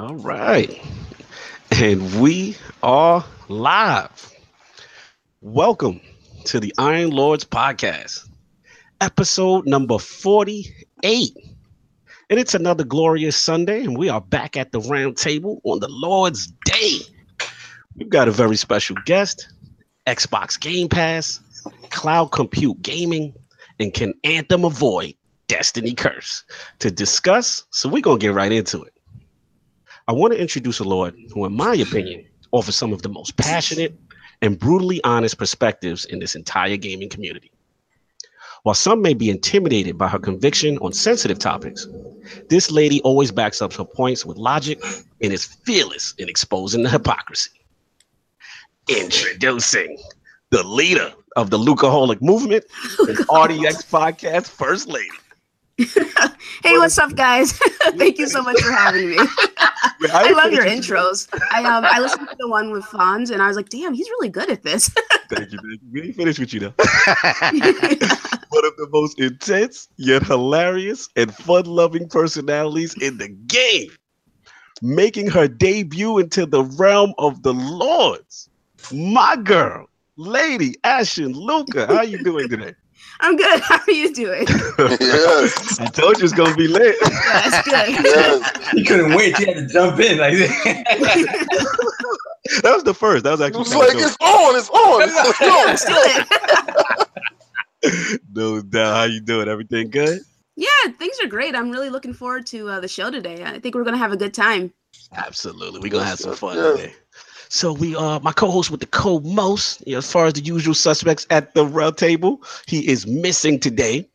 [0.00, 0.80] All right.
[1.72, 4.32] And we are live.
[5.42, 6.00] Welcome
[6.46, 8.26] to the Iron Lords podcast,
[9.02, 11.36] episode number 48.
[12.30, 15.88] And it's another glorious Sunday, and we are back at the round table on the
[15.88, 17.00] Lord's Day.
[17.94, 19.52] We've got a very special guest
[20.06, 21.40] Xbox Game Pass,
[21.90, 23.34] cloud compute gaming,
[23.78, 25.12] and can Anthem avoid
[25.46, 26.42] Destiny Curse
[26.78, 27.64] to discuss?
[27.68, 28.94] So we're going to get right into it.
[30.10, 33.36] I want to introduce a Lord who, in my opinion, offers some of the most
[33.36, 33.96] passionate
[34.42, 37.52] and brutally honest perspectives in this entire gaming community.
[38.64, 41.86] While some may be intimidated by her conviction on sensitive topics,
[42.48, 44.82] this lady always backs up her points with logic
[45.22, 47.52] and is fearless in exposing the hypocrisy.
[48.88, 49.96] Introducing
[50.50, 52.64] the leader of the Lucaholic movement
[52.98, 55.19] and RDX podcast, First Lady.
[56.62, 57.52] hey, what's up, guys?
[57.96, 59.16] Thank you so much for having me.
[60.12, 61.28] I love your intros.
[61.50, 64.08] I um I listened to the one with Fonz, and I was like, damn, he's
[64.10, 64.90] really good at this.
[65.30, 65.78] thank you, thank you.
[65.92, 66.74] We ain't finished with you though.
[66.76, 73.90] one of the most intense yet hilarious and fun-loving personalities in the game,
[74.82, 78.50] making her debut into the realm of the Lords.
[78.92, 82.74] My girl, Lady Ashen Luca, how are you doing today?
[83.20, 83.60] I'm good.
[83.68, 84.46] How are you doing?
[84.48, 85.80] yes.
[85.80, 86.96] I told you it's gonna be lit.
[87.00, 87.88] That's good.
[88.04, 88.72] Yes.
[88.72, 89.36] He couldn't wait.
[89.36, 90.34] He had to jump in like
[92.62, 93.24] That was the first.
[93.24, 96.26] That was It actually was like it's on, it's on, it's Let's do on.
[97.82, 98.22] it.
[98.34, 98.96] no doubt.
[98.96, 99.48] How you doing?
[99.48, 100.20] Everything good?
[100.56, 101.54] Yeah, things are great.
[101.54, 103.44] I'm really looking forward to uh, the show today.
[103.44, 104.72] I think we're gonna have a good time.
[105.12, 105.80] Absolutely.
[105.80, 106.76] We're gonna have some fun yes.
[106.76, 106.94] today.
[107.50, 110.74] So we uh my co-host with the co-most, you know, as far as the usual
[110.74, 114.08] suspects at the round table, he is missing today.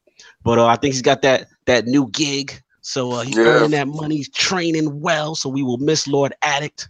[0.43, 2.61] But uh, I think he's got that that new gig.
[2.81, 3.45] So uh, he's Yeah.
[3.45, 5.35] earning that money, he's training well.
[5.35, 6.89] So we will miss Lord Addict.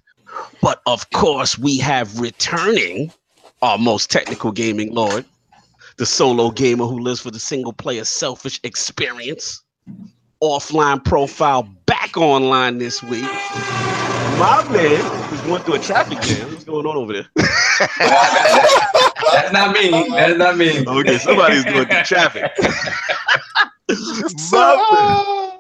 [0.62, 3.14] But of course, we have returning
[3.62, 5.26] our most technical gaming lord,
[5.98, 9.64] the solo gamer who lives for the single player selfish experience.
[10.44, 13.42] Offline profile back online this week.
[14.28, 16.50] My man going through a traffic jam.
[16.52, 17.28] What's going on over there?
[17.98, 19.90] That's not me.
[20.10, 20.86] That's not me.
[20.86, 22.52] Okay, somebody's going through traffic.
[24.52, 25.58] My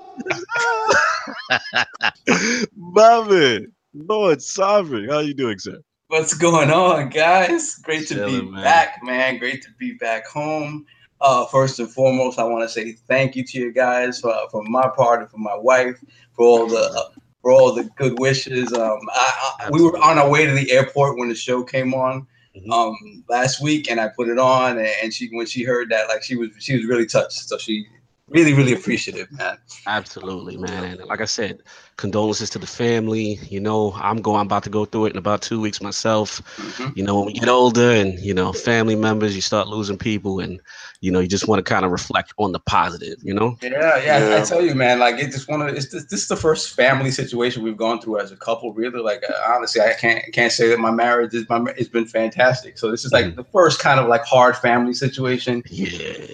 [1.51, 2.66] man.
[2.75, 3.72] My man.
[3.94, 5.09] Lord Sovereign.
[5.09, 5.81] How you doing, sir?
[6.07, 7.75] What's going on, guys?
[7.75, 8.63] Great to Chilling, be man.
[8.63, 9.38] back, man.
[9.38, 10.85] Great to be back home.
[11.22, 14.63] Uh, first and foremost, I want to say thank you to you guys for, for
[14.63, 16.03] my part and for my wife
[16.34, 17.09] for all the uh,
[17.45, 18.73] for all the good wishes.
[18.73, 21.94] Um, I, I, we were on our way to the airport when the show came
[21.94, 22.25] on
[22.57, 22.72] Mhm.
[22.72, 26.07] um, last week, and I put it on, and, and she when she heard that,
[26.07, 27.47] like she was she was really touched.
[27.50, 27.85] So she
[28.29, 29.57] really really appreciative, man.
[29.87, 30.83] Absolutely, man.
[30.83, 31.61] And like I said,
[31.97, 33.39] condolences to the family.
[33.49, 36.41] You know, I'm going I'm about to go through it in about two weeks myself.
[36.57, 36.95] Mhm.
[36.97, 40.39] You know, when we get older and you know, family members, you start losing people
[40.39, 40.59] and
[41.01, 43.57] you know, you just want to kind of reflect on the positive, you know?
[43.61, 44.97] Yeah, yeah, I- I, tell you, man.
[44.97, 48.01] Like it's just one of it's this, this is the first family situation we've gone
[48.01, 48.73] through as a couple.
[48.73, 52.05] Really, like uh, honestly, I can't can't say that my marriage is my it's been
[52.07, 52.79] fantastic.
[52.79, 53.35] So this is like Mhm.
[53.35, 56.27] the first kind of like hard family situation, Yeah.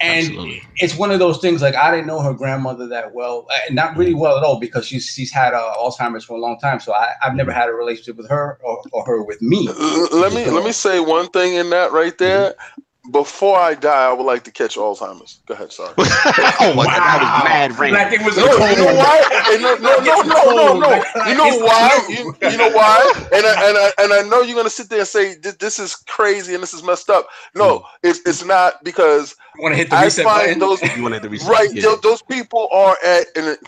[0.00, 0.62] And absolutely.
[0.76, 1.62] it's one of those things.
[1.62, 4.86] Like I didn't know her grandmother that well, uh, not really well at all, because
[4.86, 6.80] she's she's had uh, Alzheimer's for a long time.
[6.80, 9.68] So I, I've never had a relationship with her or, or her with me.
[9.68, 12.54] L- Let me let me say one thing in that right there.
[13.10, 15.40] Before I die, I would like to catch Alzheimer's.
[15.46, 15.92] Go ahead, sorry.
[15.98, 17.92] oh my god, that was mad rain.
[17.92, 19.20] Like it was No, you know why?
[19.60, 21.26] No, no, no, no, no, no.
[21.28, 22.06] You know why?
[22.08, 23.12] You, you know why?
[23.32, 25.78] And I, and I and I know you're gonna sit there and say this, this
[25.78, 27.28] is crazy and this is messed up.
[27.54, 27.84] No, hmm.
[28.02, 30.58] it's it's not because you want to hit the I reset find button.
[30.58, 31.48] those You wanted to reset.
[31.48, 31.94] right yeah.
[32.02, 33.26] those people are at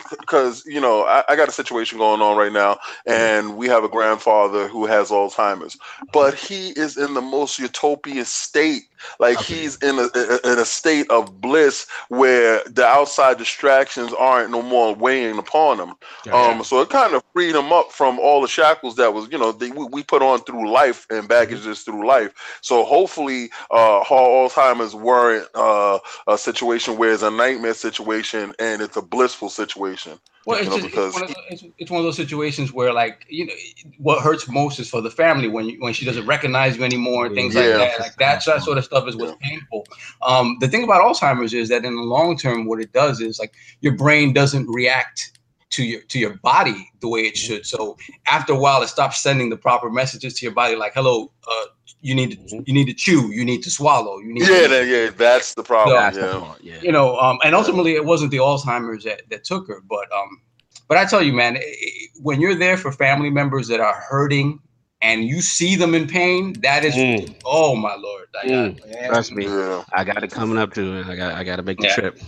[0.09, 3.11] because you know I, I got a situation going on right now hmm.
[3.11, 5.77] and we have a grandfather who has alzheimer's
[6.11, 8.83] but he is in the most utopian state
[9.19, 9.55] like Okay.
[9.55, 10.09] he's in a
[10.51, 15.93] in a state of bliss where the outside distractions aren't no more weighing upon him
[16.33, 19.37] um so it kind of freed him up from all the shackles that was you
[19.37, 24.03] know they, we, we put on through life and baggages through life so hopefully uh
[24.03, 29.49] Hall alzheimer's weren't uh a situation where it's a nightmare situation and it's a blissful
[29.49, 30.19] situation.
[30.47, 32.93] Well, it's, know, just, because it's, one of, it's, it's one of those situations where,
[32.93, 33.53] like, you know,
[33.97, 37.25] what hurts most is for the family when you, when she doesn't recognize you anymore
[37.25, 37.61] and things Yeah.
[37.61, 37.99] like that.
[37.99, 39.85] Like that, that sort of stuff is what's painful.
[40.21, 43.39] Um, the thing about Alzheimer's is that in the long term, what it does is
[43.39, 45.37] like your brain doesn't react
[45.71, 47.65] to your to your body the way it should.
[47.65, 51.29] So after a while, it stops sending the proper messages to your body, like, "Hello,
[51.45, 51.65] uh,
[52.01, 54.85] you need to you need to chew, you need to swallow, you need." Yeah, to,
[54.85, 55.97] yeah, that's the problem.
[55.97, 56.73] That's the yeah.
[56.75, 56.81] yeah.
[56.81, 60.41] you know um and ultimately it wasn't the alzheimer's that, that took her but um
[60.87, 63.93] but i tell you man it, it- when you're there for family members that are
[64.09, 64.59] hurting
[65.01, 67.35] and you see them in pain, that is mm.
[67.45, 68.27] oh my lord.
[68.41, 68.79] I mm.
[68.79, 69.83] got, Trust me, yeah.
[69.93, 71.07] I got it coming up to it.
[71.07, 71.95] I got I got to make the yeah.
[71.95, 72.19] trip.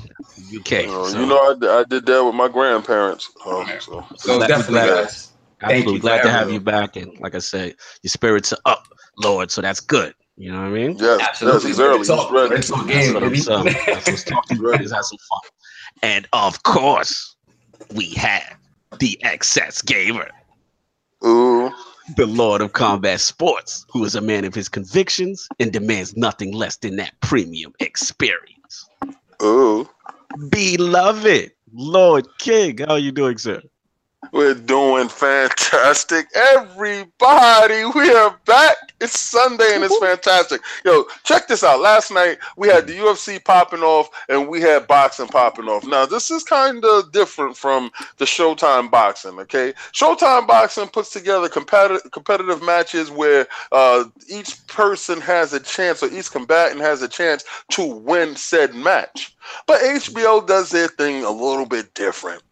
[0.56, 0.88] UK.
[0.88, 1.20] Uh, so.
[1.20, 3.32] You know, I, I did that with my grandparents.
[3.46, 5.32] Um, so, so definitely, guys.
[5.62, 8.88] Absolutely glad to have you back, and like I said, your spirits are up,
[9.20, 9.52] Lord.
[9.52, 10.14] So that's good.
[10.38, 10.98] You know what I mean?
[10.98, 11.70] Yes, Absolutely.
[11.72, 12.00] yes, early.
[12.00, 12.56] It's all, ready.
[12.56, 13.80] It's all game, that's what, baby.
[13.86, 14.86] that's what's talking ready.
[14.86, 15.52] Is have some fun.
[16.02, 17.36] And of course,
[17.94, 18.58] we have
[19.00, 20.30] the excess gamer.
[21.26, 21.72] Ooh.
[22.16, 26.54] The Lord of Combat Sports, who is a man of his convictions and demands nothing
[26.54, 28.90] less than that premium experience.
[29.44, 29.88] Ooh.
[30.50, 33.62] Beloved Lord King, how are you doing, sir?
[34.32, 36.28] We're doing fantastic.
[36.36, 38.89] Everybody, we are back.
[39.02, 40.62] It's Sunday and it's fantastic.
[40.84, 41.80] Yo, check this out.
[41.80, 45.86] Last night we had the UFC popping off and we had boxing popping off.
[45.86, 49.74] Now, this is kind of different from the Showtime boxing, okay?
[49.94, 56.10] Showtime boxing puts together competitive competitive matches where uh, each person has a chance or
[56.12, 59.36] each combatant has a chance to win said match.
[59.66, 62.44] But HBO does their thing a little bit different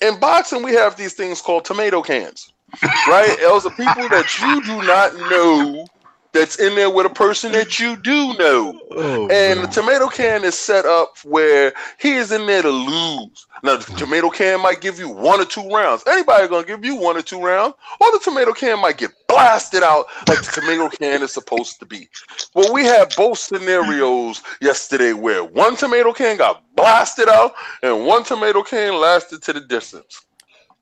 [0.00, 2.52] in boxing, we have these things called tomato cans,
[2.82, 3.36] right?
[3.40, 5.86] Those are people that you do not know
[6.32, 8.78] that's in there with a person that you do know.
[8.92, 13.46] Oh, and the tomato can is set up where he is in there to lose.
[13.62, 16.04] Now the tomato can might give you one or two rounds.
[16.06, 19.82] Anybody gonna give you one or two rounds, or the tomato can might get blasted
[19.82, 22.08] out like the tomato can is supposed to be.
[22.54, 28.22] Well, we had both scenarios yesterday where one tomato can got blasted out and one
[28.22, 30.24] tomato can lasted to the distance.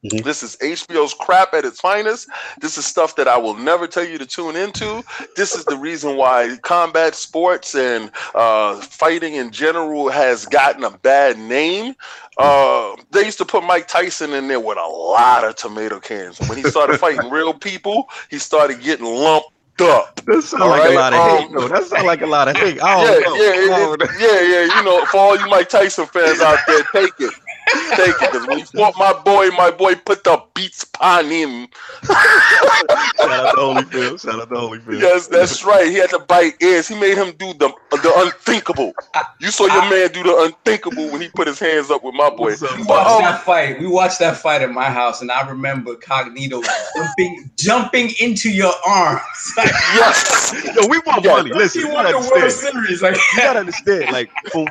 [0.04, 0.24] Mm-hmm.
[0.24, 2.28] This is HBO's crap at its finest.
[2.60, 5.02] This is stuff that I will never tell you to tune into.
[5.36, 10.90] This is the reason why combat sports and uh, fighting in general has gotten a
[10.90, 11.94] bad name.
[12.36, 16.38] Uh, they used to put Mike Tyson in there with a lot of tomato cans.
[16.40, 20.20] When he started fighting real people, he started getting lumped up.
[20.26, 20.92] That sounds like right?
[20.92, 21.50] a lot of um, hate.
[21.52, 22.76] No, that sounds like a lot of hate.
[22.82, 24.76] yeah, yeah, it, yeah, yeah.
[24.76, 27.32] You know, for all you Mike Tyson fans out there, take it.
[27.68, 28.26] Thank you.
[28.26, 31.68] Because when he fought my boy, my boy put the beats upon him.
[32.04, 32.16] Shout
[33.30, 34.22] out to Holyfield.
[34.22, 35.00] Shout out to Holyfield.
[35.00, 35.86] Yes, that's right.
[35.86, 36.88] He had to bite ears.
[36.88, 38.92] He made him do the the unthinkable.
[39.40, 42.30] You saw your man do the unthinkable when he put his hands up with my
[42.30, 42.54] boy.
[42.76, 43.80] We watched um, that fight.
[43.80, 46.64] We watched that fight at my house, and I remember Cognito
[46.96, 49.22] jumping jumping into your arms.
[49.56, 50.54] yes.
[50.64, 51.52] Yo, we want money.
[51.52, 53.02] Listen, you want the World Series.
[53.02, 54.12] Like, you gotta understand.
[54.12, 54.66] Like, for,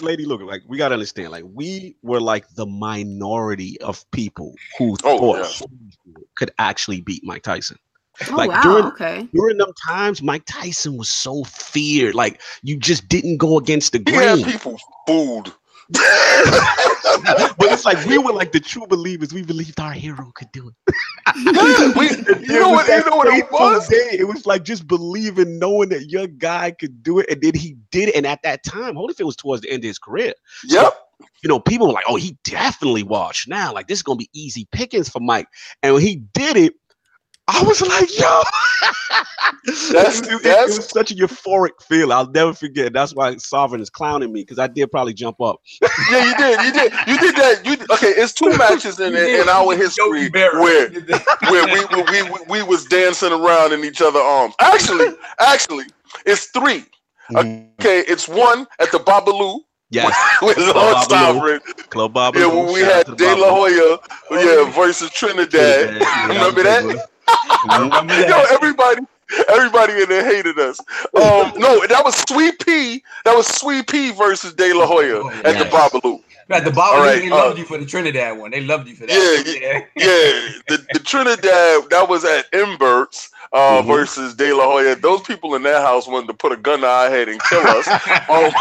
[0.00, 1.30] lady, look, like we gotta understand.
[1.30, 6.14] Like, we were like like the minority of people who oh, thought yeah.
[6.34, 7.78] could actually beat Mike Tyson.
[8.28, 9.28] Oh, like wow, during, okay.
[9.32, 12.16] during them times, Mike Tyson was so feared.
[12.16, 14.40] Like you just didn't go against the grain.
[14.40, 14.76] Yeah, people
[15.06, 15.54] fooled.
[15.90, 16.00] but
[17.70, 19.32] it's like we were like the true believers.
[19.32, 20.94] We believed our hero could do it.
[21.36, 22.08] yeah, we,
[22.48, 22.88] you know what?
[22.88, 23.86] You know what it was?
[23.86, 27.54] Day, it was like just believing, knowing that your guy could do it, and then
[27.54, 28.16] he did it.
[28.16, 30.32] And at that time, Holyfield was towards the end of his career.
[30.64, 30.82] Yep.
[30.82, 30.98] So
[31.42, 33.72] you know, people were like, "Oh, he definitely washed now.
[33.72, 35.48] Like this is gonna be easy pickings for Mike."
[35.82, 36.74] And when he did it,
[37.46, 38.42] I was like, "Yo,
[39.92, 40.72] that's, it, that's...
[40.72, 42.12] It, was such a euphoric feel.
[42.12, 42.92] I'll never forget.
[42.92, 45.60] That's why Sovereign is clowning me because I did probably jump up.
[46.10, 46.60] yeah, you did.
[46.60, 46.92] You did.
[47.06, 47.66] You did that.
[47.66, 48.08] You okay?
[48.08, 50.90] It's two matches in in our history where
[51.50, 54.54] where we, we we we was dancing around in each other's arms.
[54.60, 55.84] Actually, actually,
[56.24, 56.84] it's 3
[57.30, 57.36] mm-hmm.
[57.80, 60.14] Okay, it's one at the Babalu Yes.
[60.42, 61.60] with Lord Sovereign.
[61.90, 62.36] Club Bob.
[62.36, 63.98] Yeah, when we had De La Hoya,
[64.30, 65.88] yeah, versus Trinidad.
[65.88, 66.28] Trinidad.
[66.28, 67.08] Remember that?
[68.28, 69.02] Yo, everybody,
[69.48, 70.80] everybody in there hated us.
[71.14, 73.02] Um, no, that was Sweet Pea.
[73.24, 75.62] That was Sweet Pea versus De La Hoya oh, at yes.
[75.62, 76.20] the Babalu.
[76.50, 78.50] At the Babalu, right, they uh, loved you for the Trinidad one.
[78.50, 79.44] They loved you for that.
[79.46, 79.78] Yeah, yeah.
[79.96, 80.52] yeah.
[80.68, 83.88] The, the Trinidad that was at Inverts uh, mm-hmm.
[83.88, 84.96] versus De La Hoya.
[84.96, 87.62] Those people in that house wanted to put a gun to our head and kill
[87.66, 87.86] us.
[88.28, 88.52] um,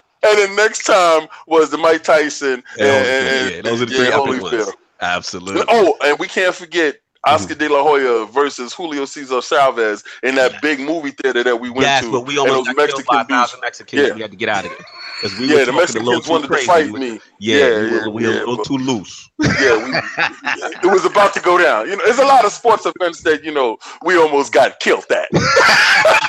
[0.22, 4.08] and then next time was the Mike Tyson and, and, yeah, those are the three
[4.08, 4.72] yeah, ones.
[5.00, 5.64] Absolutely.
[5.68, 6.96] Oh, and we can't forget
[7.34, 7.68] Oscar mm-hmm.
[7.68, 11.82] De La Hoya versus Julio Cesar Chavez in that big movie theater that we went
[11.82, 12.12] yes, to.
[12.12, 14.08] but we almost got Mexican killed by Mexicans.
[14.08, 14.14] Yeah.
[14.14, 14.86] We had to get out of there.
[15.20, 17.20] Because we yeah, the Mexicans wanted to fight me.
[17.40, 19.30] Yeah, yeah, we were, we yeah, a little too loose.
[19.40, 19.90] Yeah, we,
[20.88, 21.88] it was about to go down.
[21.88, 25.06] You know, there's a lot of sports events that you know we almost got killed
[25.10, 25.28] at.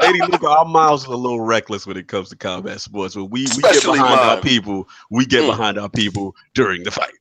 [0.00, 3.16] Lady Luca, our miles are a little reckless when it comes to combat sports.
[3.16, 4.18] When we, we get behind mine.
[4.18, 5.48] our people, we get mm.
[5.48, 7.12] behind our people during the fight.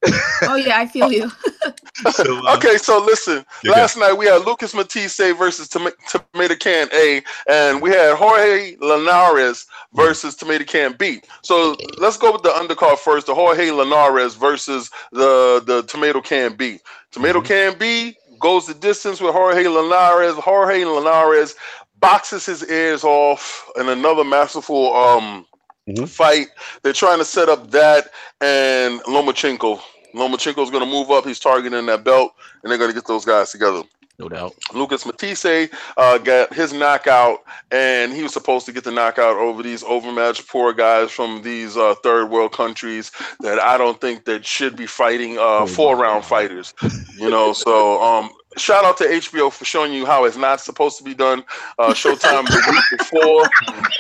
[0.43, 1.31] oh yeah, I feel you.
[2.11, 3.45] so, uh, okay, so listen.
[3.65, 8.75] Last night we had Lucas Matthysse versus Tom- Tomato Can A, and we had Jorge
[8.79, 11.21] Linares versus Tomato Can B.
[11.41, 13.27] So let's go with the undercard first.
[13.27, 16.79] The Jorge Linares versus the the Tomato Can B.
[17.11, 17.47] Tomato mm-hmm.
[17.47, 20.35] Can B goes the distance with Jorge Linares.
[20.35, 21.55] Jorge Linares
[21.99, 25.45] boxes his ears off in another masterful um,
[25.87, 26.05] mm-hmm.
[26.05, 26.47] fight.
[26.83, 28.09] They're trying to set up that
[28.41, 29.79] and Lomachenko.
[30.15, 31.25] Lomachenko is going to move up.
[31.25, 33.83] He's targeting that belt, and they're going to get those guys together.
[34.19, 34.53] No doubt.
[34.73, 37.39] Lucas Matthysse uh, got his knockout,
[37.71, 41.77] and he was supposed to get the knockout over these overmatched poor guys from these
[41.77, 45.95] uh, third world countries that I don't think that should be fighting uh, oh, four
[45.95, 46.73] round fighters.
[47.17, 48.29] You know, so um,
[48.59, 51.43] shout out to HBO for showing you how it's not supposed to be done.
[51.77, 53.49] Uh, Showtime the week before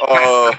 [0.07, 0.55] uh,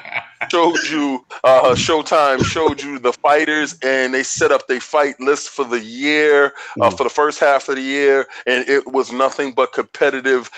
[0.50, 5.50] showed you uh, Showtime showed you the fighters, and they set up their fight list
[5.50, 6.96] for the year uh, mm.
[6.96, 10.50] for the first half of the year, and it was nothing but competitive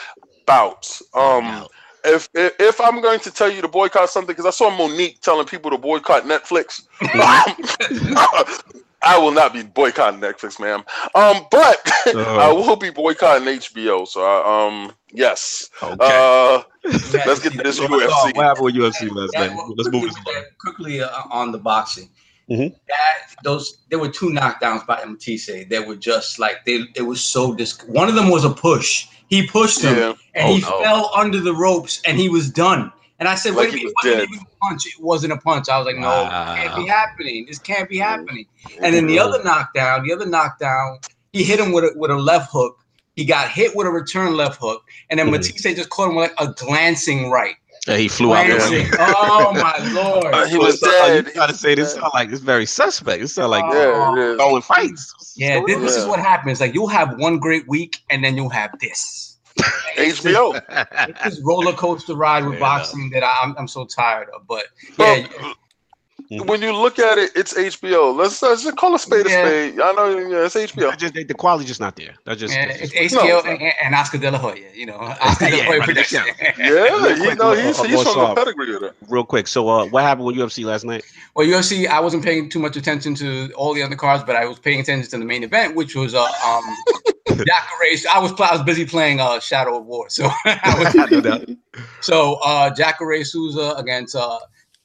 [0.47, 1.03] bouts.
[1.15, 1.67] Um,
[2.05, 5.21] if, if, if I'm going to tell you to boycott something, because I saw Mo'Nique
[5.21, 6.83] telling people to boycott Netflix,
[9.02, 10.85] I will not be boycotting Netflix, ma'am.
[11.14, 14.06] Um, but uh, I will be boycotting HBO.
[14.06, 15.71] So, I, um, yes.
[15.82, 15.97] Okay.
[16.00, 18.37] Uh, let's get to this UFC.
[18.37, 19.56] What happened with UFC last night?
[19.76, 20.12] Let's move
[20.59, 22.11] quickly uh, on the boxing.
[22.50, 22.75] Mm-hmm.
[22.88, 27.23] That those there were two knockdowns by Matthysse that were just like they it was
[27.23, 27.80] so dis.
[27.87, 29.06] One of them was a push.
[29.28, 30.12] He pushed him yeah.
[30.35, 30.82] and oh, he no.
[30.82, 32.92] fell under the ropes and he was done.
[33.23, 34.87] And I said, like wait a minute, it wasn't even a punch.
[34.87, 35.69] It wasn't a punch.
[35.69, 36.57] I was like, no, wow.
[36.57, 37.47] can't be happening.
[37.47, 38.47] This can't be happening.
[38.83, 40.99] And then the other knockdown, the other knockdown,
[41.33, 42.85] he hit him with a, with a left hook.
[43.14, 44.83] He got hit with a return left hook.
[45.09, 45.35] And then mm-hmm.
[45.37, 47.55] Matthysse just caught him with like a glancing right.
[47.87, 48.87] Yeah, he flew glancing.
[48.99, 49.14] out.
[49.17, 50.35] oh my lord!
[50.35, 51.26] Uh, he was dead.
[51.26, 53.23] You gotta say this sound like it's very suspect.
[53.23, 54.17] It sound like oh.
[54.17, 55.35] yeah, throwing fights.
[55.37, 56.61] Yeah, this, this is what happens.
[56.61, 59.32] Like you'll have one great week, and then you'll have this.
[59.97, 60.61] HBO.
[61.09, 64.47] It's this roller coaster ride with yeah, boxing that I'm I'm so tired of.
[64.47, 64.66] But
[64.99, 65.26] yeah.
[66.39, 68.17] Well, when you look at it, it's HBO.
[68.17, 69.45] Let's, let's just call a spade yeah.
[69.45, 69.81] a spade.
[69.81, 70.97] I know, yeah, it's HBO.
[70.97, 72.15] Just, the quality just not there.
[72.25, 73.51] That's just, yeah, that's just it's HBO no.
[73.51, 74.69] and, and, Oscar De La Hoya.
[74.75, 76.23] You know, Oscar De La Hoya production.
[76.41, 76.57] Yeah,
[77.17, 78.95] you know, he's, he's from the pedigree of that.
[79.09, 81.05] Real quick, so uh, what happened with UFC last night?
[81.35, 84.47] Well, UFC, I wasn't paying too much attention to all the other cards, but I
[84.47, 86.65] was paying attention to the main event, which was uh, um,
[87.29, 88.09] Jacare.
[88.11, 91.57] I was I was busy playing uh, Shadow of War, so was,
[92.01, 94.39] so uh, Jacare Souza against uh,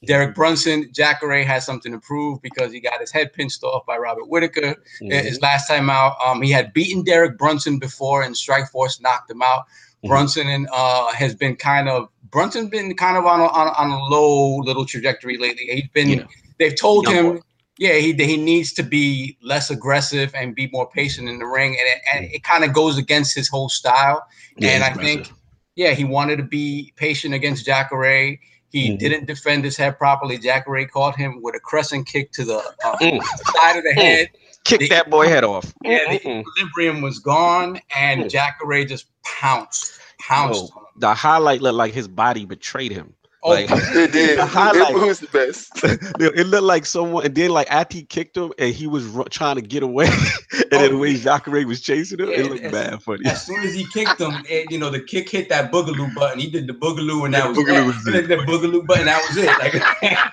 [0.06, 3.96] Derek Brunson, Jacare has something to prove because he got his head pinched off by
[3.96, 5.10] Robert Whitaker mm-hmm.
[5.10, 6.14] his last time out.
[6.24, 9.64] Um, he had beaten Derek Brunson before, and Strikeforce knocked him out.
[9.66, 10.08] Mm-hmm.
[10.08, 14.04] Brunson uh, has been kind of Brunson's been kind of on a, on, on a
[14.04, 15.66] low little trajectory lately.
[15.66, 16.08] He's been.
[16.10, 16.26] Yeah.
[16.58, 17.34] They've told Young him.
[17.36, 17.40] Boy.
[17.80, 21.76] Yeah, he, he needs to be less aggressive and be more patient in the ring,
[21.78, 24.26] and it, and it kind of goes against his whole style.
[24.56, 25.26] Yeah, and I aggressive.
[25.26, 25.36] think,
[25.76, 28.36] yeah, he wanted to be patient against Jacare
[28.70, 28.98] he mm-hmm.
[28.98, 30.38] didn't defend his head properly.
[30.38, 33.22] Jacare caught him with a crescent kick to the uh, mm.
[33.22, 34.02] side of the mm.
[34.02, 34.30] head.
[34.64, 35.72] Kick the, that boy head off.
[35.82, 38.30] Yeah, the equilibrium was gone, and mm.
[38.30, 40.72] Jacare just pounced, pounced.
[40.76, 43.14] Oh, the highlight looked like his body betrayed him.
[43.42, 44.38] Oh, like, it did.
[44.38, 45.70] Highlight, it was the best.
[45.84, 49.24] it looked like someone, and then like after he kicked him, and he was r-
[49.30, 50.06] trying to get away,
[50.52, 53.26] and oh, then the way Jacare was chasing him, yeah, it looked as, bad funny.
[53.26, 56.40] As soon as he kicked him, and, you know the kick hit that boogaloo button.
[56.40, 58.28] He did the boogaloo, and that yeah, was, boogaloo was it.
[58.28, 59.46] The boogaloo button, that was it.
[59.46, 59.74] Like,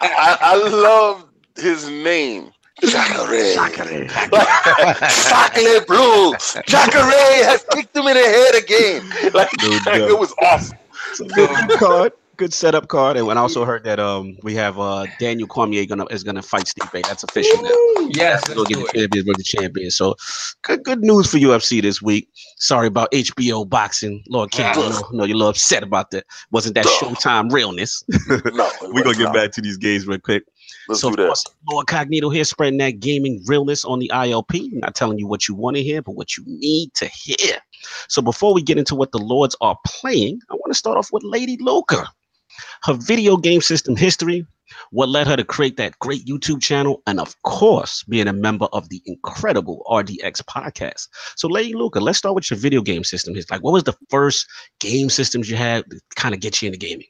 [0.02, 2.52] I, I love his name.
[2.82, 3.54] Jacare.
[3.54, 4.08] Jacare.
[5.30, 6.34] Chocolate blue.
[6.66, 9.32] Jacare has kicked him in the head again.
[9.32, 10.78] Like, it was awesome.
[11.14, 11.28] So,
[11.78, 15.86] card good setup card, and I also heard that um we have uh Daniel Cormier
[15.86, 17.04] gonna is gonna fight Steve Stipe.
[17.04, 17.72] That's official now.
[18.10, 19.92] Yes, go get the champion, the champion.
[19.92, 20.16] So
[20.62, 22.30] good good news for UFC this week.
[22.58, 24.66] Sorry about HBO boxing, Lord King.
[24.66, 26.26] I know, know you're a little upset about that.
[26.52, 28.04] Wasn't that Showtime realness?
[28.30, 30.44] no, we're gonna get back to these games real quick.
[30.88, 34.74] Let's so, of course, Lord Cognito here, spreading that gaming realness on the ILP.
[34.74, 37.58] Not telling you what you want to hear, but what you need to hear.
[38.08, 41.12] So, before we get into what the Lords are playing, I want to start off
[41.12, 42.08] with Lady Luca
[42.84, 44.46] her video game system history,
[44.92, 48.66] what led her to create that great YouTube channel, and of course, being a member
[48.74, 51.08] of the incredible RDX podcast.
[51.36, 53.36] So, Lady Luca, let's start with your video game system.
[53.50, 54.48] Like, what was the first
[54.80, 57.08] game systems you had to kind of get you into gaming?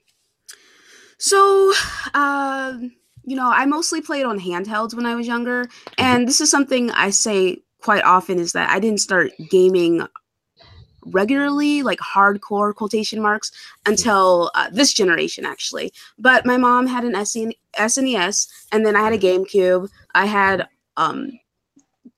[1.17, 1.73] So,
[2.13, 2.77] uh,
[3.23, 5.93] you know, I mostly played on handhelds when I was younger, mm-hmm.
[5.97, 10.07] and this is something I say quite often is that I didn't start gaming
[11.05, 13.51] regularly, like hardcore quotation marks,
[13.85, 15.93] until uh, this generation actually.
[16.17, 19.89] But my mom had an SNES, and then I had a GameCube.
[20.13, 21.39] I had um,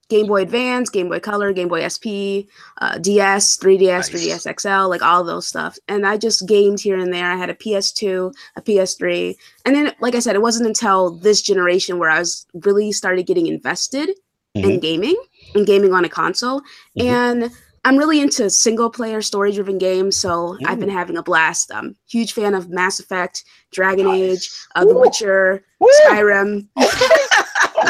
[0.09, 2.47] Game Boy Advance, Game Boy Color, Game Boy SP,
[2.79, 4.09] uh, DS, 3DS, nice.
[4.09, 5.77] 3DS XL, like all those stuff.
[5.87, 7.29] And I just gamed here and there.
[7.29, 9.35] I had a PS2, a PS3.
[9.65, 13.25] And then, like I said, it wasn't until this generation where I was really started
[13.25, 14.09] getting invested
[14.55, 14.69] mm-hmm.
[14.69, 15.21] in gaming
[15.55, 16.61] and gaming on a console.
[16.97, 17.07] Mm-hmm.
[17.07, 17.51] And
[17.87, 20.57] I'm really into single player story driven games, so.
[20.65, 21.71] I've been having a blast.
[21.73, 24.19] I'm huge fan of Mass Effect, Dragon nice.
[24.19, 25.87] Age, uh, The Witcher, Woo.
[26.03, 26.67] Skyrim.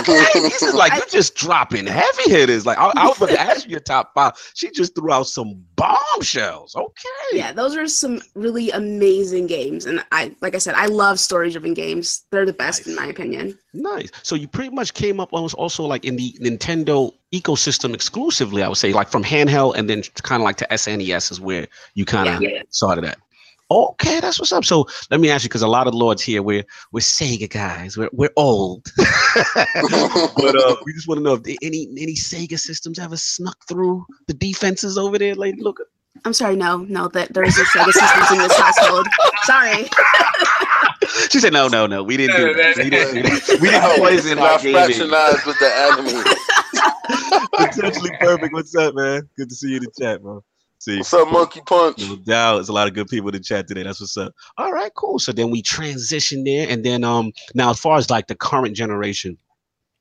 [0.06, 2.66] this is like you just dropping heavy hitters.
[2.66, 4.34] Like I, I was going to ask you your top five.
[4.54, 6.76] She just threw out some bombshells.
[6.76, 7.38] Okay.
[7.38, 11.74] Yeah, those are some really amazing games, and I, like I said, I love story-driven
[11.74, 12.26] games.
[12.32, 12.88] They're the best nice.
[12.88, 13.58] in my opinion.
[13.74, 14.10] Nice.
[14.24, 18.64] So you pretty much came up almost also like in the Nintendo ecosystem exclusively.
[18.64, 21.68] I would say, like from handheld, and then kind of like to SNES is where
[21.94, 22.62] you kind of yeah, yeah.
[22.70, 23.18] started at.
[23.70, 24.64] Okay, that's what's up.
[24.64, 27.98] So let me ask you, because a lot of lords here, we're we're Sega guys.
[27.98, 32.98] We're we're old, but uh, we just want to know if any any Sega systems
[32.98, 35.62] ever snuck through the defenses over there, lady.
[35.62, 35.82] Look.
[36.26, 39.06] I'm sorry, no, no, that there is a Sega systems in this household.
[39.44, 39.88] Sorry.
[41.30, 42.78] she said, "No, no, no, we didn't do that.
[42.78, 46.24] We didn't, we didn't, we didn't poison our fraternized with the enemy."
[47.54, 48.54] Potentially perfect.
[48.54, 49.30] What's up, man?
[49.38, 50.44] Good to see you in the chat, bro.
[50.88, 51.98] See, what's up, Monkey Punch?
[52.00, 53.84] No doubt, there's a lot of good people in the chat today.
[53.84, 54.34] That's what's up.
[54.58, 55.20] All right, cool.
[55.20, 58.74] So then we transition there, and then um now as far as like the current
[58.74, 59.38] generation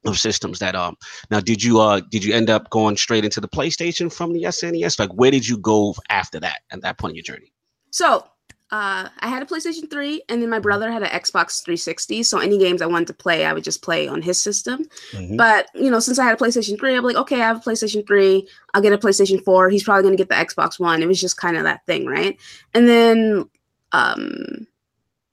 [0.04, 0.94] of systems that um
[1.28, 4.44] now did you uh did you end up going straight into the PlayStation from the
[4.44, 5.00] SNES?
[5.00, 7.52] Like where did you go after that at that point in your journey?
[7.90, 8.24] So
[8.72, 10.62] uh, I had a PlayStation 3, and then my mm-hmm.
[10.62, 12.24] brother had an Xbox 360.
[12.24, 14.86] So any games I wanted to play, I would just play on his system.
[15.12, 15.36] Mm-hmm.
[15.36, 17.60] But you know, since I had a PlayStation 3, I'm like, okay, I have a
[17.60, 18.48] PlayStation 3.
[18.74, 19.70] I'll get a PlayStation 4.
[19.70, 21.00] He's probably gonna get the Xbox One.
[21.00, 22.36] It was just kind of that thing, right?
[22.74, 23.48] And then
[23.92, 24.66] um,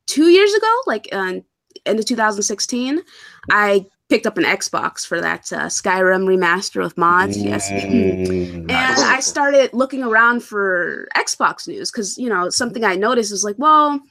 [0.05, 1.39] two years ago, like uh,
[1.85, 3.01] end of 2016,
[3.49, 7.37] I picked up an Xbox for that uh, Skyrim remaster with mods.
[7.37, 12.95] Yes, mm, and I started looking around for Xbox news because you know something I
[12.95, 14.01] noticed was like, well,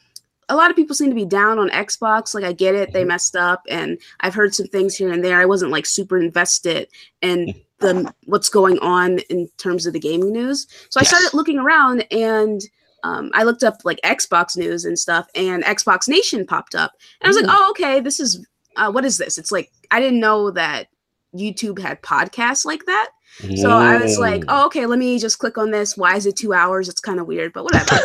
[0.48, 2.34] a lot of people seem to be down on Xbox.
[2.34, 3.08] Like I get it, they mm-hmm.
[3.08, 5.40] messed up, and I've heard some things here and there.
[5.40, 6.88] I wasn't like super invested
[7.20, 11.12] in the what's going on in terms of the gaming news, so yes.
[11.12, 12.62] I started looking around and.
[13.04, 17.26] Um, I looked up like Xbox news and stuff, and Xbox Nation popped up, and
[17.26, 19.38] I was like, "Oh, okay, this is uh, what is this?
[19.38, 20.88] It's like I didn't know that
[21.34, 23.10] YouTube had podcasts like that.
[23.56, 25.96] So I was like, oh, okay, let me just click on this.
[25.96, 26.88] Why is it two hours?
[26.88, 27.94] It's kind of weird, but whatever.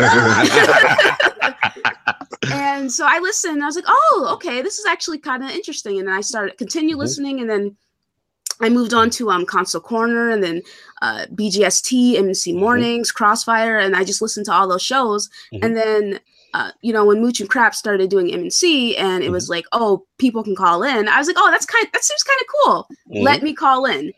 [2.54, 3.62] and so I listened.
[3.62, 6.00] I was like, oh, okay, this is actually kind of interesting.
[6.00, 7.02] And then I started continue mm-hmm.
[7.02, 7.76] listening, and then
[8.62, 10.62] I moved on to um Console Corner, and then
[11.02, 12.60] uh, BGST, MNC mm-hmm.
[12.60, 13.18] Mornings, mm-hmm.
[13.18, 15.30] Crossfire, and I just listened to all those shows.
[15.54, 15.66] Mm-hmm.
[15.66, 16.20] And then
[16.54, 19.34] uh, you know, when Mooch and Crap started doing MNC and it mm-hmm.
[19.34, 22.04] was like, oh, people can call in, I was like, oh, that's kind Of, that
[22.04, 22.88] seems kind of cool.
[23.12, 23.24] Mm-hmm.
[23.24, 24.12] Let me call in.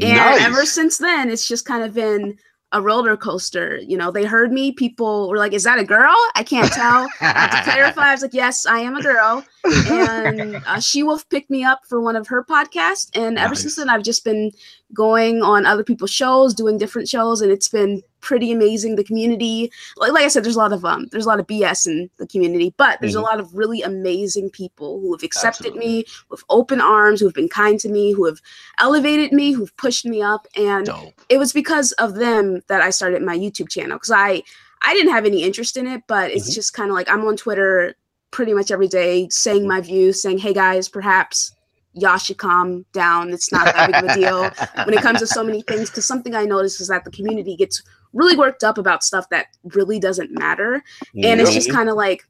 [0.00, 0.42] And nice.
[0.42, 2.36] ever since then, it's just kind of been
[2.72, 3.78] a roller coaster.
[3.78, 4.72] You know, they heard me.
[4.72, 7.08] People were like, "Is that a girl?" I can't tell.
[7.20, 8.08] I have to clarify.
[8.08, 11.80] I was like, "Yes, I am a girl." And uh, She Wolf picked me up
[11.86, 13.44] for one of her podcasts, and nice.
[13.44, 14.52] ever since then, I've just been
[14.94, 18.96] going on other people's shows, doing different shows, and it's been pretty amazing.
[18.96, 21.46] The community, like, like I said, there's a lot of um, there's a lot of
[21.46, 23.20] BS in the community, but there's mm-hmm.
[23.20, 25.86] a lot of really amazing people who have accepted Absolutely.
[25.86, 28.40] me with open arms, who have been kind to me, who have
[28.80, 31.14] elevated me, who've pushed me up, and Dope.
[31.28, 34.42] it was because of them that I started my YouTube channel because I
[34.82, 36.54] I didn't have any interest in it, but it's mm-hmm.
[36.54, 37.96] just kind of like I'm on Twitter
[38.30, 41.52] pretty much every day saying my views, saying, hey guys, perhaps
[41.94, 43.30] y'all should calm down.
[43.30, 44.50] It's not that big of a deal
[44.84, 45.88] when it comes to so many things.
[45.88, 49.46] Because something I noticed is that the community gets really worked up about stuff that
[49.64, 50.82] really doesn't matter.
[51.22, 52.26] And it's just kind of like,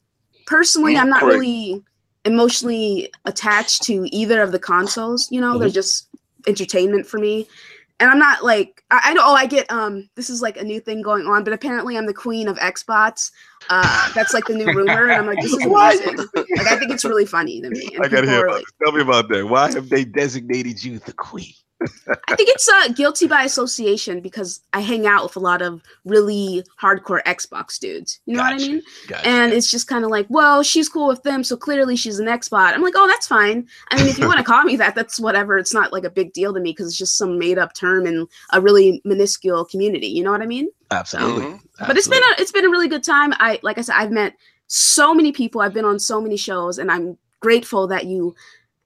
[0.46, 1.82] personally, I'm not really
[2.24, 5.28] emotionally attached to either of the consoles.
[5.30, 5.60] You know, mm-hmm.
[5.60, 6.08] they're just
[6.46, 7.48] entertainment for me
[7.98, 9.22] and I'm not like I, I, know.
[9.24, 10.08] Oh, I get um.
[10.16, 13.30] This is like a new thing going on, but apparently I'm the queen of Xbox.
[13.70, 16.16] Uh, that's like the new rumor, and I'm like, this is amazing.
[16.16, 17.96] like I think it's really funny to me.
[18.02, 18.48] I gotta hear.
[18.48, 19.46] Like, Tell me about that.
[19.46, 21.54] Why have they designated you the queen?
[21.80, 25.82] I think it's uh, guilty by association because I hang out with a lot of
[26.04, 28.20] really hardcore Xbox dudes.
[28.24, 28.54] You know gotcha.
[28.54, 28.82] what I mean?
[29.08, 29.28] Gotcha.
[29.28, 32.26] And it's just kind of like, well, she's cool with them, so clearly she's an
[32.26, 32.72] Xbox.
[32.72, 33.68] I'm like, oh, that's fine.
[33.90, 35.58] I mean, if you want to call me that, that's whatever.
[35.58, 38.06] It's not like a big deal to me because it's just some made up term
[38.06, 40.08] in a really minuscule community.
[40.08, 40.70] You know what I mean?
[40.90, 41.44] Absolutely.
[41.44, 41.86] Um, Absolutely.
[41.86, 43.34] But it's been a it's been a really good time.
[43.34, 44.34] I like I said, I've met
[44.66, 45.60] so many people.
[45.60, 48.34] I've been on so many shows, and I'm grateful that you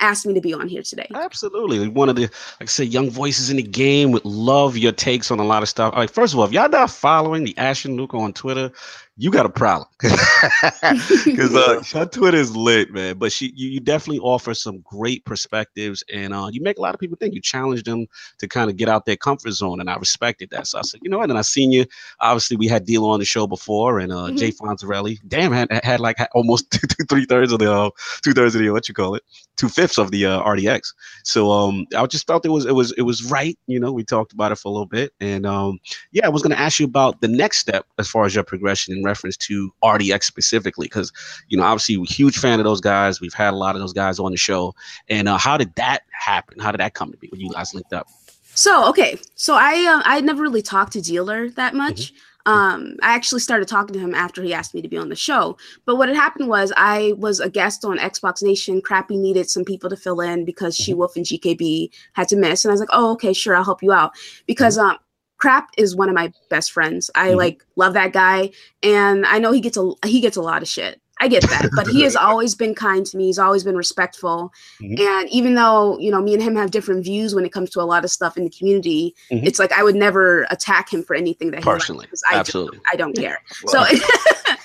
[0.00, 1.06] asked me to be on here today.
[1.14, 1.88] Absolutely.
[1.88, 2.30] One of the, like
[2.62, 5.68] I said, young voices in the game would love your takes on a lot of
[5.68, 5.94] stuff.
[5.94, 8.72] Like, first of all, if y'all not following the Ashen Luca on Twitter,
[9.20, 13.18] you got a problem because uh, her Twitter is lit, man.
[13.18, 16.94] But she, you, you, definitely offer some great perspectives, and uh, you make a lot
[16.94, 17.34] of people think.
[17.34, 18.06] You challenge them
[18.38, 20.66] to kind of get out their comfort zone, and I respected that.
[20.68, 21.28] So I said, you know what?
[21.28, 21.84] And I seen you.
[22.20, 24.36] Obviously, we had Deal on the show before, and uh, mm-hmm.
[24.36, 26.74] Jay Fonzarelli, damn, had had like almost
[27.10, 27.90] three thirds of the uh,
[28.22, 29.22] two thirds of the what you call it,
[29.58, 30.94] two fifths of the uh, RDX.
[31.24, 33.58] So um, I just felt it was it was it was right.
[33.66, 35.78] You know, we talked about it for a little bit, and um,
[36.10, 38.44] yeah, I was going to ask you about the next step as far as your
[38.44, 41.12] progression in reference to RDX specifically, because
[41.48, 43.20] you know, obviously, we're a huge fan of those guys.
[43.20, 44.74] We've had a lot of those guys on the show,
[45.08, 46.58] and uh, how did that happen?
[46.58, 48.06] How did that come to be when you guys linked up?
[48.54, 52.12] So okay, so I uh, I never really talked to Dealer that much.
[52.12, 52.16] Mm-hmm.
[52.46, 55.16] Um, I actually started talking to him after he asked me to be on the
[55.16, 55.56] show.
[55.84, 58.80] But what had happened was I was a guest on Xbox Nation.
[58.80, 61.00] Crappy needed some people to fill in because She mm-hmm.
[61.00, 62.64] Wolf and GKB had to miss.
[62.64, 64.12] And I was like, oh, okay, sure, I'll help you out.
[64.46, 64.90] Because mm-hmm.
[64.90, 64.98] um,
[65.40, 67.10] Crap is one of my best friends.
[67.14, 67.38] I mm-hmm.
[67.38, 68.50] like love that guy,
[68.82, 71.00] and I know he gets a he gets a lot of shit.
[71.20, 73.26] I get that, but he has always been kind to me.
[73.26, 74.52] He's always been respectful.
[74.80, 75.06] Mm-hmm.
[75.06, 77.80] And even though, you know, me and him have different views when it comes to
[77.80, 79.46] a lot of stuff in the community, mm-hmm.
[79.46, 82.06] it's like I would never attack him for anything that personally.
[82.10, 82.78] He I Absolutely.
[82.78, 83.38] Don't, I don't care.
[83.64, 83.86] Well,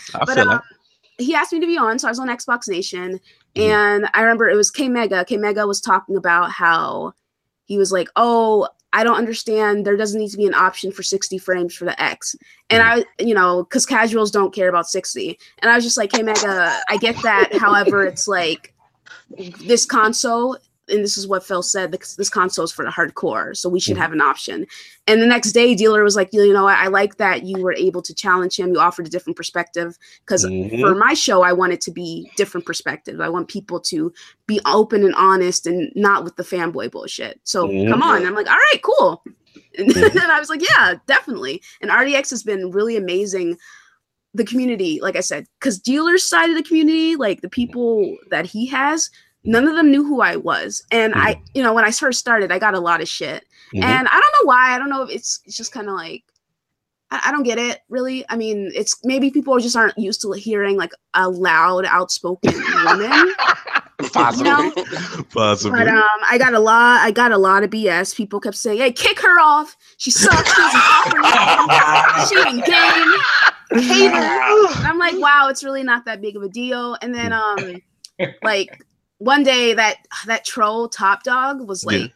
[0.05, 0.61] so but um,
[1.17, 3.19] he asked me to be on, so I was on Xbox Nation.
[3.55, 3.61] Mm-hmm.
[3.61, 5.25] And I remember it was K Mega.
[5.25, 7.13] K Mega was talking about how
[7.65, 9.85] he was like, Oh, I don't understand.
[9.85, 12.33] There doesn't need to be an option for 60 frames for the X.
[12.69, 13.05] And mm.
[13.19, 15.37] I, you know, because casuals don't care about 60.
[15.59, 17.49] And I was just like, hey, Mega, I get that.
[17.53, 18.73] However, it's like
[19.65, 20.57] this console
[20.89, 23.79] and this is what Phil said, this, this console is for the hardcore, so we
[23.79, 24.01] should mm-hmm.
[24.01, 24.65] have an option.
[25.07, 27.73] And the next day, dealer was like, you know, I, I, like that you were
[27.73, 28.73] able to challenge him.
[28.73, 30.81] You offered a different perspective because mm-hmm.
[30.81, 33.21] for my show, I want it to be different perspective.
[33.21, 34.13] I want people to
[34.47, 37.39] be open and honest and not with the fanboy bullshit.
[37.43, 37.91] So mm-hmm.
[37.91, 38.25] come on.
[38.25, 39.23] I'm like, all right, cool.
[39.77, 40.17] And, mm-hmm.
[40.17, 41.61] and I was like, yeah, definitely.
[41.81, 43.57] And RDX has been really amazing
[44.35, 48.45] the community, like I said, because dealer's side of the community, like the people that
[48.45, 49.09] he has,
[49.45, 50.83] none of them knew who I was.
[50.91, 51.27] And mm-hmm.
[51.27, 53.45] I, you know, when I first started, I got a lot of shit.
[53.73, 53.83] Mm-hmm.
[53.83, 54.75] And I don't know why.
[54.75, 56.23] I don't know if it's it's just kind of like
[57.11, 58.25] I, I, don't get it really.
[58.29, 62.53] I mean, it's maybe people just aren't used to hearing like a loud, outspoken
[62.83, 63.33] woman.
[64.11, 64.49] Possibly.
[64.49, 65.23] You know?
[65.33, 65.79] Possibly.
[65.79, 66.99] But um, I got a lot.
[67.01, 68.15] I got a lot of BS.
[68.15, 69.77] People kept saying, "Hey, kick her off.
[69.97, 70.51] She sucks.
[72.29, 73.83] She ain't game.
[73.83, 76.97] Hate her." And I'm like, wow, it's really not that big of a deal.
[77.01, 77.81] And then um,
[78.43, 78.83] like
[79.17, 82.07] one day that that troll top dog was like yeah.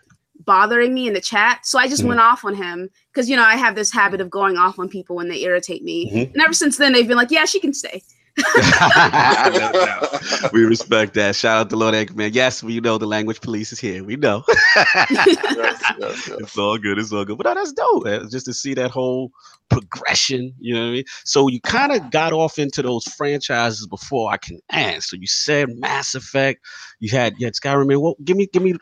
[0.46, 2.10] bothering me in the chat so i just mm-hmm.
[2.10, 4.90] went off on him because you know i have this habit of going off on
[4.90, 6.34] people when they irritate me mm-hmm.
[6.34, 8.02] and ever since then they've been like yeah she can stay
[10.54, 11.36] we respect that.
[11.36, 12.34] Shout out to Lord Anchorman.
[12.34, 14.04] Yes, we know the language police is here.
[14.04, 14.44] We know.
[14.76, 16.30] yes, yes, yes.
[16.40, 16.98] It's all good.
[16.98, 17.38] It's all good.
[17.38, 18.06] But no, that's dope.
[18.06, 18.30] Man.
[18.30, 19.32] Just to see that whole
[19.70, 20.54] progression.
[20.60, 21.04] You know what I mean?
[21.26, 25.10] So you kind of got off into those franchises before I can ask.
[25.10, 26.66] So you said Mass Effect.
[27.00, 28.02] You had yeah, Skyrim.
[28.02, 28.76] Well, give me, give me,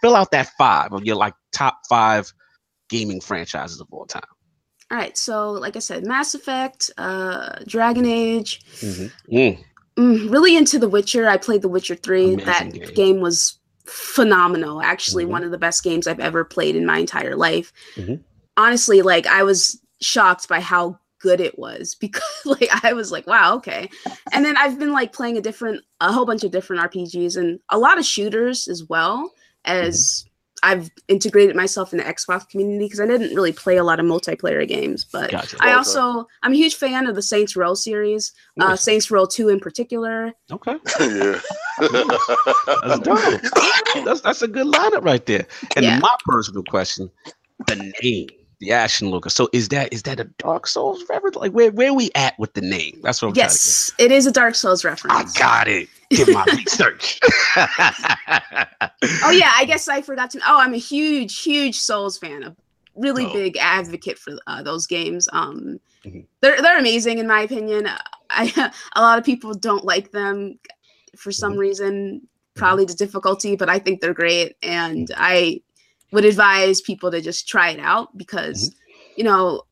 [0.00, 2.32] fill out that five of your like top five
[2.88, 4.22] gaming franchises of all time.
[4.90, 8.60] All right, so like I said, Mass Effect, uh, Dragon Age.
[8.80, 9.36] Mm-hmm.
[9.36, 9.64] Mm.
[9.96, 11.28] Mm, really into The Witcher.
[11.28, 12.34] I played The Witcher Three.
[12.34, 12.94] Amazing that game.
[12.94, 13.20] game.
[13.20, 14.82] was phenomenal.
[14.82, 15.32] Actually, mm-hmm.
[15.32, 17.72] one of the best games I've ever played in my entire life.
[17.96, 18.14] Mm-hmm.
[18.56, 23.26] Honestly, like I was shocked by how good it was because like I was like,
[23.26, 23.88] wow, okay.
[24.32, 27.60] And then I've been like playing a different, a whole bunch of different RPGs and
[27.68, 29.30] a lot of shooters as well
[29.64, 30.24] as
[30.62, 34.06] I've integrated myself in the Xbox community because I didn't really play a lot of
[34.06, 35.56] multiplayer games, but gotcha.
[35.60, 38.72] I also I'm a huge fan of the Saints Row series, uh, nice.
[38.72, 40.32] uh, Saints Row Two in particular.
[40.50, 41.40] Okay, yeah,
[41.80, 43.40] that's dope.
[44.04, 45.46] That's that's a good lineup right there.
[45.74, 45.98] And yeah.
[45.98, 47.10] my personal question,
[47.66, 48.28] the name
[48.60, 49.34] the Ashen Lucas.
[49.34, 51.36] So is that is that a Dark Souls reference?
[51.36, 53.00] Like where where we at with the name?
[53.02, 55.36] That's what I'm yes, it is a Dark Souls reference.
[55.36, 55.88] I got it.
[56.10, 57.18] Get my research.
[59.24, 60.40] oh yeah, I guess I forgot to.
[60.46, 62.42] Oh, I'm a huge huge Souls fan.
[62.42, 62.54] A
[62.94, 63.32] really oh.
[63.32, 65.28] big advocate for uh, those games.
[65.32, 66.20] Um, mm-hmm.
[66.42, 67.88] they're they're amazing in my opinion.
[68.28, 70.58] I a lot of people don't like them
[71.16, 71.60] for some mm-hmm.
[71.60, 75.22] reason, probably the difficulty, but I think they're great, and mm-hmm.
[75.22, 75.62] I
[76.12, 79.12] would advise people to just try it out because mm-hmm.
[79.16, 79.62] you know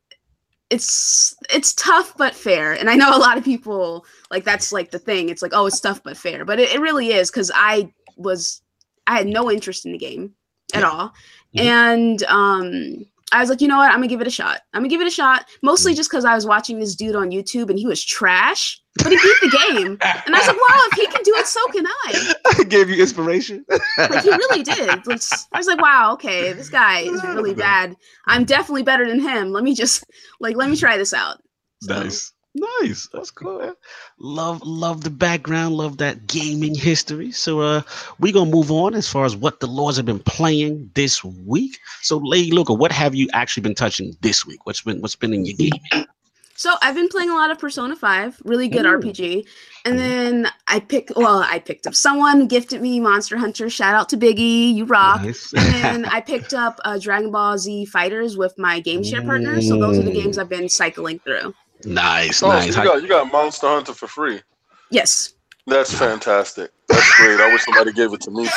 [0.71, 4.91] it's it's tough but fair and i know a lot of people like that's like
[4.91, 7.51] the thing it's like oh it's tough but fair but it, it really is because
[7.55, 8.61] i was
[9.07, 10.35] i had no interest in the game
[10.75, 10.91] at yeah.
[10.91, 11.09] all
[11.57, 11.61] mm-hmm.
[11.61, 13.91] and um I was like, you know what?
[13.91, 14.63] I'm gonna give it a shot.
[14.73, 15.45] I'm gonna give it a shot.
[15.63, 19.13] Mostly just because I was watching this dude on YouTube and he was trash, but
[19.13, 19.99] he beat the game.
[20.27, 22.35] And I was like, wow, if he can do it, so can I.
[22.59, 23.65] I gave you inspiration.
[23.99, 25.07] Like he really did.
[25.07, 27.97] Like, I was like, wow, okay, this guy is really bad.
[28.27, 29.53] I'm definitely better than him.
[29.53, 30.05] Let me just
[30.41, 31.39] like let me try this out.
[31.83, 32.33] So, nice.
[32.55, 33.09] Nice.
[33.13, 33.59] That's cool.
[33.59, 33.75] Man.
[34.19, 35.77] Love, love the background.
[35.77, 37.31] Love that gaming history.
[37.31, 37.83] So, uh,
[38.19, 41.79] we're gonna move on as far as what the Lords have been playing this week.
[42.03, 44.65] So, Lady Luca, what have you actually been touching this week?
[44.67, 46.07] What's been what's been in your gaming?
[46.59, 48.99] So I've been playing a lot of Persona 5, really good Ooh.
[48.99, 49.47] RPG.
[49.85, 53.71] And then I picked well, I picked up someone gifted me Monster Hunter.
[53.71, 55.23] Shout out to Biggie, you rock.
[55.23, 55.55] Nice.
[55.55, 59.63] and then I picked up uh, Dragon Ball Z Fighters with my game share partner.
[59.63, 61.55] So those are the games I've been cycling through.
[61.85, 62.75] Nice, oh, nice.
[62.75, 64.41] So you, got, you got Monster Hunter for free.
[64.91, 65.35] Yes.
[65.69, 66.73] That's fantastic.
[66.89, 67.39] That's great.
[67.39, 68.45] I wish somebody gave it to me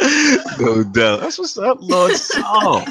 [0.60, 1.20] no doubt.
[1.20, 2.82] That's what's up, Lord Saul.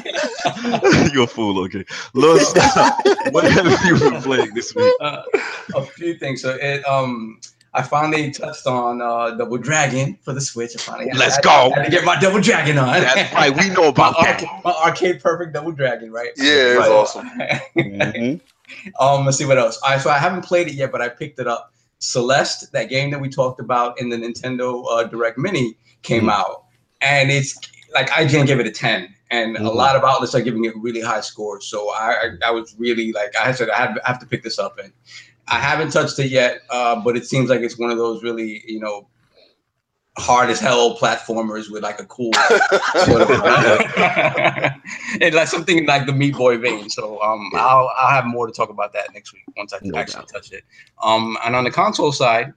[1.12, 1.84] You're a fool, okay.
[2.14, 2.90] Lord Saul,
[3.30, 4.92] what have you been playing this week?
[5.00, 5.22] Uh,
[5.74, 6.42] a few things.
[6.42, 7.40] So it um
[7.72, 10.74] I finally touched on uh, Double Dragon for the Switch.
[10.74, 11.50] I finally Let's had, go.
[11.50, 13.00] I had to get my Double Dragon on.
[13.00, 13.56] That's right.
[13.56, 14.42] We know about my that.
[14.42, 16.30] Arcade, my arcade perfect Double Dragon, right?
[16.36, 16.90] Yeah, it's right.
[16.90, 17.30] awesome.
[17.76, 19.02] mm-hmm.
[19.04, 19.80] Um, let's see what else.
[19.84, 21.72] I so I haven't played it yet, but I picked it up.
[21.98, 26.30] Celeste, that game that we talked about in the Nintendo uh, Direct Mini, came mm-hmm.
[26.30, 26.64] out,
[27.00, 27.58] and it's
[27.94, 29.66] like IGN gave it a ten, and mm-hmm.
[29.66, 31.66] a lot of outlets are giving it really high scores.
[31.66, 32.10] So I,
[32.44, 34.78] I, I was really like I said I have, I have to pick this up,
[34.78, 34.92] and
[35.48, 38.62] I haven't touched it yet, uh, but it seems like it's one of those really,
[38.66, 39.08] you know,
[40.18, 42.32] hard as hell platformers with like a cool
[43.04, 43.30] sort of
[45.20, 46.88] and like something like the Meat Boy vein.
[46.88, 49.98] So um, I'll I'll have more to talk about that next week once I no
[49.98, 50.30] actually doubt.
[50.32, 50.64] touch it.
[51.02, 52.52] Um, and on the console side,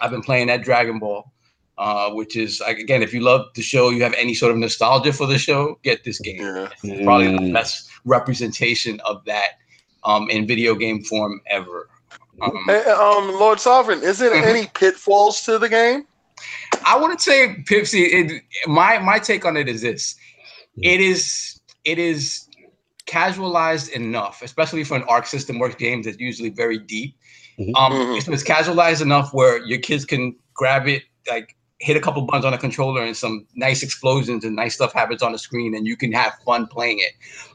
[0.00, 1.30] I've been playing that Dragon Ball.
[1.76, 5.12] Uh, which is again, if you love the show, you have any sort of nostalgia
[5.12, 6.40] for the show, get this game.
[6.40, 6.68] Yeah.
[6.84, 7.52] It's probably the mm.
[7.52, 9.58] best representation of that
[10.04, 11.88] um, in video game form ever.
[12.40, 14.48] Um, hey, um, Lord Sovereign, is there mm-hmm.
[14.48, 16.06] any pitfalls to the game?
[16.86, 18.06] I wouldn't say Pipsy.
[18.12, 20.14] It, my my take on it is this:
[20.76, 22.48] it is it is
[23.06, 27.16] casualized enough, especially for an Arc System Works game that's usually very deep.
[27.58, 27.74] Mm-hmm.
[27.76, 28.20] Um, mm-hmm.
[28.20, 32.44] So it's casualized enough where your kids can grab it, like hit a couple buttons
[32.44, 35.86] on a controller, and some nice explosions and nice stuff happens on the screen, and
[35.86, 37.12] you can have fun playing it.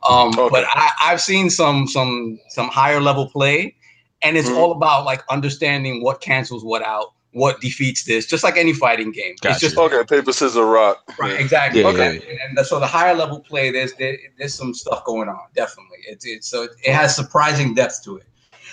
[0.07, 0.47] Um, okay.
[0.51, 3.75] But I, I've seen some some some higher level play
[4.21, 4.57] and it's mm-hmm.
[4.57, 9.11] all about like understanding what cancels what out what defeats this just like any fighting
[9.11, 9.53] game gotcha.
[9.53, 13.13] it's just okay paper scissors rock right exactly yeah, okay yeah, and so the higher
[13.13, 17.15] level play there's there, there's some stuff going on definitely it's it's so it has
[17.15, 18.25] surprising depth to it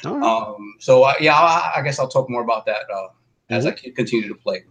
[0.04, 0.22] right.
[0.22, 3.08] um so uh, yeah I, I, guess i'll talk more about that uh,
[3.50, 3.88] as mm-hmm.
[3.88, 4.64] i continue to play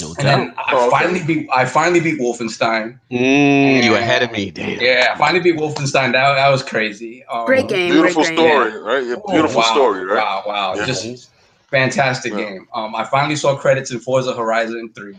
[0.00, 1.34] no and then I oh, finally okay.
[1.34, 2.98] beat I finally beat Wolfenstein.
[3.10, 4.80] Mm, you ahead of me, damn.
[4.80, 6.12] Yeah, I finally beat Wolfenstein.
[6.12, 7.24] That, that was crazy.
[7.26, 7.92] Um, great game.
[7.92, 8.84] Beautiful great story, game.
[8.84, 9.04] right?
[9.04, 10.16] Yeah, beautiful oh, wow, story, right?
[10.16, 10.74] Wow, wow.
[10.76, 10.86] Yeah.
[10.86, 11.30] Just
[11.70, 12.38] fantastic yeah.
[12.38, 12.68] game.
[12.72, 15.14] Um, I finally saw credits in Forza Horizon 3.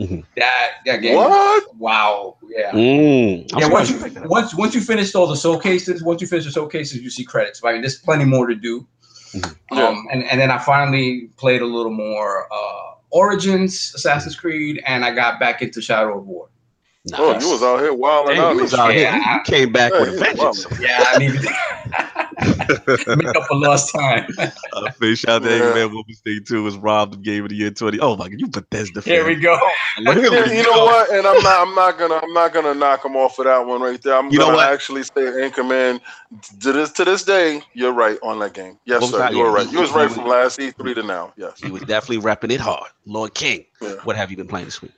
[0.00, 0.20] Mm-hmm.
[0.36, 1.14] That that game.
[1.14, 1.74] What?
[1.76, 2.36] Wow.
[2.48, 2.72] Yeah.
[2.72, 3.68] Mm, yeah.
[3.68, 7.10] Once you once once you finished all the showcases, once you finish the showcases, you
[7.10, 7.62] see credits.
[7.64, 8.86] I mean, there's plenty more to do.
[9.32, 9.78] Mm-hmm.
[9.78, 12.46] Um, and and then I finally played a little more.
[12.52, 16.48] Uh, Origins, Assassin's Creed, and I got back into Shadow of War.
[17.08, 17.20] Nice.
[17.20, 18.56] Oh, you was out here wilding out.
[18.56, 19.14] You was out here.
[19.14, 20.66] You came back with a vengeance.
[20.80, 24.26] Yeah, I needed to make up for lost time.
[24.72, 25.86] uh, fish out there, yeah.
[25.86, 25.94] man.
[25.94, 28.00] Wolfenstein 2 was robbed of game of the year 20.
[28.00, 29.14] Oh my god, you Bethesda fan.
[29.14, 29.56] Here we go.
[30.00, 30.14] yeah,
[30.52, 31.10] you know what?
[31.10, 33.80] And I'm not I'm not gonna I'm not gonna knock him off of that one
[33.82, 34.16] right there.
[34.16, 36.00] I'm you gonna actually say Anchorman
[36.60, 38.80] to this to this day, you're right on that game.
[38.84, 39.30] Yes, sir.
[39.30, 39.70] You were right.
[39.70, 41.32] You was right from last E3 to now.
[41.36, 41.60] Yes.
[41.60, 42.90] He was definitely repping it hard.
[43.04, 43.64] Lord King.
[43.80, 43.94] Yeah.
[44.02, 44.92] What have you been playing this week?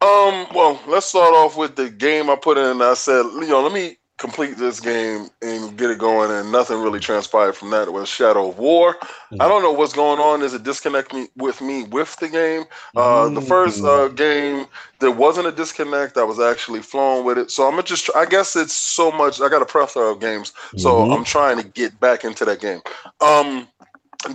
[0.00, 2.82] Um, well, let's start off with the game I put in.
[2.82, 6.80] I said, you know, let me complete this game and get it going, and nothing
[6.80, 7.88] really transpired from that.
[7.88, 8.94] It was Shadow of War.
[8.94, 9.42] Mm-hmm.
[9.42, 10.42] I don't know what's going on.
[10.42, 12.64] Is it disconnect me with me with the game?
[12.96, 13.34] Uh, mm-hmm.
[13.34, 14.66] The first uh, game
[15.00, 16.16] there wasn't a disconnect.
[16.16, 17.50] I was actually flowing with it.
[17.50, 18.10] So I'm gonna just.
[18.14, 19.40] I guess it's so much.
[19.40, 21.12] I got a plethora of games, so mm-hmm.
[21.12, 22.80] I'm trying to get back into that game.
[23.20, 23.68] Um,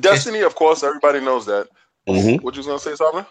[0.01, 1.67] Destiny, of course, everybody knows that.
[2.07, 2.43] Mm-hmm.
[2.43, 3.25] What you gonna say, Simon?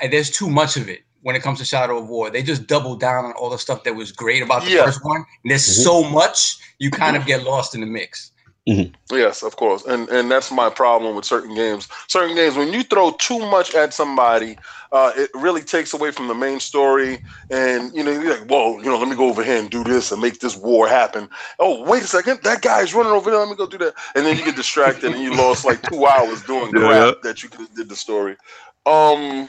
[0.00, 2.30] And there's too much of it when it comes to Shadow of War.
[2.30, 4.84] They just doubled down on all the stuff that was great about the yeah.
[4.84, 5.24] first one.
[5.42, 5.82] And there's mm-hmm.
[5.82, 8.30] so much you kind of get lost in the mix.
[8.68, 9.16] Mm-hmm.
[9.16, 11.88] Yes, of course, and and that's my problem with certain games.
[12.08, 14.58] Certain games, when you throw too much at somebody,
[14.90, 17.18] uh, it really takes away from the main story.
[17.50, 19.84] And you know, you're like, "Whoa, you know, let me go over here and do
[19.84, 21.28] this and make this war happen."
[21.60, 23.38] Oh, wait a second, that guy's running over there.
[23.38, 26.04] Let me go do that, and then you get distracted and you lost like two
[26.04, 27.12] hours doing crap yeah.
[27.22, 28.36] that you could have did the story.
[28.84, 29.48] Um,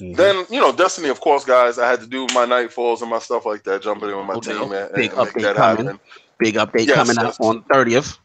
[0.00, 0.14] Mm-hmm.
[0.14, 1.78] Then you know, Destiny, of course, guys.
[1.78, 4.34] I had to do my nightfalls and my stuff like that, jumping in with my
[4.34, 5.86] oh, team and, big and update that coming.
[5.86, 6.00] happen.
[6.38, 8.18] Big update yes, coming out on thirtieth.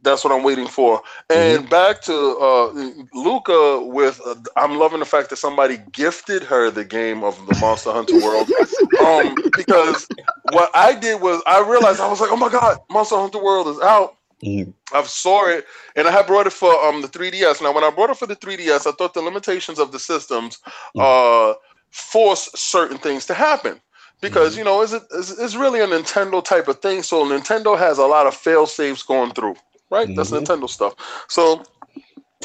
[0.00, 1.02] That's what I'm waiting for.
[1.30, 1.68] And mm-hmm.
[1.68, 2.72] back to uh,
[3.14, 7.56] Luca with uh, I'm loving the fact that somebody gifted her the game of the
[7.60, 8.50] Monster Hunter World.
[9.04, 10.06] um, because
[10.52, 13.68] what I did was I realized I was like, oh my god, Monster Hunter World
[13.68, 14.16] is out.
[14.44, 14.96] Mm-hmm.
[14.96, 17.62] I saw it and I had brought it for um the 3DS.
[17.62, 20.58] Now, when I brought it for the 3DS, I thought the limitations of the systems
[20.96, 21.00] mm-hmm.
[21.00, 21.54] uh
[21.90, 23.80] force certain things to happen
[24.20, 24.58] because mm-hmm.
[24.58, 27.02] you know it's, it's, it's really a Nintendo type of thing.
[27.02, 29.56] So Nintendo has a lot of fail safes going through
[29.94, 30.08] right?
[30.08, 30.16] Mm-hmm.
[30.16, 30.94] That's Nintendo stuff.
[31.28, 31.62] So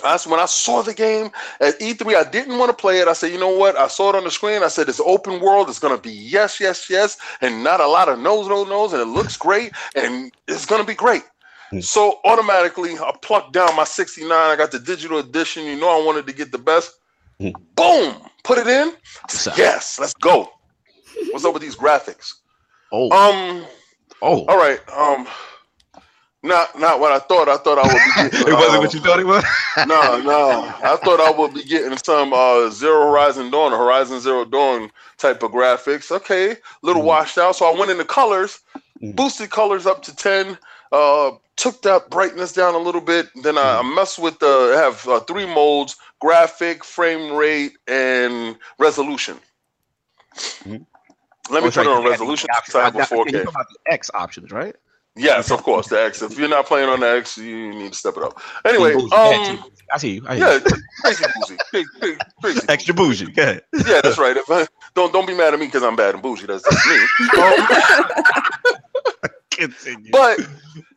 [0.03, 2.15] that's when I saw the game at E3.
[2.15, 3.07] I didn't want to play it.
[3.07, 3.75] I said, you know what?
[3.77, 4.63] I saw it on the screen.
[4.63, 5.69] I said, it's open world.
[5.69, 8.93] It's going to be yes, yes, yes, and not a lot of no's, no, no's.
[8.93, 9.73] And it looks great.
[9.95, 11.23] And it's going to be great.
[11.71, 11.82] Mm-hmm.
[11.82, 14.32] So automatically, I plucked down my 69.
[14.32, 15.65] I got the digital edition.
[15.65, 16.93] You know, I wanted to get the best.
[17.39, 17.62] Mm-hmm.
[17.75, 18.29] Boom!
[18.43, 18.93] Put it in.
[19.55, 20.49] Yes, let's go.
[21.32, 22.34] What's up with these graphics?
[22.91, 23.12] Oh.
[23.12, 23.65] Um.
[24.21, 24.45] Oh.
[24.45, 24.79] All right.
[24.89, 25.27] Um.
[26.41, 27.49] Not not what I thought.
[27.49, 28.47] I thought I would be getting.
[28.47, 29.43] it wasn't uh, what you thought it was.
[29.88, 30.73] no, no.
[30.84, 34.89] I thought I would be getting some uh, Zero Horizon Dawn or Horizon Zero Dawn
[35.17, 36.12] type of graphics.
[36.12, 37.05] Okay, a little mm.
[37.05, 37.58] washed out.
[37.58, 38.62] So I went into colors,
[39.01, 39.15] mm.
[39.15, 40.58] boosted colors up to ten.
[40.91, 43.28] Uh, took that brightness down a little bit.
[43.43, 43.80] Then I, mm.
[43.80, 49.38] I messed with the have uh, three modes: graphic, frame rate, and resolution.
[50.63, 50.86] Mm.
[51.49, 52.47] Let me oh, it on resolution.
[52.54, 53.41] Have 4K.
[53.41, 54.75] About the X options, right?
[55.15, 56.21] Yes, of course, the X.
[56.21, 58.39] If you're not playing on the X, you need to step it up.
[58.63, 60.25] Anyway, um, I see you.
[60.28, 60.60] I hear yeah,
[61.02, 63.25] crazy bougie, big, big, crazy extra bougie.
[63.25, 63.36] bougie.
[63.36, 63.63] Go ahead.
[63.73, 64.38] Yeah, that's right.
[64.38, 66.45] If I, don't don't be mad at me because I'm bad and bougie.
[66.45, 67.28] That's just me.
[67.39, 68.75] Um,
[69.60, 70.12] Continue.
[70.12, 70.39] But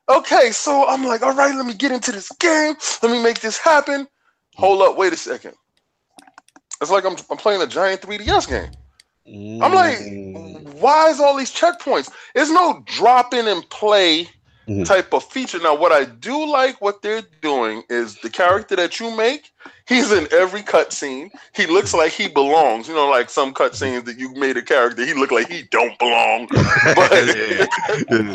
[0.09, 2.75] okay, so I'm like, all right, let me get into this game.
[3.03, 4.07] Let me make this happen.
[4.57, 5.55] Hold up, wait a second.
[6.81, 8.71] It's like I'm I'm playing a giant 3DS game.
[9.27, 9.63] Mm.
[9.63, 10.75] I'm like, mm.
[10.75, 12.11] why is all these checkpoints?
[12.35, 14.29] There's no drop in and play
[14.73, 14.85] mm.
[14.87, 15.59] type of feature.
[15.59, 19.53] Now, what I do like what they're doing is the character that you make,
[19.87, 21.31] he's in every cutscene.
[21.55, 22.89] He looks like he belongs.
[22.89, 25.99] You know, like some cutscenes that you made a character, he look like he don't
[25.99, 26.49] belong.
[26.95, 27.67] But yeah.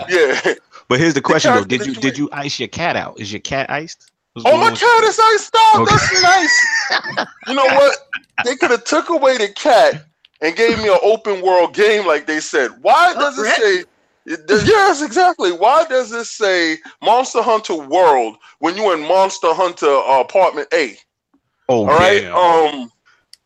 [0.09, 0.53] yeah.
[0.87, 3.19] But here's the question the though: Did you, you did you ice your cat out?
[3.19, 4.11] Is your cat iced?
[4.45, 5.81] oh, my cat is iced out.
[5.81, 5.91] Okay.
[5.91, 7.27] That's nice.
[7.47, 7.97] you know what?
[8.45, 10.05] They could have took away the cat
[10.41, 12.71] and gave me an open world game like they said.
[12.81, 13.83] Why does it say?
[14.27, 15.51] Yes, exactly.
[15.53, 20.97] Why does this say Monster Hunter World when you're in Monster Hunter uh, Apartment A?
[21.69, 22.25] Oh, all right.
[22.25, 22.91] Um.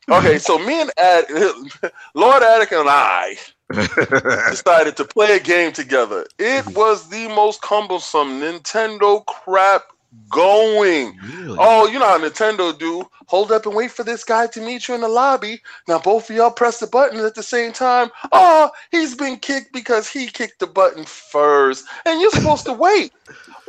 [0.10, 1.26] Okay, so me and Ad,
[2.16, 3.38] Lord Attic and I
[4.50, 6.26] decided to play a game together.
[6.38, 9.84] It was the most cumbersome Nintendo crap
[10.30, 11.18] going.
[11.24, 11.58] Really?
[11.60, 13.08] Oh, you know how Nintendo do.
[13.28, 15.62] Hold up and wait for this guy to meet you in the lobby.
[15.88, 18.10] Now both of y'all press the button at the same time.
[18.32, 21.86] Oh, he's been kicked because he kicked the button first.
[22.06, 23.14] And you're supposed to wait.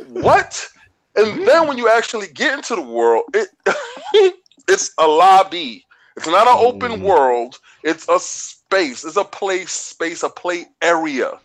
[0.09, 0.67] What?
[1.15, 3.49] And then when you actually get into the world, it
[4.67, 5.85] it's a lobby.
[6.17, 7.01] It's not an open mm.
[7.01, 7.59] world.
[7.83, 9.03] It's a space.
[9.03, 11.39] It's a play space, a play area.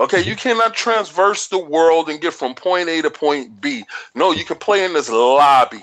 [0.00, 3.84] Okay, you cannot transverse the world and get from point A to point B.
[4.14, 5.82] No, you can play in this lobby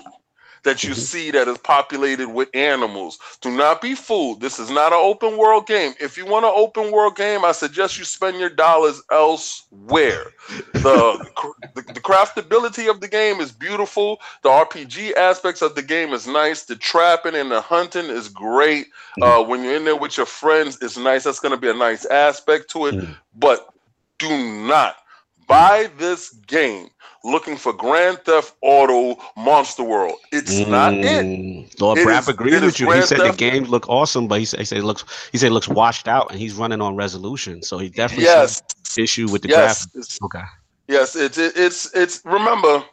[0.64, 1.00] that you mm-hmm.
[1.00, 3.20] see that is populated with animals.
[3.42, 4.42] Do not be fooled.
[4.42, 5.94] This is not an open world game.
[6.00, 10.34] If you want an open world game, I suggest you spend your dollars elsewhere.
[10.74, 11.28] The,
[11.76, 14.20] the, the craftability of the game is beautiful.
[14.44, 16.64] The RPG aspects of the game is nice.
[16.64, 18.88] The trapping and the hunting is great.
[19.20, 19.24] Mm.
[19.24, 21.24] Uh, when you're in there with your friends, it's nice.
[21.24, 23.06] That's going to be a nice aspect to it.
[23.36, 23.71] But
[24.22, 24.30] do
[24.68, 24.96] not
[25.48, 26.90] buy this game
[27.24, 30.16] looking for Grand Theft Auto Monster World.
[30.32, 30.70] It's mm.
[30.70, 31.82] not it.
[31.82, 32.88] Lord Brap agreed with you.
[32.88, 35.04] Grand he said Theft- the game look awesome, but he said, he said it looks
[35.32, 37.62] he said it looks washed out and he's running on resolution.
[37.64, 38.62] So he definitely yes.
[38.98, 39.88] issue with the yes.
[39.88, 40.24] graphics.
[40.24, 40.44] Okay.
[40.88, 42.84] Yes, it's it, it's it's remember,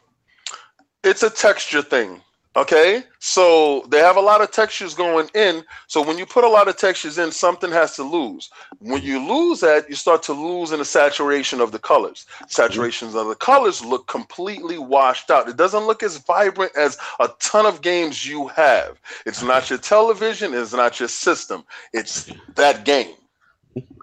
[1.03, 2.21] it's a texture thing.
[2.55, 5.63] Okay, so they have a lot of textures going in.
[5.87, 8.49] So when you put a lot of textures in, something has to lose.
[8.79, 12.25] When you lose that, you start to lose in the saturation of the colors.
[12.47, 15.47] Saturations of the colors look completely washed out.
[15.47, 18.99] It doesn't look as vibrant as a ton of games you have.
[19.27, 23.13] It's not your television, it's not your system, it's that game.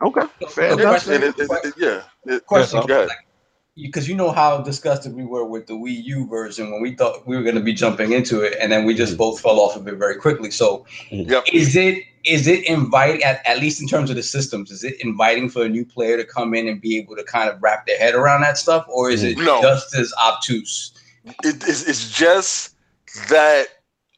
[0.02, 1.08] Okay, fair enough.
[1.08, 2.02] It, it, it, yeah.
[3.76, 6.94] Question because you know how disgusted we were with the Wii U version when we
[6.94, 9.40] thought we were going to be jumping into it, and then we just mm both
[9.40, 10.50] fell off of it very quickly.
[10.50, 11.44] So, mm yep.
[11.52, 14.70] is it is it inviting at, at least in terms of the systems?
[14.70, 17.48] Is it inviting for a new player to come in and be able to kind
[17.48, 19.60] of wrap their head around that stuff, or is it no.
[19.62, 20.92] just as obtuse?
[21.44, 21.88] It is.
[21.88, 22.74] It's just
[23.28, 23.66] that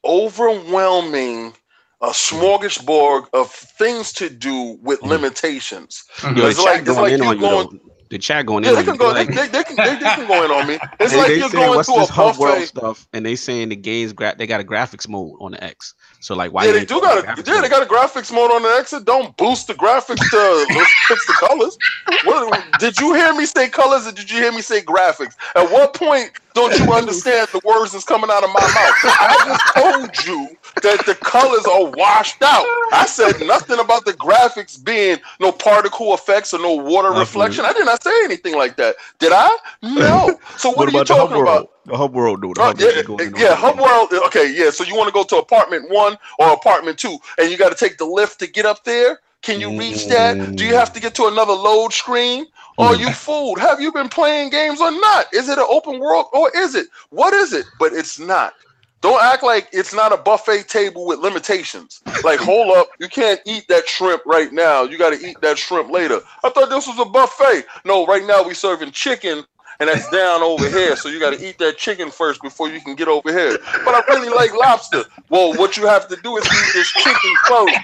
[0.05, 1.53] overwhelming
[2.01, 5.11] a smorgasbord of things to do with mm-hmm.
[5.11, 6.05] limitations.
[6.19, 6.39] Mm-hmm.
[6.39, 7.81] It's like, it's like you're going
[8.11, 8.77] the chat going yeah, in.
[8.77, 9.09] They can go.
[9.09, 10.79] Like, they, they, they, can, they, they, can go in on me.
[11.01, 12.41] It's like you're going what's through this a buffet.
[12.41, 15.63] world stuff, and they saying the games gra- they got a graphics mode on the
[15.63, 15.95] X.
[16.21, 16.67] So like, why?
[16.67, 17.65] Yeah, they do got a yeah, mode?
[17.65, 18.93] they got a graphics mode on the X.
[18.93, 21.79] It don't boost the graphics to fix the colors.
[22.25, 25.35] What, did you hear me say colors, or did you hear me say graphics?
[25.55, 28.95] At what point don't you understand the words that's coming out of my mouth?
[29.05, 32.65] I just told you that the colors are washed out.
[32.93, 37.65] I said nothing about the graphics being no particle effects or no water reflection.
[37.65, 38.97] I did not say anything like that.
[39.19, 39.49] Did I?
[39.83, 40.39] No.
[40.57, 41.71] So what, what are you talking about?
[41.87, 42.59] The hub world, dude.
[42.59, 43.03] Uh, yeah,
[43.37, 44.13] yeah hub world.
[44.27, 44.71] Okay, yeah.
[44.71, 47.77] So you want to go to apartment one or apartment two, and you got to
[47.77, 49.21] take the lift to get up there.
[49.43, 50.57] Can you reach that?
[50.57, 52.47] Do you have to get to another load screen?
[52.79, 53.59] Are you fooled?
[53.59, 55.27] Have you been playing games or not?
[55.33, 56.87] Is it an open world or is it?
[57.11, 57.67] What is it?
[57.79, 58.55] But it's not.
[59.01, 62.03] Don't act like it's not a buffet table with limitations.
[62.25, 64.83] Like, hold up, you can't eat that shrimp right now.
[64.83, 66.21] You got to eat that shrimp later.
[66.43, 67.65] I thought this was a buffet.
[67.85, 69.45] No, right now we serving chicken
[69.81, 70.97] and that's down over here.
[70.97, 73.59] So you got to eat that chicken first before you can get over here.
[73.85, 75.05] But I really like lobster.
[75.29, 77.79] Well, what you have to do is eat this chicken first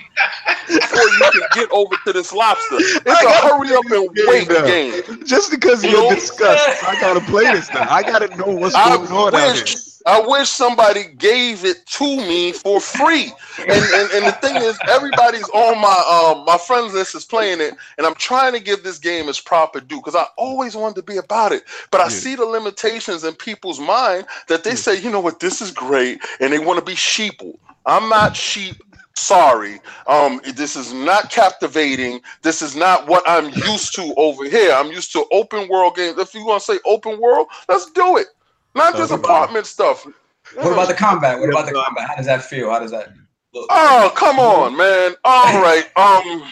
[0.67, 2.77] before you can get over to this lobster.
[2.79, 5.25] It's a hurry up and wait game.
[5.25, 7.87] Just because you're disgusted, I gotta play this now.
[7.89, 9.94] I gotta know what's going I on wish, out here.
[10.07, 13.33] I wish somebody gave it to me for free.
[13.59, 17.61] And, and, and the thing is, everybody's on my um my friends list is playing
[17.61, 20.97] it, and I'm trying to give this game its proper due because I always wanted
[20.97, 21.65] to be about it.
[21.91, 22.11] But I yeah.
[22.11, 24.77] see the limitations in people's mind that they yeah.
[24.77, 27.57] say, you know what, this is great, and they want to be sheeple.
[27.87, 28.77] I'm not sheep
[29.17, 34.73] sorry um this is not captivating this is not what i'm used to over here
[34.73, 38.17] i'm used to open world games if you want to say open world let's do
[38.17, 38.27] it
[38.75, 40.07] not just apartment stuff.
[40.55, 41.39] What about the combat?
[41.41, 42.09] What about the combat?
[42.09, 42.71] How does that feel?
[42.71, 43.13] How does that
[43.53, 43.67] look?
[43.71, 45.15] Oh, come on, man.
[45.25, 45.87] All right.
[45.97, 46.45] Um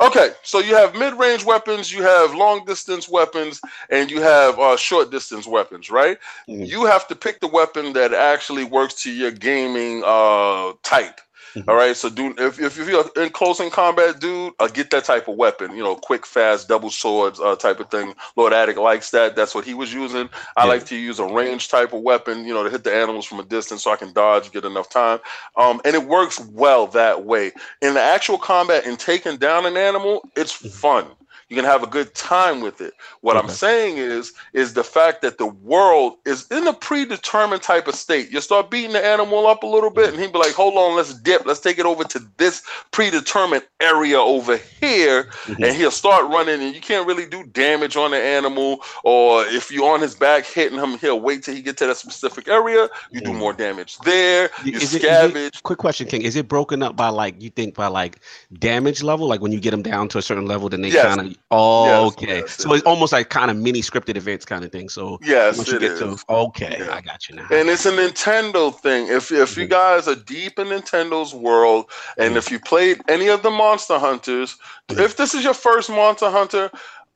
[0.00, 5.46] Okay, so you have mid-range weapons, you have long-distance weapons, and you have uh, short-distance
[5.46, 6.18] weapons, right?
[6.48, 6.64] Mm-hmm.
[6.64, 11.18] You have to pick the weapon that actually works to your gaming uh, type.
[11.56, 11.70] Mm-hmm.
[11.70, 11.96] All right.
[11.96, 15.36] So do if, if you're in close in combat, dude, uh, get that type of
[15.36, 15.74] weapon.
[15.74, 18.14] You know, quick, fast, double swords uh, type of thing.
[18.36, 19.34] Lord Attic likes that.
[19.34, 20.28] That's what he was using.
[20.58, 20.68] I yeah.
[20.68, 22.44] like to use a range type of weapon.
[22.44, 24.90] You know, to hit the animals from a distance so I can dodge, get enough
[24.90, 25.18] time.
[25.56, 27.52] Um, and it works well that way.
[27.80, 30.68] In the actual combat and taking down an animal, it's mm-hmm.
[30.68, 31.06] fun
[31.48, 32.94] you can have a good time with it.
[33.20, 33.46] What okay.
[33.46, 37.94] I'm saying is, is the fact that the world is in a predetermined type of
[37.94, 38.32] state.
[38.32, 40.96] You start beating the animal up a little bit, and he'd be like, "Hold on,
[40.96, 41.46] let's dip.
[41.46, 45.62] Let's take it over to this predetermined area over here," mm-hmm.
[45.62, 48.80] and he'll start running, and you can't really do damage on the animal.
[49.04, 51.96] Or if you're on his back hitting him, he'll wait till he get to that
[51.96, 52.88] specific area.
[53.12, 53.32] You mm-hmm.
[53.32, 54.50] do more damage there.
[54.64, 55.30] You is scavenge.
[55.30, 58.18] It, it, quick question, King: Is it broken up by like you think by like
[58.58, 59.28] damage level?
[59.28, 61.14] Like when you get them down to a certain level, then they yes.
[61.14, 62.38] kind of Oh, yes, okay.
[62.40, 64.88] Yes, so it's almost like kind of mini scripted events kind of thing.
[64.88, 66.00] So yes, once you get is.
[66.00, 66.92] to okay, yeah.
[66.92, 67.46] I got you now.
[67.52, 69.06] And it's a Nintendo thing.
[69.06, 69.60] If if mm-hmm.
[69.60, 72.38] you guys are deep in Nintendo's world, and mm-hmm.
[72.38, 74.56] if you played any of the Monster Hunters,
[74.88, 75.00] mm-hmm.
[75.00, 76.68] if this is your first Monster Hunter,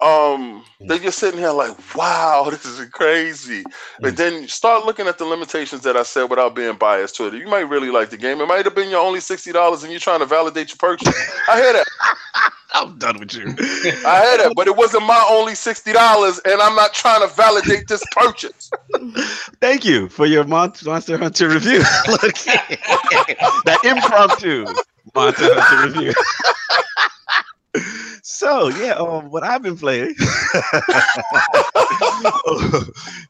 [0.02, 3.62] um they're just sitting here like wow this is crazy.
[4.00, 4.16] But mm.
[4.16, 7.34] then start looking at the limitations that i said without being biased to it.
[7.34, 8.40] You might really like the game.
[8.40, 11.14] It might have been your only $60 and you're trying to validate your purchase.
[11.48, 11.86] I hear that.
[12.72, 13.42] I'm done with you.
[14.06, 17.88] I hear that but it wasn't my only $60 and i'm not trying to validate
[17.88, 18.70] this purchase.
[19.60, 21.80] Thank you for your monster hunter review.
[23.64, 24.66] That impromptu
[25.14, 26.14] monster hunter review
[28.22, 30.14] so yeah, um, what I've been playing.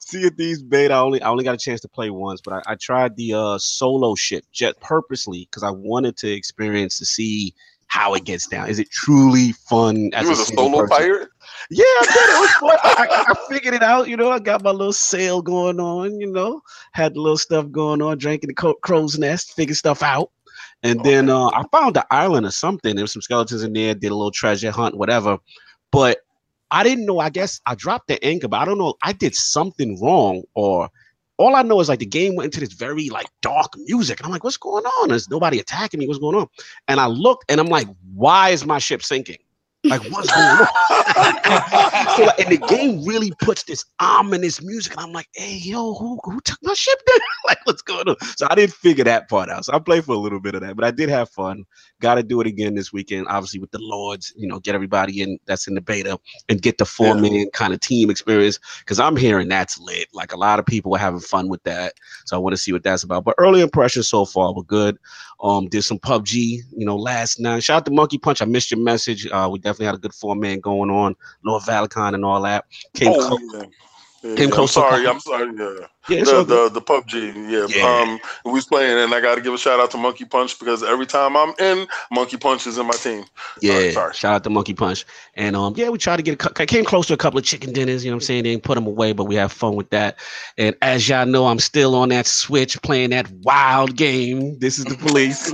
[0.01, 0.95] See if these beta.
[0.95, 3.35] I only I only got a chance to play once, but I, I tried the
[3.35, 7.55] uh, solo ship just purposely because I wanted to experience to see
[7.91, 8.69] how it gets down.
[8.69, 10.11] Is it truly fun?
[10.15, 10.97] As you was a, a solo person?
[10.97, 11.29] pirate.
[11.71, 12.31] Yeah, I did.
[12.31, 12.79] It was fun.
[12.83, 14.09] I, I, I, figured it out.
[14.09, 16.21] You know, I got my little sail going on.
[16.21, 16.63] You know,
[16.93, 20.31] had the little stuff going on, drinking the crow's nest, figuring stuff out.
[20.83, 21.11] And okay.
[21.11, 22.95] then uh, I found the island or something.
[22.95, 25.39] There was some skeletons in there, did a little treasure hunt, whatever.
[25.93, 26.19] But
[26.71, 27.19] I didn't know.
[27.19, 28.95] I guess I dropped the anchor, but I don't know.
[29.03, 30.89] I did something wrong, or
[31.37, 34.27] all I know is like the game went into this very like dark music, and
[34.27, 35.09] I'm like, what's going on?
[35.09, 36.07] There's nobody attacking me.
[36.07, 36.47] What's going on?
[36.87, 39.39] And I looked, and I'm like, why is my ship sinking?
[39.85, 40.67] Like what's going on?
[42.17, 44.93] so like, and the game really puts this ominous music.
[44.93, 47.17] And I'm like, hey yo, who who took my ship there?
[47.47, 48.17] like what's going on?
[48.37, 49.65] So I didn't figure that part out.
[49.65, 51.65] So I played for a little bit of that, but I did have fun.
[52.01, 54.35] Got to do it again this weekend, obviously with the Lords.
[54.37, 56.19] You know, get everybody in that's in the beta
[56.51, 57.45] and get the four man yeah.
[57.55, 60.09] kind of team experience because I'm hearing that's lit.
[60.13, 61.95] Like a lot of people are having fun with that.
[62.27, 63.25] So I want to see what that's about.
[63.25, 64.99] But early impressions so far were good.
[65.43, 67.63] Um, did some PUBG, you know, last night.
[67.63, 68.43] Shout out to Monkey Punch.
[68.43, 69.27] I missed your message.
[69.27, 71.17] Uh, we definitely had a good four man going on.
[71.45, 72.65] Lord Valicon and all that.
[72.95, 73.41] Came oh, close.
[73.55, 74.37] Yeah.
[74.37, 75.07] Yeah, I'm sorry.
[75.07, 75.51] I'm sorry.
[75.57, 75.87] Yeah.
[76.11, 77.67] Yeah, the, the, the PUBG, yeah.
[77.69, 78.01] yeah.
[78.03, 80.59] Um, we was playing, and I got to give a shout out to Monkey Punch
[80.59, 83.25] because every time I'm in, Monkey Punch is in my team.
[83.61, 84.15] Yeah, sorry, sorry.
[84.15, 85.05] shout out to Monkey Punch,
[85.35, 87.73] and um, yeah, we tried to get a, came close to a couple of chicken
[87.73, 88.05] dinners.
[88.05, 88.45] You know what I'm saying?
[88.45, 90.19] They didn't put them away, but we have fun with that.
[90.59, 94.59] And as y'all know, I'm still on that Switch playing that wild game.
[94.59, 95.51] This is the police.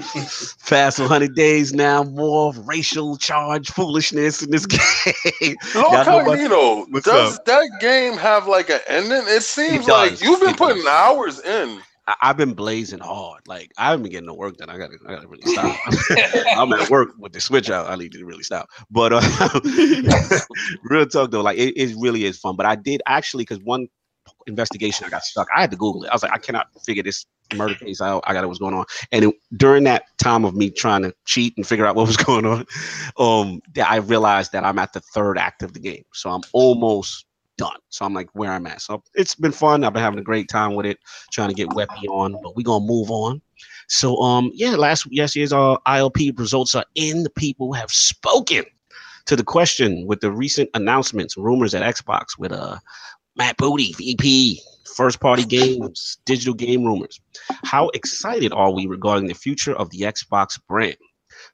[0.59, 4.66] Fast 100 days now, more racial charge foolishness in this
[5.40, 5.57] game.
[5.74, 7.44] Lord Cognito, does up?
[7.44, 9.24] that game have like an ending?
[9.26, 11.80] It seems it like you've been putting hours in.
[12.09, 13.42] I, have been blazing hard.
[13.49, 14.70] Like I haven't been getting no work done.
[14.70, 15.76] I gotta, I gotta really stop.
[16.57, 17.88] I'm at work with the switch out.
[17.88, 18.68] I need to really stop.
[18.90, 19.61] But uh,
[20.84, 22.55] real talk though, like it, it really is fun.
[22.55, 23.88] But I did actually because one
[24.47, 25.49] investigation I got stuck.
[25.55, 26.11] I had to Google it.
[26.11, 28.22] I was like, I cannot figure this murder case out.
[28.26, 28.84] I got what's going on.
[29.12, 32.16] And it, during that time of me trying to cheat and figure out what was
[32.16, 32.66] going on,
[33.18, 36.05] um, that I realized that I'm at the third act of the game.
[36.12, 37.26] So I'm almost
[37.57, 37.76] done.
[37.88, 38.80] So I'm like where I'm at.
[38.80, 39.84] So it's been fun.
[39.84, 40.98] I've been having a great time with it,
[41.32, 43.40] trying to get Weppy on, but we're gonna move on.
[43.88, 47.22] So um yeah, last yesterday's uh ILP results are in.
[47.22, 48.64] The people have spoken
[49.26, 52.78] to the question with the recent announcements, rumors at Xbox with uh
[53.36, 54.61] Matt Booty, VP,
[54.96, 57.20] first party games, digital game rumors.
[57.64, 60.96] How excited are we regarding the future of the Xbox brand?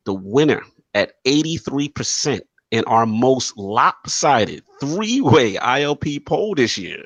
[0.04, 0.62] The winner
[0.94, 2.40] at 83%
[2.72, 7.04] in our most lopsided three-way ILP poll this year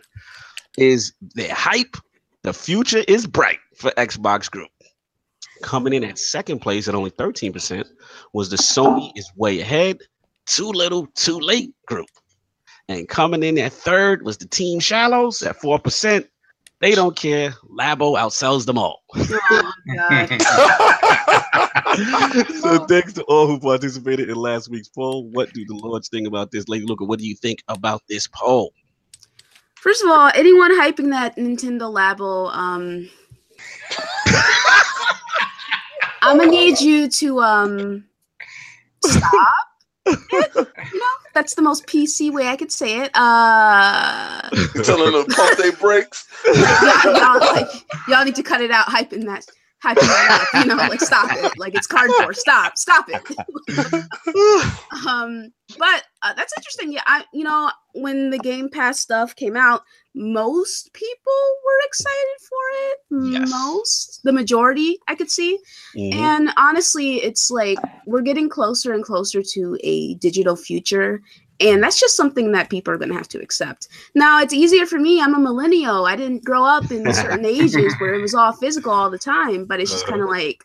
[0.79, 1.97] is the hype.
[2.43, 4.71] The future is bright for Xbox Group.
[5.62, 7.85] Coming in at second place at only 13%
[8.33, 9.99] was the Sony is way ahead,
[10.47, 12.09] too little, too late group.
[12.89, 16.29] And coming in at third was the Team Shallows at 4%.
[16.81, 17.55] They don't care.
[17.77, 19.03] Labo outsells them all.
[19.17, 19.73] Oh,
[22.61, 25.28] so thanks to all who participated in last week's poll.
[25.30, 26.68] What do the Lords think about this?
[26.68, 28.72] Lady Luca, what do you think about this poll?
[29.76, 33.09] First of all, anyone hyping that Nintendo Labo, um
[36.22, 38.05] I'm gonna need you to um
[39.05, 39.66] stop
[40.07, 40.14] you
[40.55, 40.66] know,
[41.34, 43.11] that's the most PC way I could say it.
[43.14, 44.49] Uh,
[44.82, 46.26] telling them to pump their brakes.
[46.55, 47.68] yeah, y'all, like,
[48.09, 49.47] y'all need to cut it out, hyping that,
[49.85, 50.64] hyping that up.
[50.64, 51.59] You know, like stop it.
[51.59, 52.37] Like it's cardboard.
[52.37, 53.22] Stop, stop it.
[55.07, 56.93] um, but uh, that's interesting.
[56.93, 59.83] Yeah, I, you know, when the Game Pass stuff came out,
[60.14, 61.33] most people
[61.64, 62.99] were excited for it.
[63.33, 63.51] Yes.
[63.51, 65.59] Most, the majority, I could see.
[65.95, 66.18] Mm-hmm.
[66.18, 71.20] And honestly, it's like we're getting closer and closer to a digital future.
[71.61, 73.88] And that's just something that people are going to have to accept.
[74.14, 75.20] Now, it's easier for me.
[75.20, 76.04] I'm a millennial.
[76.04, 79.64] I didn't grow up in certain ages where it was all physical all the time,
[79.64, 80.38] but it's just kind of uh-huh.
[80.38, 80.64] like,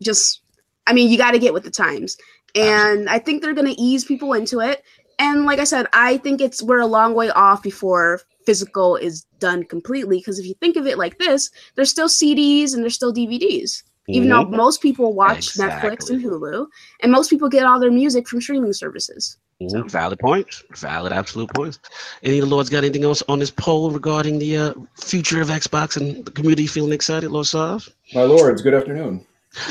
[0.00, 0.40] just,
[0.86, 2.16] I mean, you got to get with the times.
[2.54, 4.82] And I think they're going to ease people into it.
[5.18, 9.24] And like I said, I think it's we're a long way off before physical is
[9.38, 10.18] done completely.
[10.18, 13.82] Because if you think of it like this, there's still CDs and there's still DVDs.
[14.08, 14.50] Even mm-hmm.
[14.50, 15.90] though most people watch exactly.
[15.90, 16.66] Netflix and Hulu,
[17.00, 19.36] and most people get all their music from streaming services.
[19.62, 19.88] Mm-hmm.
[19.88, 19.88] So.
[19.88, 20.62] Valid points.
[20.76, 21.78] Valid, absolute points.
[22.22, 25.48] Any of the Lords got anything else on this poll regarding the uh, future of
[25.48, 27.88] Xbox and the community feeling excited, Lord Sav?
[28.14, 29.24] My Lords, good afternoon.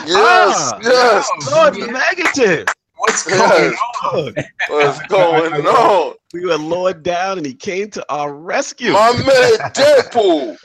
[0.08, 1.30] Yes, ah, yes.
[1.52, 1.86] Lord yeah.
[1.88, 2.68] Megative.
[2.98, 4.34] What's going on?
[4.70, 6.16] What's going on?
[6.34, 8.94] We were lowered down and he came to our rescue.
[8.94, 10.58] My man Deadpool.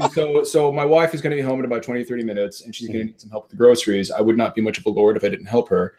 [0.00, 2.74] uh, so so my wife is gonna be home in about 20, 30 minutes and
[2.74, 4.10] she's gonna need some help with the groceries.
[4.10, 5.94] I would not be much of a lord if I didn't help her.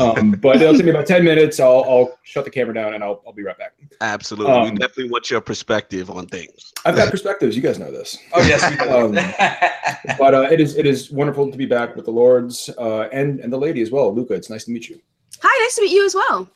[0.00, 1.58] Um, but it'll take me about 10 minutes.
[1.58, 3.72] I'll, I'll shut the camera down and I'll, I'll be right back.
[4.00, 4.52] Absolutely.
[4.52, 6.72] Um, we definitely want your perspective on things.
[6.84, 7.56] I've got perspectives.
[7.56, 8.16] You guys know this.
[8.32, 8.62] Oh, yes.
[8.88, 9.12] um,
[10.18, 13.40] but uh, it is it is wonderful to be back with the Lords uh, and,
[13.40, 14.14] and the lady as well.
[14.14, 15.00] Luca, it's nice to meet you.
[15.40, 16.48] Hi, nice to meet you as well.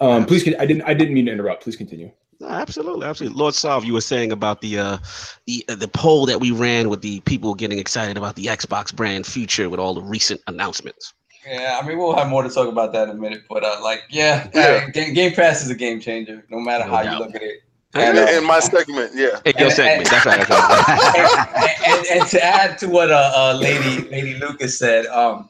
[0.00, 1.62] Um, please, I didn't I didn't mean to interrupt.
[1.62, 2.10] Please continue.
[2.44, 3.38] absolutely, absolutely.
[3.38, 4.98] Lord Salve, you were saying about the uh,
[5.46, 8.94] the uh, the poll that we ran with the people getting excited about the Xbox
[8.94, 11.14] brand future with all the recent announcements.
[11.46, 13.78] Yeah, I mean we'll have more to talk about that in a minute, but uh,
[13.82, 14.88] like yeah, yeah.
[14.90, 17.12] Game, game Pass is a game changer, no matter no how doubt.
[17.12, 17.60] you look at it.
[17.96, 19.40] And, uh, in my segment, yeah.
[19.44, 20.48] In your segment, that's right.
[20.48, 21.76] That's right.
[21.86, 25.48] and, and, and, to add to what uh, uh, Lady Lady Lucas said, um,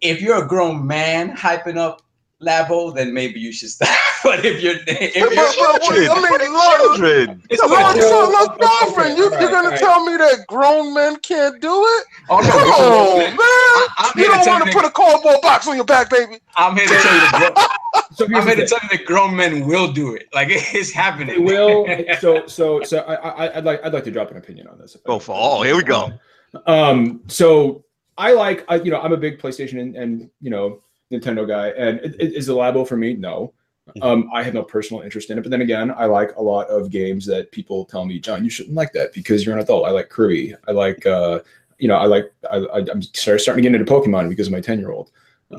[0.00, 2.02] if you're a grown man hyping up
[2.42, 3.88] Labo, then maybe you should stop.
[4.24, 7.42] but if you're, if you're but, but, I mean, Lord, Children.
[7.48, 9.80] it's Lord, like- so, look, Okay, Dolphin, you, alright, you're gonna alright.
[9.80, 12.04] tell me that grown men can't do it?
[12.28, 13.30] oh no, Come on, men.
[13.30, 13.38] man!
[13.38, 16.38] I- I'm You don't want to put a cardboard box on your back, baby.
[16.56, 17.66] I'm here to tell you the grown,
[18.12, 20.28] So here's I'm the here to tell you that grown men will do it.
[20.34, 21.28] Like it's happening.
[21.46, 21.86] They will.
[22.20, 23.14] So so so I,
[23.46, 24.94] I I'd like I'd like to drop an opinion on this.
[24.94, 25.62] if I Go for all.
[25.62, 26.12] Here we go.
[26.66, 27.20] Um.
[27.28, 27.84] So
[28.18, 30.80] I like I you know I'm a big PlayStation and, and you know
[31.12, 33.14] Nintendo guy, and it, it- is the Labo for me?
[33.14, 33.52] No.
[34.02, 36.66] Um, I have no personal interest in it, but then again, I like a lot
[36.66, 39.86] of games that people tell me, John, you shouldn't like that because you're an adult.
[39.86, 40.56] I like Kirby.
[40.66, 41.38] I like, uh,
[41.78, 44.52] you know, I like, I, I, I'm start- starting to get into Pokemon because of
[44.52, 45.12] my 10 year old.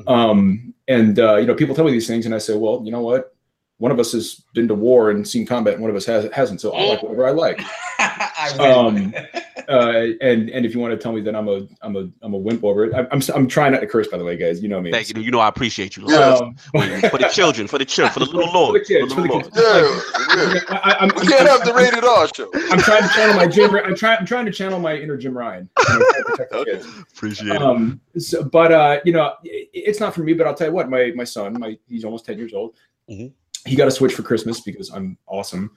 [0.06, 2.92] Um, and, uh, you know, people tell me these things and I say, well, you
[2.92, 3.34] know what?
[3.78, 6.30] One of us has been to war and seen combat and one of us has,
[6.32, 6.60] hasn't.
[6.60, 7.62] So I like whatever I like.
[7.98, 9.14] I Um, win.
[9.68, 12.32] Uh, and, and if you want to tell me that I'm a, I'm a, I'm
[12.32, 14.62] a wimp over it, I'm, I'm, I'm trying not to curse, by the way, guys,
[14.62, 14.90] you know me.
[14.90, 15.20] Thank you.
[15.20, 16.06] You know I appreciate you.
[16.08, 16.54] Um,
[17.10, 18.80] For the children, for the children, for the little For Lord.
[18.80, 19.56] the kids, for the little kids.
[19.56, 20.02] Lord.
[20.36, 20.80] Yeah, yeah.
[20.84, 22.50] I, I'm, We I'm- can't have the rated R show.
[22.72, 23.74] I'm trying to channel my Jim.
[23.74, 24.18] I'm trying.
[24.20, 25.68] I'm trying to channel my inner Jim Ryan.
[25.88, 26.70] you know, trying to protect the Okay.
[26.72, 26.86] kids.
[27.12, 27.62] Appreciate it.
[27.62, 30.32] Um, so, but uh, you know, it, it's not for me.
[30.34, 32.74] But I'll tell you what, my my son, my he's almost ten years old.
[33.10, 33.32] Mhm.
[33.66, 35.70] He got a Switch for Christmas because I'm awesome,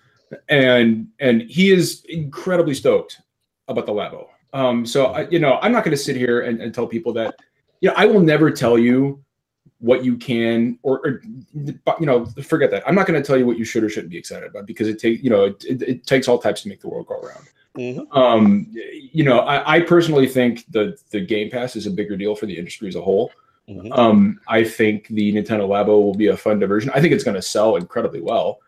[0.49, 3.20] and and he is incredibly stoked
[3.72, 4.28] about the Labo.
[4.53, 7.13] Um, so I, you know, I'm not going to sit here and, and tell people
[7.13, 7.36] that,
[7.80, 9.24] you know, I will never tell you
[9.80, 11.22] what you can or, or
[11.55, 12.88] you know, forget that.
[12.88, 14.88] I'm not going to tell you what you should or shouldn't be excited about because
[14.88, 17.19] it takes, you know, it, it, it takes all types to make the world go
[17.19, 17.47] around.
[17.78, 18.05] Mhm.
[18.15, 18.67] Um,
[19.13, 22.45] you know, I, I personally think the the Game Pass is a bigger deal for
[22.45, 23.32] the industry as a whole.
[23.69, 23.97] Mhm.
[23.97, 26.91] Um, I think the Nintendo Labo will be a fun diversion.
[26.93, 28.59] I think it's going to sell incredibly well.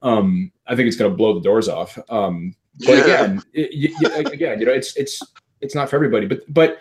[0.00, 1.98] Um, I think it's going to blow the doors off.
[2.08, 5.22] Um, but again, it, y- y- again, you know, it's it's
[5.60, 6.26] it's not for everybody.
[6.26, 6.78] But but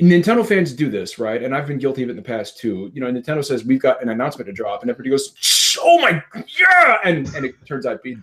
[0.00, 1.42] Nintendo fans do this, right?
[1.42, 2.90] And I've been guilty of it in the past too.
[2.94, 5.34] You know, Nintendo says we've got an announcement to drop, and everybody goes,
[5.82, 6.22] "Oh my
[6.58, 8.16] yeah!" And and it turns out be,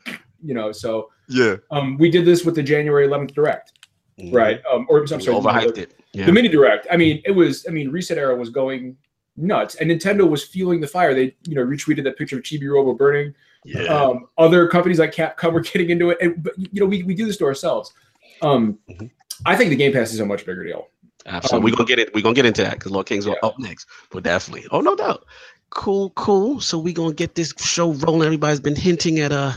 [0.44, 1.56] you know, so Yeah.
[1.72, 3.74] um, we did this with the January 11th Direct,
[4.20, 4.34] Mhm.
[4.34, 4.62] right?
[4.72, 6.00] Um, or I'm sorry, overhyped the, it.
[6.14, 6.26] Yeah.
[6.26, 6.88] the mini Direct.
[6.92, 7.66] I mean, it was.
[7.68, 8.98] I mean, ResetEra was going
[9.38, 11.14] nuts, and Nintendo was fueling the fire.
[11.14, 13.34] They, you know, retweeted that picture of Chibi Robo burning.
[13.64, 13.84] Yeah.
[13.84, 17.14] Um, other companies like Capcom were getting into it, and but you know, we, we
[17.14, 17.94] do this to ourselves.
[18.42, 19.10] Um, Mhm.
[19.46, 20.88] I think the Game Pass is a much bigger deal.
[21.26, 21.58] Absolutely.
[21.58, 22.14] um, we're gonna get it.
[22.14, 23.34] We're gonna get into that because Lord King's Yeah.
[23.44, 23.88] up next.
[24.12, 24.68] But definitely.
[24.72, 25.26] Oh, no doubt.
[25.72, 26.60] Cool, cool.
[26.60, 28.24] So we're gonna get this show rolling.
[28.26, 29.54] Everybody's been hinting at uh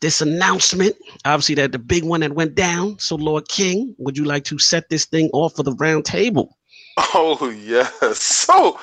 [0.00, 0.94] this announcement.
[1.24, 2.98] Obviously, that the big one that went down.
[2.98, 6.56] So, Lord King, would you like to set this thing off for the round table?
[7.14, 8.22] Oh yes.
[8.22, 8.78] So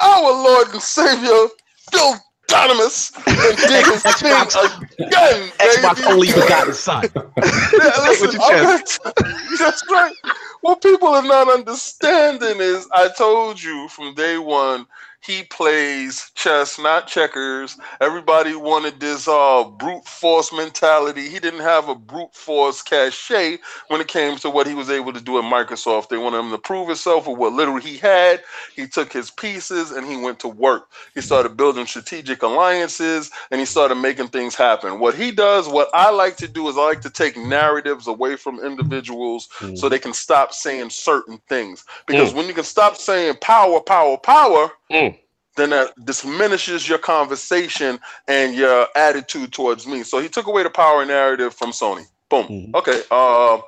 [0.00, 1.48] our Lord and Savior,
[1.92, 2.14] Phil
[2.48, 7.04] Dynamis, and did his thing again, Xbox only begotten son.
[7.38, 10.14] Yeah, Say it with listen, gonna- that's right.
[10.62, 14.86] What people are not understanding is I told you from day one
[15.20, 17.76] he plays chess, not checkers.
[18.00, 21.28] Everybody wanted this uh, brute force mentality.
[21.28, 23.58] He didn't have a brute force cachet
[23.88, 26.08] when it came to what he was able to do at Microsoft.
[26.08, 28.42] They wanted him to prove himself with what little he had.
[28.76, 30.90] He took his pieces and he went to work.
[31.14, 35.00] He started building strategic alliances and he started making things happen.
[35.00, 38.36] What he does, what I like to do is I like to take narratives away
[38.36, 41.84] from individuals so they can stop saying certain things.
[42.06, 45.17] Because when you can stop saying power, power, power, Mm.
[45.58, 50.04] Then that diminishes your conversation and your attitude towards me.
[50.04, 52.06] So he took away the power narrative from Sony.
[52.30, 52.46] Boom.
[52.48, 52.74] Mhm.
[52.76, 53.02] Okay.
[53.10, 53.60] Uh,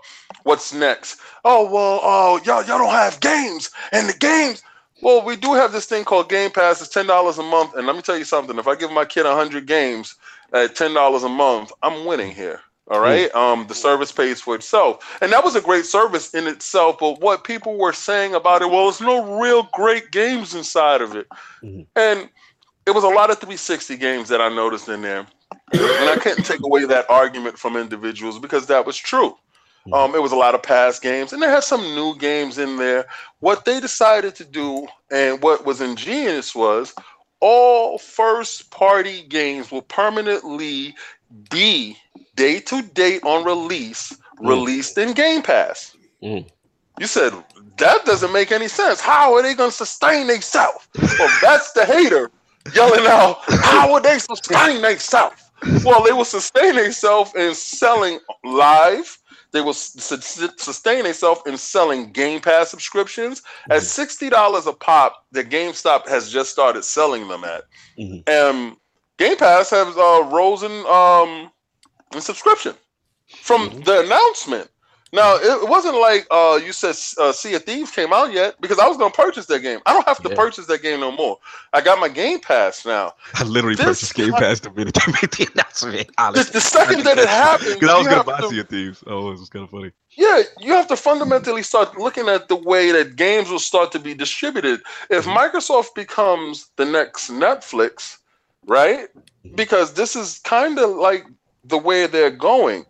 [0.45, 1.19] what's next?
[1.45, 2.01] Oh well.
[2.03, 4.63] Oh y'all y'all don't have games, and the games.
[5.03, 6.81] Well, we do have this thing called Game Pass.
[6.83, 8.59] It's ten dollars a month, and let me tell you something.
[8.59, 10.17] If I give my kid hundred games
[10.55, 12.61] at ten dollars a month, I'm winning here.
[12.91, 13.33] All right.
[13.37, 16.97] Um, the service pays for itself, and that was a great service in itself.
[16.99, 21.15] But what people were saying about it, well, there's no real great games inside of
[21.15, 21.29] it,
[21.63, 21.87] Mhm.
[21.95, 22.29] and
[22.87, 25.25] it was a lot of 360 games that I noticed in there,
[25.73, 29.37] and I couldn't take away that argument from individuals because that was true.
[29.93, 32.77] Um, it was a lot of past games, and they had some new games in
[32.77, 33.07] there.
[33.39, 36.93] What they decided to do, and what was ingenious, was
[37.41, 40.95] all first party games will permanently
[41.51, 41.97] be
[42.41, 45.97] day to date on release, released in Game Pass.
[46.23, 46.49] Mm.
[46.99, 47.33] You said
[47.77, 49.01] that doesn't make any sense.
[49.01, 50.89] How are they going to sustain themselves?
[51.19, 52.31] Well, that's the hater
[52.75, 55.43] yelling out, How would they sustain themselves?
[55.85, 59.19] Well, they will sustain themselves in selling live.
[59.53, 64.73] They will su- su- sustain themselves in selling Game Pass subscriptions at sixty dollars a
[64.73, 65.27] pop.
[65.33, 67.65] That GameStop has just started selling them at.
[67.99, 68.23] Mhm.
[68.29, 68.77] And
[69.19, 71.51] Game Pass has uh, rose in um
[72.19, 72.75] subscription
[73.43, 73.85] from Mhm.
[73.85, 74.71] the announcement.
[75.13, 78.79] Now it wasn't like uh, you said uh, Sea of Thieves came out yet because
[78.79, 79.81] I was gonna purchase that game.
[79.85, 80.37] I don't have to yeah.
[80.37, 81.39] purchase that game no more.
[81.73, 83.15] I got my Game Pass now.
[83.35, 86.11] I literally this purchased Game Pass the minute they made the announcement.
[86.17, 89.03] The, the second that it happened, because I was gonna buy Sea of Thieves.
[89.09, 89.91] Oh, it was kind of funny.
[90.11, 93.99] Yeah, you have to fundamentally start looking at the way that games will start to
[93.99, 94.81] be distributed.
[95.09, 95.37] If mm-hmm.
[95.37, 98.19] Microsoft becomes the next Netflix,
[98.65, 99.09] right?
[99.09, 99.57] Mm-hmm.
[99.57, 101.27] Because this is kind of like
[101.65, 102.85] the way they're going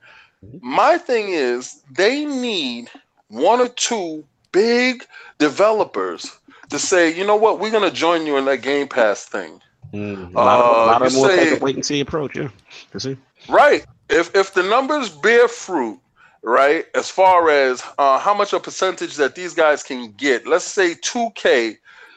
[0.60, 2.90] my thing is they need
[3.28, 5.04] one or two big
[5.38, 6.38] developers
[6.70, 9.60] to say, you know what, we're gonna join you in that Game Pass thing.
[9.92, 12.48] Mm, a lot of, uh, a lot of more say, wait and see approach, yeah.
[12.94, 13.16] You see?
[13.48, 13.84] Right.
[14.08, 15.98] If if the numbers bear fruit,
[16.42, 20.64] right, as far as uh, how much a percentage that these guys can get, let's
[20.64, 21.76] say 2K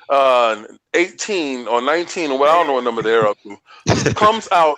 [0.09, 4.47] uh, 18 or 19 or what I don't know what number they're up to, comes
[4.51, 4.77] out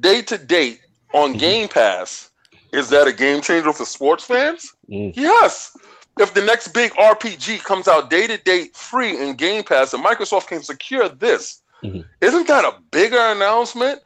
[0.00, 0.80] day to date
[1.14, 1.38] on mm-hmm.
[1.38, 2.30] Game Pass
[2.76, 4.74] is that a game changer for sports fans?
[4.90, 5.16] Mm.
[5.16, 5.76] Yes.
[6.18, 10.04] If the next big RPG comes out day to day free in Game Pass and
[10.04, 12.00] Microsoft can secure this, mm-hmm.
[12.20, 14.00] not that a bigger announcement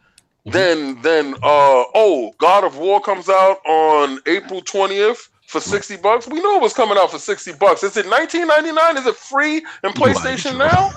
[0.46, 0.50] mm-hmm.
[0.50, 6.28] than than uh oh God of War comes out on April 20th for 60 bucks?
[6.28, 7.82] We know it was coming out for 60 bucks.
[7.82, 8.98] Is it 19.99?
[8.98, 10.90] Is it free in PlayStation now?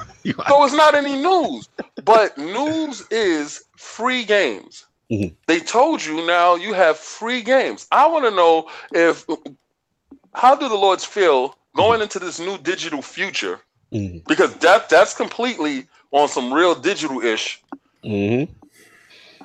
[0.47, 1.69] so it's not any news.
[2.05, 4.85] But news is free games.
[5.11, 5.33] Mm-hmm.
[5.47, 7.87] They told you now you have free games.
[7.91, 9.25] I want to know if
[10.35, 13.59] how do the Lords feel going into this new digital future?
[13.91, 14.19] Mm-hmm.
[14.27, 17.61] Because that that's completely on some real digital ish.
[18.05, 18.53] Mm-hmm.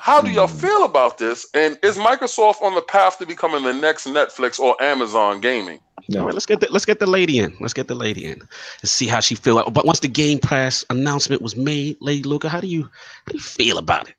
[0.01, 0.59] How do y'all mm-hmm.
[0.59, 1.46] feel about this?
[1.55, 5.80] And is Microsoft on the path to becoming the next Netflix or Amazon gaming?
[6.09, 6.24] No.
[6.24, 7.55] Right, let's get the let's get the lady in.
[7.61, 9.68] Let's get the lady in and see how she feel.
[9.70, 13.36] But once the Game Pass announcement was made, Lady Luca, how do you how do
[13.36, 14.14] you feel about it?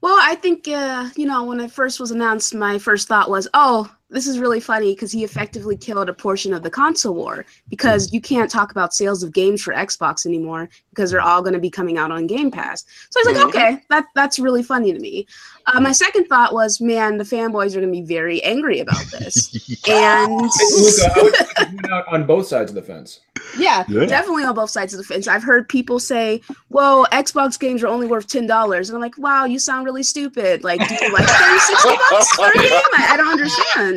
[0.00, 3.46] Well, I think uh, you know when it first was announced, my first thought was,
[3.52, 7.44] "Oh, this is really funny because he effectively killed a portion of the console war
[7.68, 11.54] because you can't talk about sales of games for Xbox anymore because they're all going
[11.54, 12.84] to be coming out on Game Pass.
[13.10, 15.26] So I was like, okay, that that's really funny to me.
[15.66, 19.04] Uh, my second thought was, man, the fanboys are going to be very angry about
[19.10, 19.82] this.
[19.88, 23.20] and Luca, on both sides of the fence.
[23.58, 25.26] Yeah, yeah, definitely on both sides of the fence.
[25.26, 29.18] I've heard people say, "Well, Xbox games are only worth ten dollars," and I'm like,
[29.18, 30.62] "Wow, you sound really stupid.
[30.64, 32.70] Like, do you like bucks for a game?
[32.94, 33.95] I, I don't understand."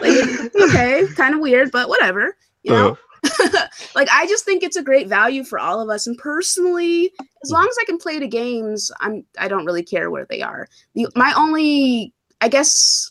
[0.00, 2.36] Like, okay, kind of weird, but whatever.
[2.62, 2.88] You know.
[2.90, 3.00] Uh-huh.
[3.94, 6.06] like I just think it's a great value for all of us.
[6.06, 7.12] And personally,
[7.42, 10.42] as long as I can play the games, I'm I don't really care where they
[10.42, 10.68] are.
[10.94, 13.10] The, my only, I guess,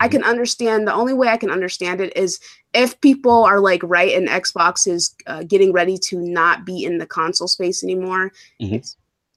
[0.00, 0.86] I can understand.
[0.86, 2.40] The only way I can understand it is
[2.74, 6.98] if people are like right and Xbox is uh, getting ready to not be in
[6.98, 8.32] the console space anymore.
[8.60, 8.78] Mm-hmm.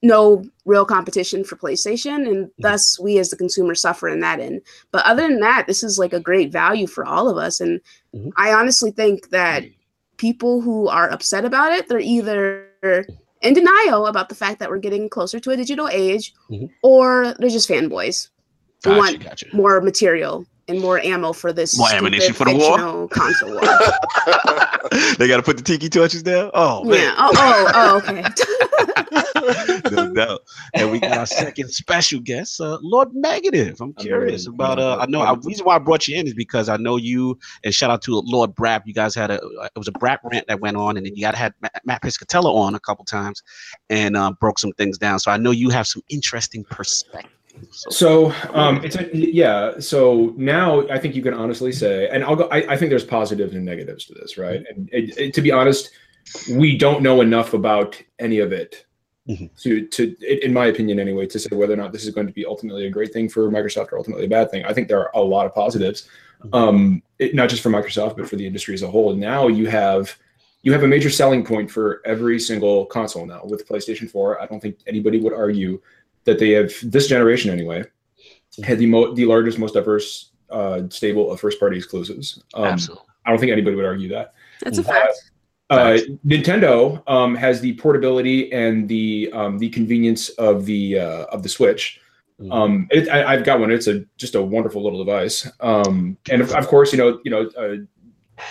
[0.01, 2.61] No real competition for PlayStation, and mm-hmm.
[2.61, 4.61] thus we as the consumer suffer in that end.
[4.91, 7.59] But other than that, this is like a great value for all of us.
[7.59, 7.81] And
[8.15, 8.29] mm-hmm.
[8.37, 9.63] I honestly think that
[10.17, 12.67] people who are upset about it, they're either
[13.41, 16.67] in denial about the fact that we're getting closer to a digital age, mm-hmm.
[16.83, 18.29] or they're just fanboys
[18.83, 19.47] who gotcha, want gotcha.
[19.53, 23.61] more material and more ammo for this more ammunition for the war console war.
[25.17, 26.51] they got to put the tiki torches down.
[26.53, 26.99] Oh man.
[26.99, 27.15] yeah.
[27.17, 28.23] Oh oh oh okay.
[29.91, 30.41] no doubt.
[30.73, 33.81] And we got our second special guest, uh, Lord Megative.
[33.81, 34.79] I'm curious I'm about.
[34.79, 35.19] Uh, I know.
[35.35, 37.37] The reason why I brought you in is because I know you.
[37.63, 38.83] And shout out to Lord Brap.
[38.85, 39.35] You guys had a.
[39.35, 41.53] It was a Brap rant that went on, and then you got had
[41.85, 43.43] Matt Piscatella on a couple times,
[43.89, 45.19] and uh, broke some things down.
[45.19, 47.38] So I know you have some interesting perspective.
[47.71, 49.79] So um, it's a, yeah.
[49.79, 52.47] So now I think you can honestly say, and I'll go.
[52.51, 54.63] I, I think there's positives and negatives to this, right?
[54.69, 55.91] And it, it, to be honest,
[56.51, 58.85] we don't know enough about any of it
[59.27, 59.45] mm-hmm.
[59.61, 62.33] to to, in my opinion, anyway, to say whether or not this is going to
[62.33, 64.65] be ultimately a great thing for Microsoft or ultimately a bad thing.
[64.65, 66.07] I think there are a lot of positives,
[66.43, 66.53] mm-hmm.
[66.53, 69.11] um, it, not just for Microsoft but for the industry as a whole.
[69.11, 70.17] And now you have
[70.61, 74.41] you have a major selling point for every single console now with PlayStation 4.
[74.41, 75.81] I don't think anybody would argue
[76.25, 77.83] that they have this generation anyway
[78.63, 82.43] had the mo- the largest, most diverse uh, stable of first party exclusives.
[82.53, 83.05] Um, Absolutely.
[83.25, 84.33] I don't think anybody would argue that.
[84.61, 85.13] That's a fact.
[85.69, 91.43] Uh, Nintendo um, has the portability and the um, the convenience of the uh, of
[91.43, 92.01] the Switch.
[92.41, 92.51] Mm-hmm.
[92.51, 93.69] Um, it, I, have got one.
[93.69, 95.47] It's a just a wonderful little device.
[95.59, 98.43] Um, and of, of, course, you know, you know, uh,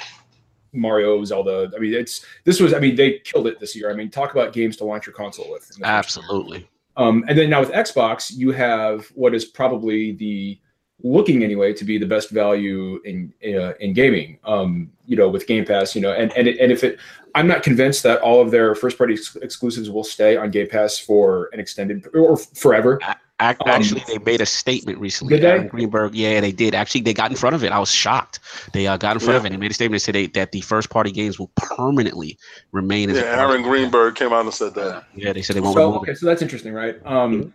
[0.73, 1.73] Mario, Zelda.
[1.75, 2.73] I mean, it's this was.
[2.73, 3.91] I mean, they killed it this year.
[3.91, 5.71] I mean, talk about games to launch your console with.
[5.83, 6.69] Absolutely.
[6.99, 10.61] Um, and then now with Xbox, you have what is probably the
[11.05, 14.39] looking anyway to be the best value in uh, in gaming.
[14.45, 16.99] Um, you know, with Game Pass, you know, and and it, and if it,
[17.35, 20.69] I'm not convinced that all of their first party ex- exclusives will stay on Game
[20.69, 22.99] Pass for an extended or forever.
[23.41, 25.39] Actually, um, they made a statement recently.
[25.39, 25.69] Did they?
[25.69, 26.75] Greenberg, yeah, they did.
[26.75, 27.71] Actually, they got in front of it.
[27.71, 28.41] I was shocked.
[28.73, 29.39] They uh, got in front yeah.
[29.39, 30.03] of it and made a statement.
[30.03, 32.37] They said they, that the first party games will permanently
[32.73, 33.11] remain.
[33.11, 35.05] Yeah, Aaron Greenberg came out and said that.
[35.15, 35.77] Yeah, they said they won't.
[35.77, 36.97] So, okay, so that's interesting, right?
[37.07, 37.55] Um,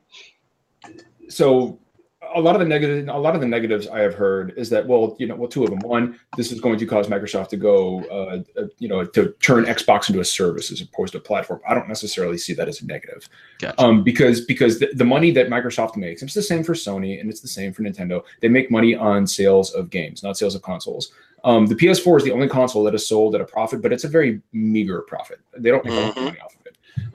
[1.27, 1.77] so
[2.35, 4.87] a lot of the negative, a lot of the negatives I have heard is that,
[4.87, 5.79] well, you know, well, two of them.
[5.79, 9.65] One, this is going to cause Microsoft to go, uh, uh, you know, to turn
[9.65, 11.61] Xbox into a service as opposed to a platform.
[11.67, 13.27] I don't necessarily see that as a negative,
[13.59, 13.81] gotcha.
[13.81, 17.29] um, because because the, the, money that Microsoft makes, it's the same for Sony and
[17.29, 18.23] it's the same for Nintendo.
[18.41, 21.11] They make money on sales of games, not sales of consoles.
[21.43, 24.05] Um, the PS4 is the only console that is sold at a profit, but it's
[24.05, 25.39] a very meager profit.
[25.57, 26.03] They don't make mm-hmm.
[26.03, 26.62] A lot of money off of it.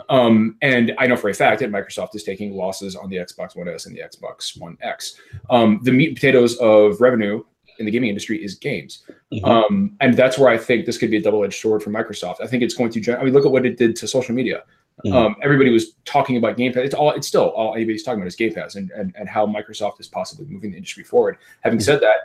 [0.08, 3.56] Um, and I know for a fact that Microsoft is taking losses on the Xbox
[3.56, 5.16] One S and the Xbox One X.
[5.50, 7.44] Um, the meat and potatoes of revenue
[7.78, 9.04] in the gaming industry is games.
[9.32, 9.44] Mm-hmm.
[9.44, 12.36] Um, and that's where I think this could be a double edged sword for Microsoft.
[12.42, 14.64] I think it's going to, I mean, look at what it did to social media.
[15.04, 15.16] Mm-hmm.
[15.16, 16.84] Um, everybody was talking about Game Pass.
[16.84, 17.12] It's all.
[17.12, 20.08] It's still all anybody's talking about is Game Pass and, and and how Microsoft is
[20.08, 21.38] possibly moving the industry forward.
[21.60, 21.84] Having mm-hmm.
[21.84, 22.16] said that,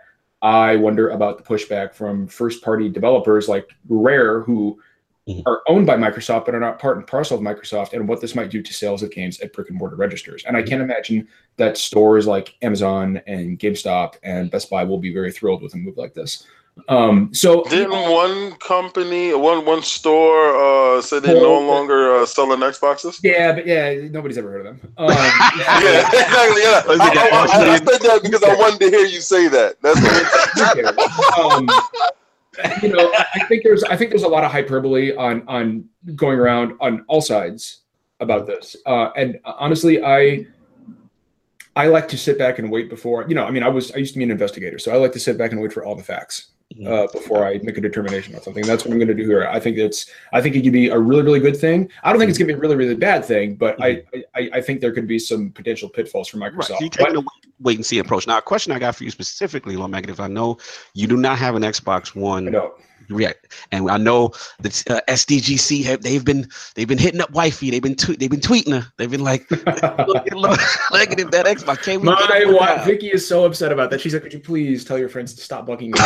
[0.42, 4.82] I wonder about the pushback from first party developers like Rare, who
[5.28, 5.42] mm-hmm.
[5.46, 8.36] are owned by Microsoft but are not part and parcel of Microsoft, and what this
[8.36, 10.44] might do to sales of games at brick and mortar registers.
[10.46, 15.14] And I can't imagine that stores like Amazon and GameStop and Best Buy will be
[15.14, 16.46] very thrilled with a move like this.
[16.90, 20.56] Um, so didn't one company, one one store,
[20.98, 23.20] uh, say they no longer uh, selling Xboxes?
[23.24, 24.94] Yeah, but yeah, nobody's ever heard of them.
[24.98, 26.62] Um, yeah, exactly.
[26.64, 29.82] Yeah, I, I, I, I, said that because I wanted to hear you say that.
[29.82, 31.70] That's what um,
[32.82, 35.86] you know, I think there's I think there's a lot of hyperbole on on
[36.16, 37.82] going around on all sides
[38.20, 38.76] about this.
[38.86, 40.46] Uh, and honestly, I
[41.76, 43.46] I like to sit back and wait before you know.
[43.46, 45.38] I mean, I was I used to be an investigator, so I like to sit
[45.38, 46.53] back and wait for all the facts
[46.88, 48.66] uh, before I make a determination on something.
[48.66, 49.48] That's what I'm going to do here.
[49.48, 51.90] I think it's I think it could be a really really good thing.
[52.04, 54.20] I don't think it's going to be a really really bad thing, but mm-hmm.
[54.36, 56.58] I, I, I think there could be some potential pitfalls for Microsoft.
[56.58, 56.68] Right.
[56.68, 57.24] So you're taking a
[57.60, 58.28] wait and see approach.
[58.28, 60.58] Now, a question I got for you specifically, Megan, if I know
[60.94, 62.48] you do not have an Xbox One.
[62.48, 62.74] I don't.
[63.10, 63.54] React.
[63.72, 67.72] And I know that uh, SDGC have they've been they've been hitting up wifey.
[67.72, 68.92] They've been they've been tweeting her.
[68.98, 69.66] They've been like, look,
[70.32, 70.60] look,
[70.92, 71.84] look at that Xbox.
[71.84, 74.02] Can't we My wife, Vicky is so upset about that.
[74.02, 76.00] She's like, could you please tell your friends to stop bugging me?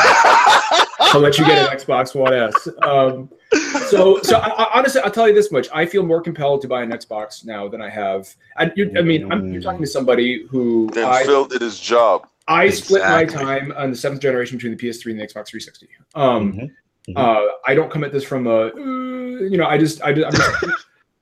[1.00, 2.68] I'll let you get an Xbox One S.
[2.84, 3.30] Um,
[3.90, 6.68] so so I, I, honestly, I'll tell you this much: I feel more compelled to
[6.68, 8.34] buy an Xbox now than I have.
[8.58, 12.28] And I mean, I'm, you're talking to somebody who then I, Phil did his job.
[12.48, 13.00] I exactly.
[13.00, 15.90] split my time on the seventh generation between the PS3 and the Xbox 360.
[16.16, 16.66] Um, mm-hmm.
[17.10, 17.18] Mm-hmm.
[17.18, 20.36] Uh, I don't come at this from a, uh, you know, I just, I, just,
[20.36, 20.66] just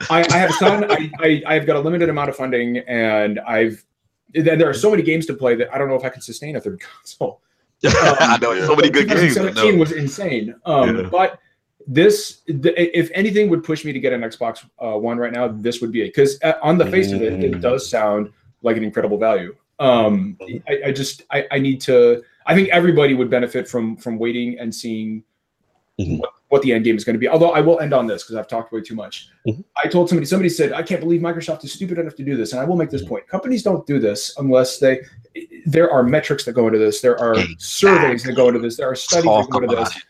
[0.09, 0.91] I, I, have a son.
[0.91, 3.85] I, I, I've got a limited amount of funding, and I've,
[4.33, 6.21] then there are so many games to play that I don't know if I can
[6.21, 7.41] sustain a third console.
[7.85, 9.35] Um, I know so many good games.
[9.35, 10.55] 2017 was insane.
[10.65, 11.09] Um, yeah.
[11.09, 11.39] But
[11.87, 15.47] this, the, if anything, would push me to get an Xbox uh, One right now.
[15.47, 17.15] This would be it because uh, on the face mm.
[17.15, 17.61] of it, it mm.
[17.61, 18.31] does sound
[18.63, 19.55] like an incredible value.
[19.77, 22.23] Um, I, I just, I, I need to.
[22.47, 25.23] I think everybody would benefit from from waiting and seeing
[25.99, 26.17] mm-hmm.
[26.17, 27.27] what, what, the end game is going to be.
[27.27, 29.29] Although I will end on this because I've talked way too much.
[29.47, 29.61] Mm-hmm.
[29.83, 32.51] I told somebody, somebody said, I can't believe Microsoft is stupid enough to do this.
[32.51, 33.09] And I will make this mm-hmm.
[33.09, 33.27] point.
[33.27, 35.01] Companies don't do this unless they,
[35.65, 37.01] there are metrics that go into this.
[37.01, 37.55] There are exactly.
[37.59, 38.77] surveys that go into this.
[38.77, 40.03] There are studies Talk that go into this.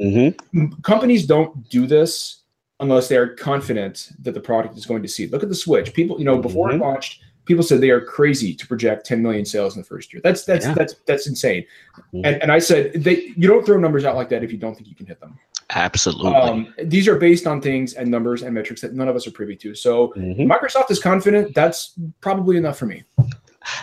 [0.00, 0.80] Mm-hmm.
[0.82, 2.42] Companies don't do this
[2.80, 5.28] unless they are confident that the product is going to see.
[5.28, 5.94] Look at the Switch.
[5.94, 6.82] People, you know, before it mm-hmm.
[6.82, 10.20] launched, people said they are crazy to project 10 million sales in the first year.
[10.22, 10.74] That's that's yeah.
[10.74, 11.64] that's that's insane.
[11.98, 12.24] Mm-hmm.
[12.24, 14.74] And and I said they you don't throw numbers out like that if you don't
[14.74, 15.38] think you can hit them.
[15.74, 16.34] Absolutely.
[16.34, 19.30] Um, these are based on things and numbers and metrics that none of us are
[19.30, 19.74] privy to.
[19.74, 20.42] So mm-hmm.
[20.42, 21.54] Microsoft is confident.
[21.54, 23.04] That's probably enough for me.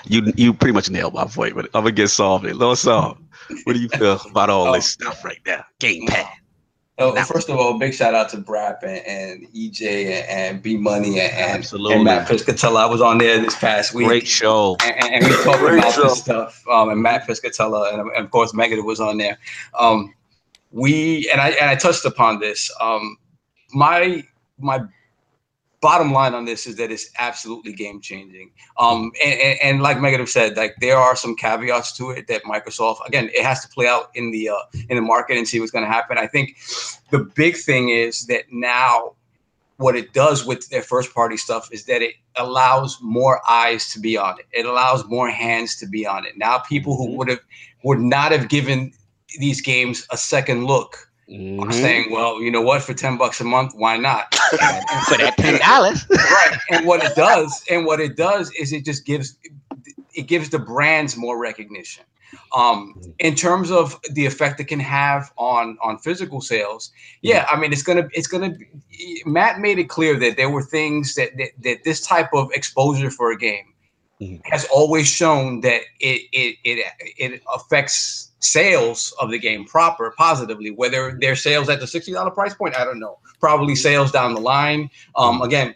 [0.06, 2.46] You you pretty much nailed my point, but I'm gonna get solved.
[2.46, 2.56] It.
[2.56, 3.22] Let's solved.
[3.64, 5.64] What do you feel about all this stuff right now?
[5.80, 6.06] Game
[7.00, 7.18] Pad.
[7.18, 10.78] Oh, first of all, big shout out to Brap and, and EJ and, and B
[10.78, 11.96] Money and, Absolutely.
[11.96, 12.78] and Matt Piscatella.
[12.78, 14.08] I was on there this past week.
[14.08, 14.76] Great show.
[14.84, 16.04] And, and we talked about show.
[16.04, 16.64] this stuff.
[16.70, 19.38] Um, and Matt Piscatella and, and, of course Megan was on there.
[19.80, 20.14] Um,
[20.72, 22.70] we and I and I touched upon this.
[22.80, 23.18] Um,
[23.74, 24.24] my
[24.60, 24.82] my
[25.82, 28.52] bottom line on this is that it's absolutely game changing.
[28.78, 32.44] Um, and, and, and, like Megan said, like there are some caveats to it that
[32.44, 34.56] Microsoft again it has to play out in the uh,
[34.90, 36.18] in the market and see what's going to happen.
[36.18, 36.58] I think
[37.12, 39.14] the big thing is that now
[39.78, 44.00] what it does with their first party stuff is that it allows more eyes to
[44.00, 44.46] be on it.
[44.52, 46.38] It allows more hands to be on it.
[46.38, 47.18] Now people who mm-hmm.
[47.18, 47.40] would have
[47.84, 48.92] would not have given
[49.38, 51.62] these games a second look Mm-hmm.
[51.62, 52.82] I'm saying, well, you know what?
[52.82, 54.34] For ten bucks a month, why not?
[55.08, 56.58] For that ten dollars, right?
[56.72, 59.38] And what it does, and what it does, is it just gives
[60.16, 62.04] it gives the brands more recognition.
[62.56, 63.12] Um, mm-hmm.
[63.20, 67.72] in terms of the effect it can have on on physical sales, yeah, I mean,
[67.72, 68.56] it's gonna it's gonna.
[69.26, 73.12] Matt made it clear that there were things that that, that this type of exposure
[73.12, 73.74] for a game
[74.20, 74.38] mm-hmm.
[74.46, 76.86] has always shown that it it it
[77.18, 80.72] it affects sales of the game proper positively.
[80.72, 83.20] Whether their sales at the sixty dollar price point, I don't know.
[83.40, 84.90] Probably sales down the line.
[85.16, 85.76] Um, again,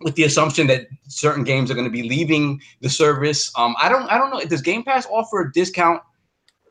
[0.00, 3.50] with the assumption that certain games are going to be leaving the service.
[3.56, 4.40] Um, I don't I don't know.
[4.40, 6.02] Does Game Pass offer a discount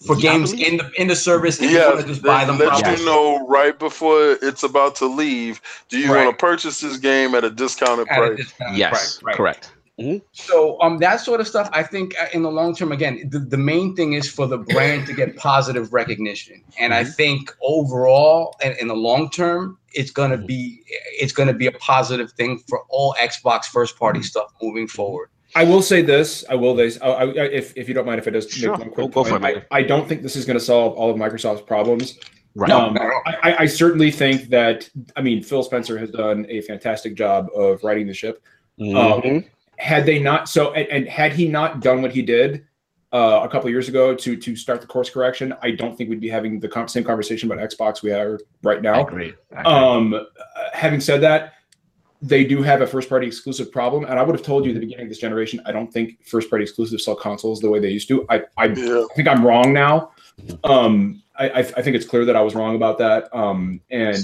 [0.06, 1.60] for yeah, games in the in the service?
[1.60, 2.58] Yeah, just they buy them.
[2.58, 5.62] Let you know right before it's about to leave.
[5.90, 6.26] Do you right.
[6.26, 8.32] want to purchase this game at a discounted at price?
[8.32, 9.36] A discounted yes, price, right.
[9.36, 9.72] correct.
[10.00, 10.18] Mm-hmm.
[10.34, 13.40] So um, that sort of stuff, I think uh, in the long term, again, the,
[13.40, 17.08] the main thing is for the brand to get positive recognition, and mm-hmm.
[17.08, 20.48] I think overall, and in the long term, it's gonna mm-hmm.
[20.48, 20.84] be
[21.14, 24.26] it's gonna be a positive thing for all Xbox first party mm-hmm.
[24.26, 25.30] stuff moving forward.
[25.56, 26.44] I will say this.
[26.50, 27.00] I will this.
[27.02, 28.72] I, I, if if you don't mind, if it does sure.
[28.72, 31.10] make one quick we'll point, I, I, don't think this is going to solve all
[31.10, 32.20] of Microsoft's problems.
[32.56, 32.70] Right.
[32.70, 34.90] Um, I, I, certainly think that.
[35.16, 38.44] I mean, Phil Spencer has done a fantastic job of riding the ship.
[38.80, 38.98] Mm-hmm.
[38.98, 39.46] Um,
[39.78, 42.66] had they not so and, and, had he not done what he did
[43.14, 46.22] uh, a couple years ago to to start the course correction, I don't think we'd
[46.22, 48.96] be having the same conversation about Xbox we are right now.
[48.96, 49.34] I agree.
[49.56, 49.74] I agree.
[49.74, 50.28] Um,
[50.74, 51.54] having said that,
[52.22, 54.76] they do have a first party exclusive problem, and I would have told you at
[54.76, 57.80] the beginning of this generation, I don't think first party exclusives sell consoles the way
[57.80, 58.26] they used to.
[58.30, 59.06] I I, yeah.
[59.10, 60.12] I think I'm wrong now.
[60.64, 63.34] Um, I, I think it's clear that I was wrong about that.
[63.36, 64.18] Um, and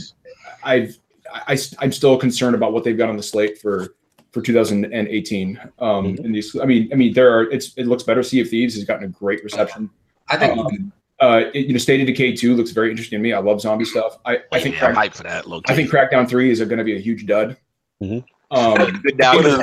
[0.64, 0.98] I've
[1.34, 3.96] I, I'm still concerned about what they've got on the slate for
[4.32, 5.60] for 2018.
[5.80, 6.26] Um, mm-hmm.
[6.26, 7.50] in these, I mean, I mean, there are.
[7.52, 8.24] It's it looks better.
[8.24, 9.90] Sea of Thieves has gotten a great reception.
[10.30, 10.58] I think.
[10.58, 13.32] Um, uh, it, you know, State of Decay 2 looks very interesting to me.
[13.32, 14.18] I love zombie stuff.
[14.26, 15.46] I, I think yeah, Crack, for that.
[15.68, 17.58] I think Crackdown 3 is going to be a huge dud.
[18.02, 18.26] Mm-hmm.
[18.52, 18.76] Um,
[19.18, 19.58] better,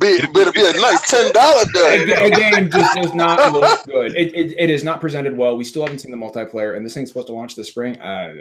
[0.00, 2.08] be, be, better be a nice ten dollar dud.
[2.08, 4.16] The game just does not look good.
[4.16, 5.56] It, it, it is not presented well.
[5.56, 8.00] We still haven't seen the multiplayer, and this thing's supposed to launch this spring.
[8.00, 8.34] Uh,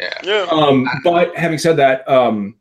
[0.00, 0.46] yeah, yeah.
[0.50, 2.56] Um, but having said that, um,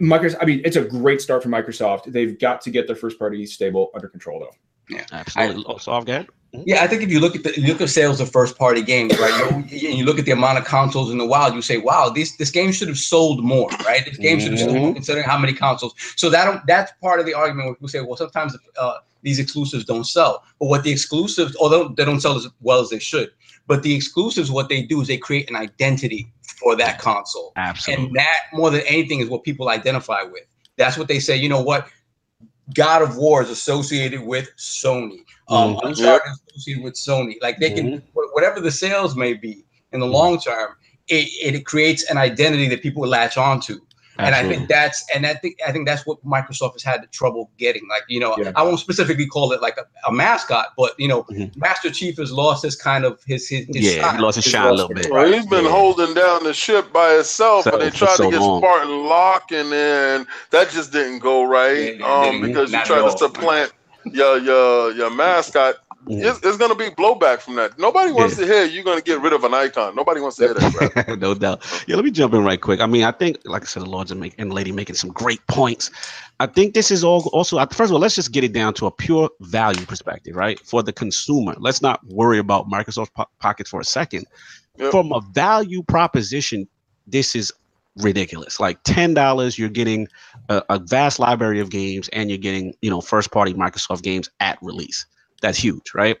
[0.00, 0.38] Microsoft.
[0.40, 2.04] I mean, it's a great start for Microsoft.
[2.12, 4.54] They've got to get their first party stable under control, though.
[4.88, 5.64] Yeah, absolutely.
[5.64, 6.26] I, also, I've got.
[6.64, 9.18] Yeah, I think if you look at the look at sales of first party games,
[9.18, 9.64] right?
[9.68, 12.36] you, you look at the amount of consoles in the wild, you say, "Wow, this
[12.36, 14.04] this game should have sold more, right?
[14.04, 14.94] This game should have sold more mm-hmm.
[14.94, 17.66] considering how many consoles." So that that's part of the argument.
[17.66, 21.88] Where people say, "Well, sometimes uh, these exclusives don't sell," but what the exclusives, although
[21.88, 23.30] they don't sell as well as they should,
[23.66, 27.52] but the exclusives, what they do is they create an identity for that console.
[27.56, 28.06] Absolutely.
[28.06, 30.44] And that more than anything is what people identify with.
[30.76, 31.36] That's what they say.
[31.36, 31.88] You know what?
[32.74, 35.20] God of War is associated with Sony.
[35.48, 35.86] Um, mm-hmm.
[35.86, 37.34] Uncharted is associated with Sony.
[37.40, 38.20] Like they can, mm-hmm.
[38.32, 40.76] whatever the sales may be in the long term,
[41.08, 43.80] it, it creates an identity that people latch onto.
[44.18, 47.06] And I think that's and I think I think that's what Microsoft has had the
[47.08, 47.86] trouble getting.
[47.88, 48.52] Like you know, yeah.
[48.56, 51.58] I won't specifically call it like a, a mascot, but you know, mm-hmm.
[51.58, 54.52] Master Chief has lost his kind of his his, his yeah, he lost his, his
[54.52, 55.10] shine a little bit.
[55.10, 55.70] Well, he's been yeah.
[55.70, 58.60] holding down the ship by himself, so, but they tried so to get long.
[58.60, 61.98] Spartan Locke, and then that just didn't go right.
[61.98, 63.72] Yeah, um, because you tried to supplant
[64.12, 65.85] your your your mascot yeah.
[66.08, 67.78] It's, it's going to be blowback from that.
[67.78, 68.46] Nobody wants yeah.
[68.46, 69.94] to hear you're going to get rid of an icon.
[69.96, 71.18] Nobody wants to hear that.
[71.20, 71.64] no doubt.
[71.86, 72.80] Yeah, let me jump in right quick.
[72.80, 75.10] I mean, I think, like I said, the Lords and, make, and lady making some
[75.10, 75.90] great points.
[76.38, 78.86] I think this is all also, first of all, let's just get it down to
[78.86, 80.60] a pure value perspective, right?
[80.60, 81.54] For the consumer.
[81.58, 84.26] Let's not worry about Microsoft po- pockets for a second.
[84.78, 84.90] Yep.
[84.90, 86.68] From a value proposition,
[87.06, 87.52] this is
[87.96, 88.60] ridiculous.
[88.60, 90.06] Like ten dollars, you're getting
[90.50, 94.28] a, a, vast library of games, and you're getting you know first party Microsoft games
[94.40, 95.06] at release
[95.40, 96.16] that's huge, right?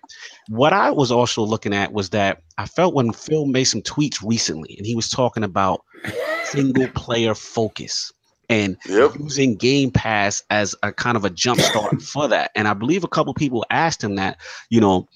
[0.48, 4.22] What I was also looking at was that I felt when Phil made some tweets
[4.22, 5.84] recently and he was talking about
[6.44, 8.12] single player focus
[8.48, 9.12] and yep.
[9.18, 12.50] using Game Pass as a kind of a jump start for that.
[12.54, 14.38] And I believe a couple people asked him that,
[14.70, 15.08] you know,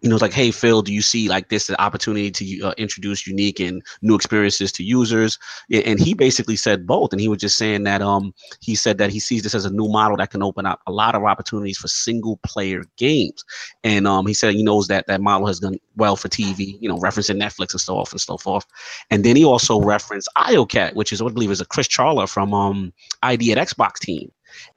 [0.00, 3.26] you know, it's like, hey, Phil, do you see like this opportunity to uh, introduce
[3.26, 5.38] unique and new experiences to users?
[5.72, 7.12] And he basically said both.
[7.12, 9.70] And he was just saying that um he said that he sees this as a
[9.70, 13.44] new model that can open up a lot of opportunities for single player games.
[13.82, 16.88] And um he said he knows that that model has done well for TV, you
[16.88, 18.66] know, referencing Netflix and so off and so forth.
[19.10, 22.28] And then he also referenced IOCAT, which is what I believe is a Chris Charla
[22.28, 22.92] from um
[23.22, 24.30] ID at Xbox team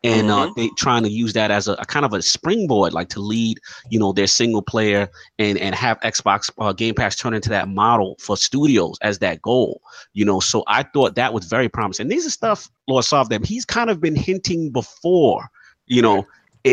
[0.04, 0.52] and uh, mm-hmm.
[0.52, 3.20] uh, they trying to use that as a, a, kind of a springboard, like to
[3.20, 3.60] lead,
[3.90, 5.10] you know, their single player
[5.40, 9.42] and and have Xbox uh, Game Pass turn into that model for studios as that
[9.42, 9.82] goal,
[10.14, 10.40] you know.
[10.40, 12.06] So I thought that was very promising.
[12.06, 15.50] And These are stuff, Lord Soft, that he's kind of been hinting before,
[15.88, 16.26] you know.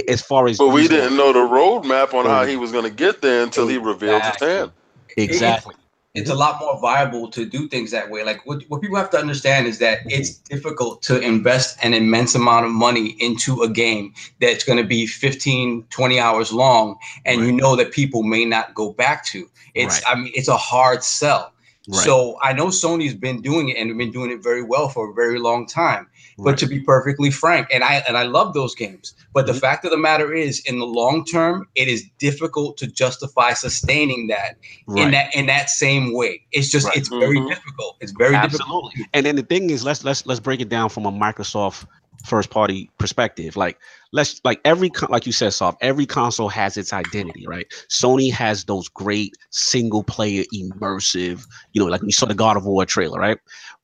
[0.06, 2.90] As far as, but we didn't know the roadmap on how he was going to
[2.90, 4.70] get there until he revealed his hand.
[5.16, 5.74] Exactly
[6.18, 8.24] it's a lot more viable to do things that way.
[8.24, 12.34] Like what, what people have to understand is that it's difficult to invest an immense
[12.34, 16.96] amount of money into a game that's going to be 15, 20 hours long.
[17.24, 17.46] And right.
[17.46, 20.12] you know that people may not go back to it's, right.
[20.12, 21.52] I mean, it's a hard sell.
[21.88, 22.04] Right.
[22.04, 25.14] So I know Sony's been doing it and been doing it very well for a
[25.14, 26.08] very long time.
[26.44, 29.14] But to be perfectly frank, and I and I love those games.
[29.34, 29.60] But the Mhm.
[29.60, 34.28] fact of the matter is, in the long term, it is difficult to justify sustaining
[34.28, 34.56] that
[34.96, 36.42] in that in that same way.
[36.52, 36.96] It's just Right.
[36.96, 37.48] it's very Mhm.
[37.48, 37.96] difficult.
[38.00, 38.62] It's very difficult.
[38.62, 39.08] Absolutely.
[39.14, 41.86] And then the thing is, let's let's let's break it down from a Microsoft
[42.24, 43.56] first party perspective.
[43.56, 43.78] Like
[44.12, 45.78] let's like every like you said, soft.
[45.82, 47.66] Every console has its identity, right?
[47.90, 51.46] Sony has those great single player immersive.
[51.72, 53.38] You know, like you saw the God of War trailer, right?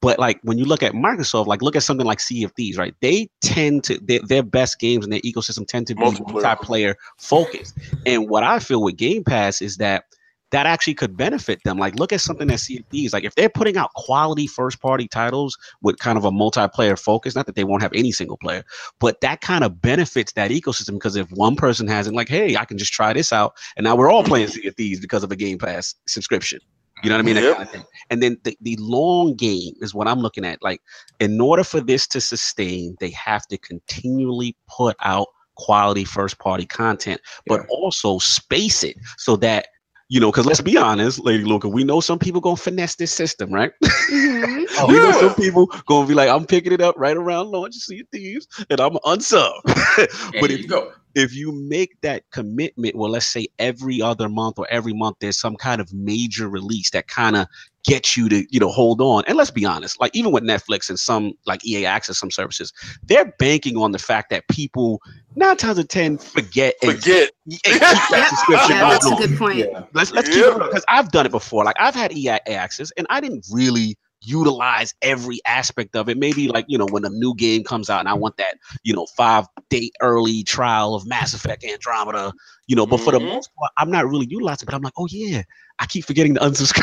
[0.05, 2.77] But like when you look at Microsoft, like look at something like Sea of Thieves,
[2.77, 2.95] right?
[3.01, 6.95] They tend to their, their best games in their ecosystem tend to be Multiplayer.
[7.19, 7.79] focused.
[8.05, 10.05] And what I feel with Game Pass is that
[10.51, 11.79] that actually could benefit them.
[11.79, 14.79] Like, look at something that Sea of Thieves, like if they're putting out quality first
[14.83, 18.37] party titles with kind of a multiplayer focus, not that they won't have any single
[18.37, 18.63] player,
[19.01, 22.57] but that kind of benefits that ecosystem because if one person has it, like, hey,
[22.57, 25.25] I can just try this out, and now we're all playing Sea of Thieves because
[25.25, 26.61] of a Game Pass subscription.
[27.03, 27.37] You know what I mean?
[27.37, 27.57] Yep.
[27.57, 27.85] kind of.
[28.11, 30.63] And then the, the long game is what I'm looking at.
[30.63, 30.81] Like,
[31.21, 35.27] in order for this to sustain, they have to continually put out
[35.57, 37.67] quality first party content, but Yeah.
[37.69, 39.67] also space it so that
[40.09, 43.13] you know, because let's be honest, Lady Luca, we know some people gonna finesse this
[43.13, 43.73] system, right?
[44.11, 44.67] Mhm.
[44.79, 47.75] Oh, we know some people gonna be like, I'm picking it up right around launch,
[47.75, 49.53] see thieves, and I'm unsub.
[50.33, 50.93] There but you go.
[51.15, 55.39] if you make that commitment, well, let's say every other month or every month there's
[55.39, 57.47] some kind of major release that kind of
[57.85, 59.25] gets you to, you know, hold on.
[59.27, 62.73] And let's be honest, like even with Netflix and some like EA Access, some services,
[63.03, 65.01] they're banking on the fact that people
[65.37, 67.31] nine times out of ten forget and, Forget.
[67.47, 69.59] and keep that subscription Yeah, that's a good point.
[69.59, 69.85] Yeah.
[69.93, 71.65] Let's let's keep it because I've done it before.
[71.65, 76.17] Like I've had EA access and I didn't really utilize every aspect of it.
[76.17, 78.95] Maybe like you know when a new game comes out and I want that you
[78.95, 82.33] know five day early trial of Mass Effect Andromeda.
[82.67, 83.27] You know, but for the Mhm.
[83.27, 84.65] most part, I'm not really utilizing.
[84.65, 85.43] it, But I'm like, oh yeah,
[85.79, 86.83] I keep forgetting to unsubscribe.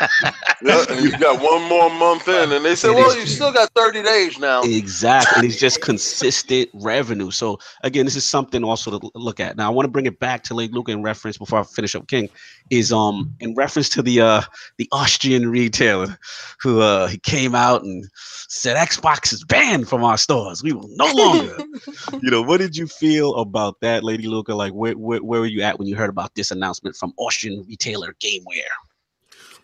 [0.60, 3.70] Yeah, you got one more month in, and they say, It "Well, you still got
[3.74, 5.46] 30 days now." Exactly.
[5.46, 7.30] It's just consistent revenue.
[7.30, 9.56] So again, this is something also to look at.
[9.56, 11.94] Now I want to bring it back to Lady Luca in reference before I finish
[11.94, 12.28] up King,
[12.70, 14.42] is um in reference to the uh
[14.78, 16.18] the Austrian retailer
[16.60, 18.04] who uh he came out and
[18.48, 20.62] said Xbox is banned from our stores.
[20.62, 21.62] We will no longer.
[22.20, 24.54] you know, what did you feel about that, Lady Luca?
[24.54, 27.64] Like where, where where were you at when you heard about this announcement from Austrian
[27.68, 28.74] retailer Gameware?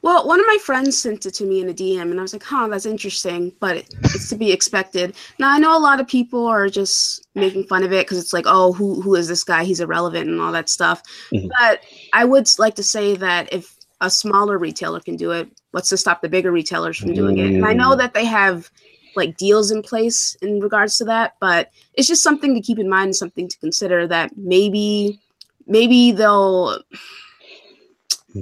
[0.02, 2.34] Well, one of my friends sent it to me in a DM, and I was
[2.34, 5.16] like, "Huh, that's interesting," but it, it's to be expected.
[5.38, 8.34] Now I know a lot of people are just making fun of it because it's
[8.34, 9.64] like, "Oh, who who is this guy?
[9.64, 11.02] He's irrelevant" and all that stuff.
[11.32, 11.48] Mhm.
[11.58, 11.80] But
[12.12, 15.96] I would like to say that if a smaller retailer can do it, what's to
[15.96, 17.54] stop the bigger retailers from doing it?
[17.54, 17.98] And I know Mm.
[17.98, 18.70] that they have
[19.16, 22.90] like deals in place in regards to that, but it's just something to keep in
[22.90, 25.18] mind, something to consider that maybe
[25.66, 26.78] maybe they'll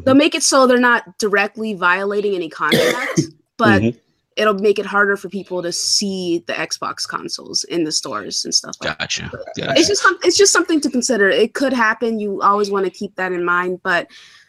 [0.04, 3.20] they'll make it so they're not directly violating any contract,
[3.56, 3.98] but Mhm.
[4.36, 8.54] it'll make it harder for people to see the Xbox consoles in the stores and
[8.54, 8.98] stuff like that.
[8.98, 9.30] Gotcha.
[9.56, 11.28] It's just it's just something to consider.
[11.28, 12.18] It could happen.
[12.18, 14.08] You always want to keep that in mind, but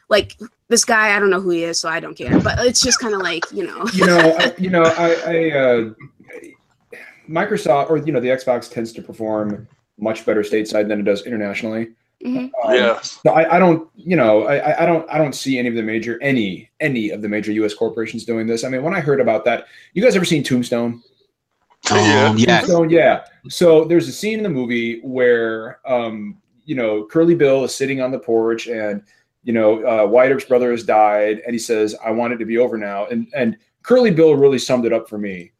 [0.09, 0.38] like
[0.69, 2.39] this guy, I don't know who he is, so I don't care.
[2.39, 3.86] But it's just kind of like you know.
[3.93, 5.89] you know, I, you know, I, I uh,
[7.30, 9.67] Microsoft or you know the Xbox tends to perform
[9.99, 11.91] much better stateside than it does internationally.
[12.24, 12.51] Mhm.
[12.63, 13.19] Um, Yes.
[13.26, 15.76] So I, I don't, you know, I, I- I don't, I don't see any of
[15.76, 17.74] the major, any, any of the major U.S.
[17.74, 18.63] corporations doing this.
[18.63, 21.01] I mean, when I heard about that, you guys ever seen Tombstone?
[21.91, 22.30] yeah.
[22.30, 22.61] Um, yes.
[22.61, 23.26] Tombstone, yeah.
[23.49, 27.99] So there's a scene in the movie where, um, you know, Curly Bill is sitting
[27.99, 29.03] on the porch, and
[29.43, 32.45] you know, uh, Wyatt Earp's brother has died, and he says, "I want it to
[32.45, 35.51] be over now." And and Curly Bill really summed it up for me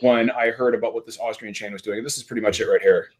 [0.00, 2.02] when I heard about what this Austrian chain was doing.
[2.02, 3.10] This is pretty much it right here.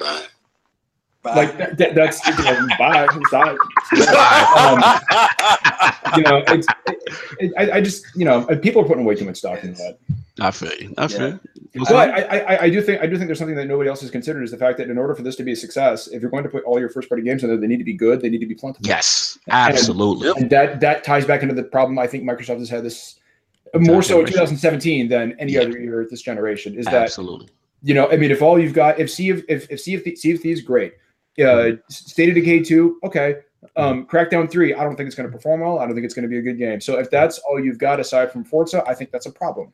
[0.00, 1.34] Bye.
[1.34, 3.56] Like that, that- that's you know, bye, bye.
[4.56, 7.02] Um, you know, it's, it,
[7.40, 9.98] it, I, I just, you know, people are putting way too much stock into that.
[10.40, 10.94] I feel you.
[10.96, 11.38] I feel
[11.74, 11.84] you.
[11.84, 14.10] But I, I, I do think, I do think there's something that nobody else has
[14.10, 16.30] considered is the fact that in order for this to be a success, if you're
[16.30, 18.22] going to put all your first party games in there, they need to be good,
[18.22, 18.86] they need to be plentiful.
[18.88, 20.28] Yes, absolutely.
[20.28, 20.36] Yep.
[20.38, 23.16] And that that ties back into the problem I think Microsoft has had this
[23.74, 25.60] more so in 2017 than any Yeah.
[25.60, 26.74] other year this generation.
[26.74, 27.48] Is that Absolutely.
[27.82, 30.04] You know, I mean, if all you've got, if Sea of, if, if Sea of,
[30.04, 30.94] Th- sea of Thieves, great.
[31.42, 33.36] Uh, State of Decay 2, okay.
[33.76, 35.78] Um, Crackdown 3, I don't think it's going to perform well.
[35.78, 36.80] I don't think it's going to be a good game.
[36.80, 39.72] So if that's all you've got aside from Forza, I think that's a problem.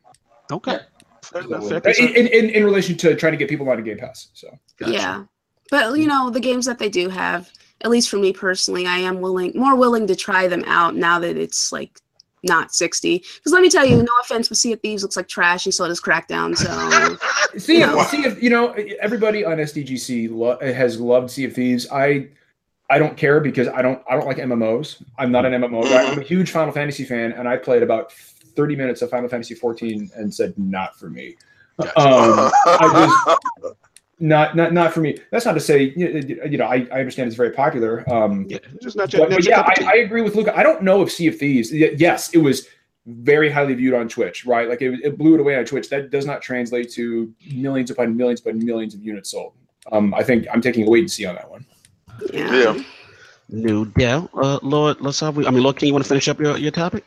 [0.51, 0.79] Okay.
[1.23, 4.29] Fair enough, In, in, in, in relation to trying to get people onto Game Pass.
[4.33, 4.47] So
[4.77, 4.93] Gotcha.
[4.93, 5.23] Yeah,
[5.69, 7.51] but you know the games that they do have,
[7.81, 11.19] at least for me personally, I am willing, more willing to try them out now
[11.19, 11.99] that it's like
[12.47, 13.19] not 60.
[13.19, 15.73] Because let me tell you, no offense, but Sea of Thieves looks like trash, and
[15.73, 16.57] so does Crackdown.
[16.57, 18.05] So Sea of, Yeah.
[18.05, 21.87] sea of, you know, everybody on SDGC lo- has loved Sea of Thieves.
[21.91, 22.29] I
[22.89, 25.03] I don't care because I don't I don't like MMOs.
[25.19, 26.09] I'm not an MMO guy.
[26.09, 29.53] I'm a huge Final Fantasy fan, and I played about 30 minutes of Final Fantasy
[29.55, 31.35] 14 and said, "Not for me."
[31.79, 33.11] Um, I
[33.61, 33.75] just
[34.19, 35.19] not not not for me.
[35.31, 38.03] That's not to say you know I, I understand it's very popular.
[38.11, 39.11] Um, yeah, just not.
[39.11, 40.57] But, but yeah, I, I, agree with Luca.
[40.57, 41.71] I don't know if Sea of Thieves.
[41.71, 42.67] Yes, it was
[43.05, 44.67] very highly viewed on Twitch, right?
[44.67, 45.89] Like it, it blew it away on Twitch.
[45.89, 49.53] That does not translate to millions upon millions upon millions of units sold.
[49.91, 51.65] Um, I think I'm taking a wait and see on that one.
[52.33, 52.53] Yeah.
[52.53, 52.83] yeah.
[53.49, 54.29] No doubt.
[54.33, 55.37] Uh, Lord, let's have.
[55.37, 57.05] I mean, Lord, can you want to finish up your, your topic?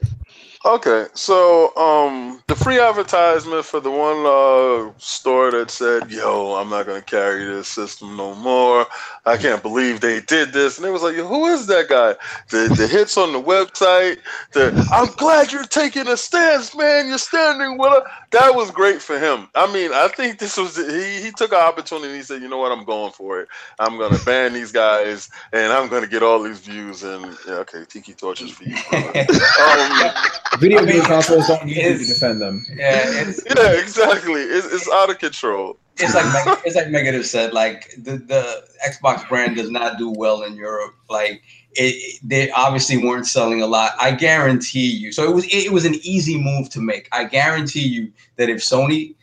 [0.63, 6.69] Okay, so um, the free advertisement for the one uh, store that said, "Yo, I'm
[6.69, 8.87] not gonna carry this system no more.
[9.25, 12.15] I can't believe they did this," and it was like, "Who is that guy?"
[12.51, 14.19] The the hits on the website.
[14.53, 17.09] The I'm glad you're taking a stance, man.
[17.09, 18.03] You're standing with us.
[18.33, 19.49] That was great for him.
[19.55, 21.23] I mean, I think this was he.
[21.23, 22.17] He took an opportunity.
[22.17, 22.71] He said, "You know what?
[22.71, 23.49] I'm going for it.
[23.79, 27.87] I'm gonna ban these guys, and I'm gonna get all these views." And yeah, okay,
[27.89, 28.77] tiki torches for you.
[28.93, 30.13] um,
[30.59, 32.65] Video game consoles don't need you to defend them.
[32.75, 34.43] Yeah, yeah, exactly.
[34.43, 35.79] It's, it's out of control.
[35.99, 37.53] It's like it's like Megative said.
[37.53, 40.95] Like the, the Xbox brand does not do well in Europe.
[41.09, 43.93] Like it, they obviously weren't selling a lot.
[44.01, 45.13] I guarantee you.
[45.13, 47.09] So it was it was an easy move to make.
[47.13, 49.15] I guarantee you that if Sony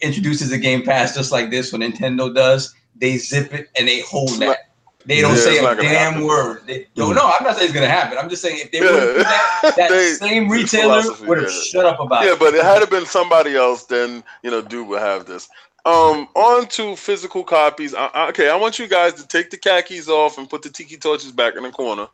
[0.00, 4.00] introduces a Game Pass just like this, when Nintendo does, they zip it and they
[4.00, 4.65] hold that.
[5.06, 6.26] They don't yeah, say a damn happen.
[6.26, 6.62] word.
[6.66, 8.18] They, no, no, I'm not saying it's gonna happen.
[8.18, 8.90] I'm just saying if they yeah.
[8.90, 12.32] would that, that they, same retailer would have shut up about yeah, it.
[12.32, 15.48] Yeah, but it had been somebody else, then you know, dude would have this.
[15.84, 17.94] Um, on to physical copies.
[17.94, 20.96] I, okay, I want you guys to take the khakis off and put the tiki
[20.96, 22.08] torches back in the corner.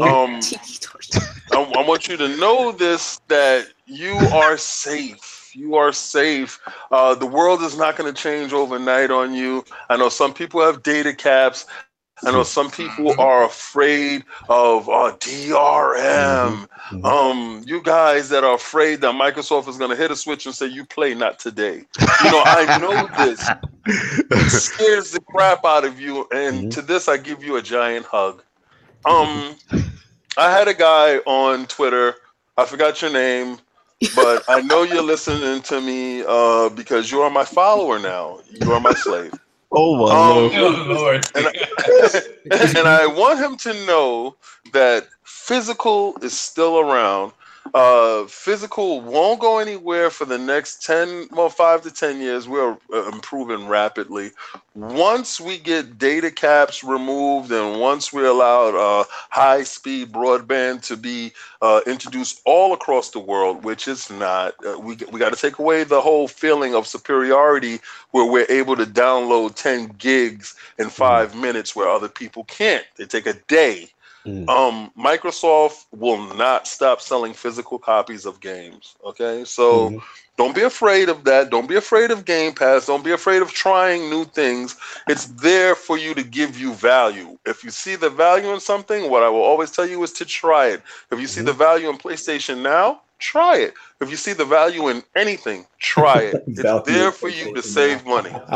[0.00, 1.22] Um, tiki torches.
[1.52, 5.52] I, I want you to know this that you are safe.
[5.54, 6.58] You are safe.
[6.90, 9.62] Uh, the world is not going to change overnight on you.
[9.90, 11.66] I know some people have data caps.
[12.24, 16.68] I know some people are afraid of uh, DRM.
[16.68, 17.04] Mm-hmm.
[17.04, 20.54] Um, you guys that are afraid that Microsoft is going to hit a switch and
[20.54, 21.84] say, "You play not today."
[22.24, 23.48] You know, I know this.
[23.86, 26.68] It scares the crap out of you, and mm-hmm.
[26.70, 28.42] to this, I give you a giant hug.
[29.04, 29.56] Um,
[30.36, 32.16] I had a guy on Twitter.
[32.56, 33.58] I forgot your name,
[34.14, 38.40] but I know you're listening to me uh, because you are my follower now.
[38.50, 39.32] You are my slave.
[39.70, 41.26] Oh my um, oh, Lord.
[41.34, 41.52] And I,
[42.78, 44.36] and I want him to know
[44.72, 47.32] that physical is still around.
[47.74, 52.48] Uh, physical won't go anywhere for the next 10, well, five to 10 years.
[52.48, 54.30] We're uh, improving rapidly.
[54.74, 60.96] Once we get data caps removed and once we allow uh, high speed broadband to
[60.96, 65.40] be uh, introduced all across the world, which is not, uh, we, we got to
[65.40, 67.80] take away the whole feeling of superiority
[68.12, 70.90] where we're able to download 10 gigs in mm.
[70.90, 71.42] five mm.
[71.42, 72.84] minutes where other people can't.
[72.96, 73.90] They take a day
[74.28, 74.48] Mm.
[74.48, 78.94] Um, Microsoft will not stop selling physical copies of games.
[79.04, 80.02] Okay, so mm.
[80.36, 81.50] don't be afraid of that.
[81.50, 82.86] Don't be afraid of Game Pass.
[82.86, 84.76] Don't be afraid of trying new things.
[85.08, 87.38] It's there for you to give you value.
[87.46, 90.24] If you see the value in something, what I will always tell you is to
[90.24, 90.82] try it.
[91.10, 91.46] If you see mm.
[91.46, 93.74] the value in PlayStation Now, try it.
[94.00, 96.44] If you see the value in anything, try it.
[96.46, 98.30] It's there for you to save money.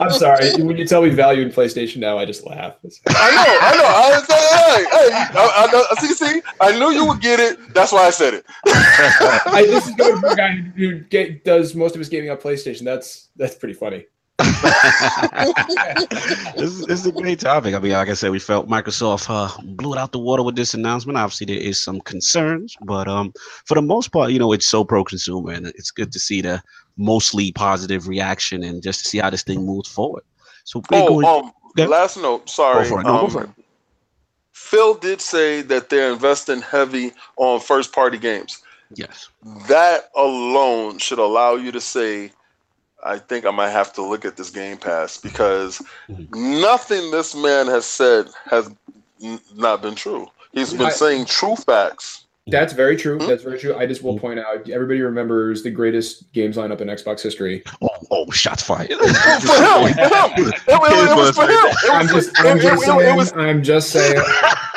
[0.00, 0.62] I'm sorry.
[0.62, 2.76] When you tell me value in PlayStation now, I just laugh.
[3.08, 3.84] I know, I know.
[3.84, 5.10] I was hey, hey,
[5.40, 7.74] I, I, see, see, I knew you would get it.
[7.74, 8.44] That's why I said it.
[8.66, 12.36] I, this is good for a guy who get, does most of his gaming on
[12.36, 12.84] PlayStation.
[12.84, 14.06] That's that's pretty funny.
[16.56, 17.74] This, is, this, is, a great topic.
[17.74, 20.56] I mean, like I said, we felt Microsoft uh, blew it out the water with
[20.56, 21.18] this announcement.
[21.18, 23.32] Obviously, there is some concerns, but um,
[23.64, 26.62] for the most part, you know, it's so pro-consumer, and it's good to see the
[26.96, 30.22] mostly positive reaction and just to see how this thing moves forward.
[30.64, 31.86] So, oh, going, um, yeah.
[31.86, 32.48] last note.
[32.48, 33.54] Sorry, no, um,
[34.52, 38.62] Phil did say that they're investing heavy on first-party games.
[38.94, 39.28] Yes,
[39.68, 42.30] that alone should allow you to say
[43.04, 46.60] I think I might have to look at this Game Pass because mm-hmm.
[46.60, 48.70] nothing this man has said has
[49.22, 50.28] n- not been true.
[50.52, 52.26] He's been I, saying true facts.
[52.48, 53.18] That's very true.
[53.18, 53.28] Mm-hmm.
[53.28, 53.74] That's very true.
[53.76, 57.62] I just will point out everybody remembers the greatest games lineup in Xbox history.
[57.80, 58.90] Oh, oh shots fired.
[58.92, 60.32] for him, for him.
[60.36, 61.92] It, it, it was for him.
[61.92, 63.16] I'm just, I'm just saying.
[63.16, 64.22] Was, I'm just saying.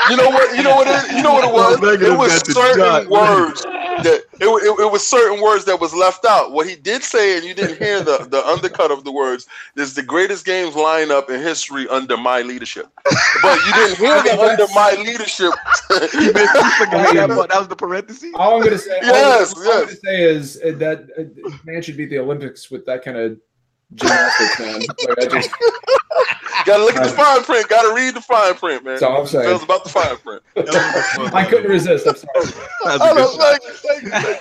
[0.07, 0.55] You know what?
[0.55, 0.87] You know what?
[0.87, 2.01] It, you know what it was?
[2.03, 3.65] It was certain words
[4.03, 6.51] that it, it, it, was certain words that was left out.
[6.51, 9.93] What he did say, and you didn't hear the, the undercut of the words, is
[9.93, 12.87] the greatest games lineup in history under my leadership.
[13.41, 15.53] But you didn't hear the under my leadership.
[16.13, 18.31] you forgot that, that was the parenthesis.
[18.35, 19.77] All I'm gonna say, yes, all, yes.
[19.79, 23.17] I'm gonna say is uh, that uh, man should beat the Olympics with that kind
[23.17, 23.37] of
[23.93, 24.81] gymnastics, man.
[25.07, 25.49] Like I just.
[26.65, 27.67] Gotta look at the fine print.
[27.69, 28.93] Gotta read the fine print, man.
[28.95, 29.45] That's all I'm saying.
[29.47, 30.41] Feels about the fine print.
[31.33, 32.07] I couldn't resist.
[32.07, 32.45] I'm sorry.
[32.83, 33.39] That's a I good don't shot.
[33.39, 33.61] like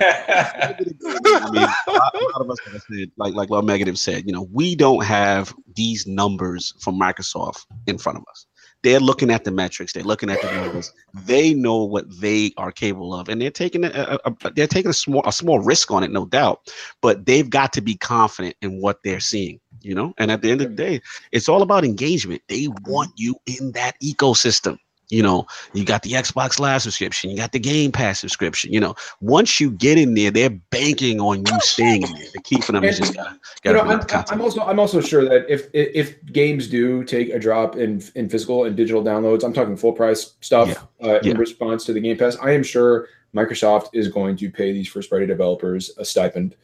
[0.01, 0.97] it.
[1.07, 3.99] I mean, a lot, a lot of us, like I said, like like Lord Megative
[3.99, 8.47] said, you know, we don't have these numbers from Microsoft in front of us.
[8.83, 9.95] They're looking at the metrics.
[9.95, 10.93] They're looking at the numbers.
[11.25, 13.89] They know what they are capable of, and they're taking a,
[14.25, 16.71] a, a- they're taking a small a small risk on it, no doubt.
[17.01, 20.15] But they've got to be confident in what they're seeing, you know.
[20.19, 21.01] And at the end of the day,
[21.33, 22.43] it's all about engagement.
[22.49, 24.79] They want you in that ecosystem.
[25.11, 28.73] You know, you got the Xbox Live subscription, you got the Game Pass subscription.
[28.73, 32.27] You know, once you get in there, they're banking on you staying in there.
[32.33, 33.33] The key for them is just gotta,
[33.65, 34.25] You gotta know, I'm.
[34.31, 38.31] I'm also I'm also sure that if if games do take a drop in in
[38.31, 41.33] physical and digital downloads, I'm talking full price stuff uh, Yeah.
[41.33, 42.37] in response to the Game Pass.
[42.43, 46.57] I am sure Microsoft is going to pay these first party developers a stipend.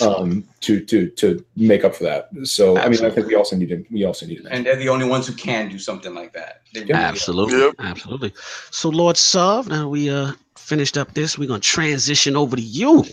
[0.00, 2.28] Um, to to to make up for that.
[2.44, 4.48] So I mean, I think we also need to we also need to.
[4.50, 6.62] and they're the only ones who can do something like that.
[6.72, 7.58] they're Absolutely.
[7.58, 7.74] Yep.
[7.78, 8.32] Absolutely.
[8.70, 11.38] So, Lord Sov, now we uh finished up this.
[11.38, 13.04] We're gonna transition over to you.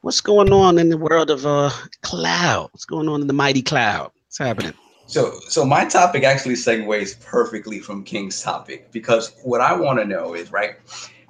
[0.00, 1.70] What's going on in the world of uh
[2.02, 2.70] cloud?
[2.72, 4.10] What's going on in the mighty cloud?
[4.26, 4.74] What's happening?
[5.06, 10.06] So, so my topic actually segues perfectly from King's topic because what I want to
[10.06, 10.76] know is right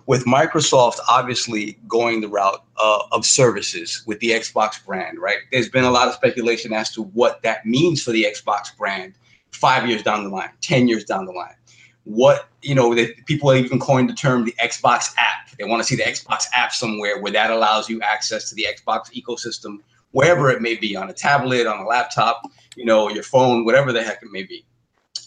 [0.07, 5.39] with Microsoft obviously going the route uh, of services with the Xbox brand, right?
[5.51, 9.15] There's been a lot of speculation as to what that means for the Xbox brand
[9.53, 11.55] five years down the line, ten years down the line.
[12.05, 12.95] What you know,
[13.27, 15.51] people have even coined the term the Xbox app.
[15.59, 18.67] They want to see the Xbox app somewhere where that allows you access to the
[18.67, 19.79] Xbox ecosystem,
[20.13, 22.43] wherever it may be, on a tablet, on a laptop,
[22.77, 24.65] you know, your phone, whatever the heck it may be.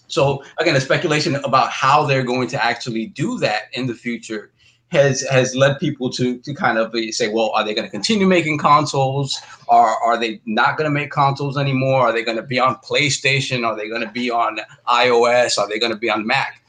[0.07, 4.52] So again, the speculation about how they're going to actually do that in the future
[4.95, 7.91] has has led people to to kind of uh, say, well, are they going to
[7.91, 9.39] continue making consoles?
[9.67, 12.01] Or are they not going to make consoles anymore?
[12.01, 13.65] Are they going to be on PlayStation?
[13.65, 15.57] Are they going to be on iOS?
[15.57, 16.61] Are they going to be on Mac?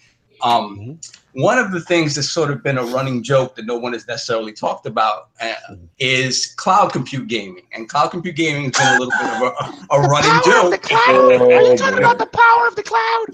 [0.42, 0.98] Um,
[1.36, 4.08] one of the things that's sort of been a running joke that no one has
[4.08, 5.52] necessarily talked about uh,
[5.98, 9.94] is cloud compute gaming, and cloud compute gaming has been a little bit of a,
[9.94, 10.80] a running joke.
[10.98, 13.26] Oh, about the power of the cloud?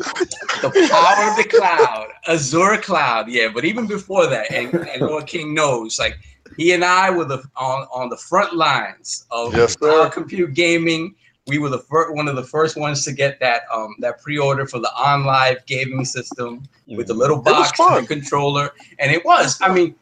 [0.62, 3.28] the power of the cloud, Azure cloud.
[3.28, 6.18] Yeah, but even before that, and, and Lord King knows, like
[6.56, 11.14] he and I were the on, on the front lines of Yes, cloud compute gaming.
[11.46, 14.66] We were the first one of the first ones to get that um that pre-order
[14.66, 17.98] for the OnLive gaming system with the little was box fun.
[17.98, 18.70] and controller.
[19.00, 19.94] And it was, I mean,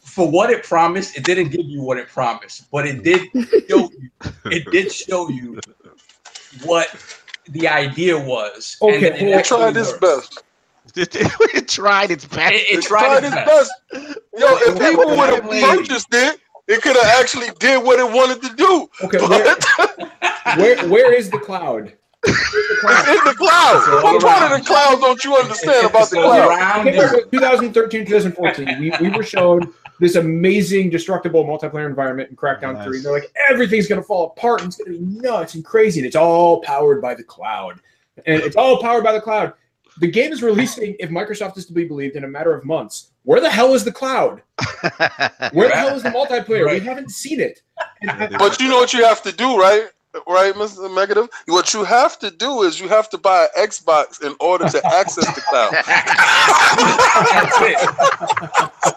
[0.00, 3.22] for what it promised, it didn't give you what it promised, but it did
[3.68, 4.10] show you,
[4.46, 5.60] it did show you
[6.64, 6.88] what
[7.48, 8.76] the idea was.
[8.82, 10.28] Okay, that well, It actually tried its works.
[10.28, 10.42] best.
[11.54, 12.52] it tried its best.
[12.52, 13.70] It, it It tried tried its its best.
[13.92, 14.18] best.
[14.36, 16.40] Yo, if people would have purchased it,
[16.72, 18.88] it could have actually did what it wanted to do.
[19.04, 20.08] Okay, where, But
[20.58, 21.92] where where is the cloud?
[22.24, 22.98] Where's the cloud?
[23.00, 23.84] it's in the clouds.
[23.88, 26.56] It's What part of the cloud don't you understand about the all clouds?
[26.56, 27.08] around Okay, you.
[27.08, 32.84] so 2013, 2014, we, we were shown this amazing destructible multiplayer environment in Crackdown Nice.
[32.86, 33.00] 3.
[33.00, 36.00] They're like, everything's going to fall apart and it's going to be nuts and crazy.
[36.00, 37.80] And it's all powered by the cloud.
[38.26, 39.52] And it's all powered by the cloud.
[40.02, 43.12] The game is releasing, if Microsoft is to be believed, in a matter of months.
[43.22, 44.42] Where the hell is the cloud?
[45.52, 46.66] Where the hell is the multiplayer?
[46.66, 46.82] Right.
[46.82, 47.62] We haven't seen it.
[48.36, 49.84] But you know what you have to do, right?
[50.26, 50.90] Right, Mr.
[50.90, 51.28] Megative?
[51.46, 54.84] What you have to do is you have to buy an Xbox in order to
[54.86, 55.70] access the cloud.
[57.36, 58.96] That's it.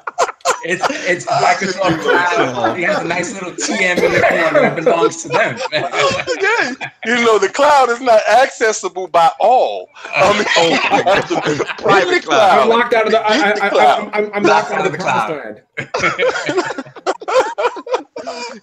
[0.66, 2.80] It's it's Microsoft Cloud.
[2.80, 5.60] It has a nice little TM in the corner that belongs to them.
[5.72, 6.74] yeah.
[7.06, 9.90] You know, the cloud is not accessible by all.
[10.06, 13.12] Uh, I mean, oh, you have to be in the Private I'm locked out of
[13.12, 13.20] the.
[13.20, 15.28] I, I, I, I, I'm, I'm locked out of the cloud.
[15.28, 15.62] promised land.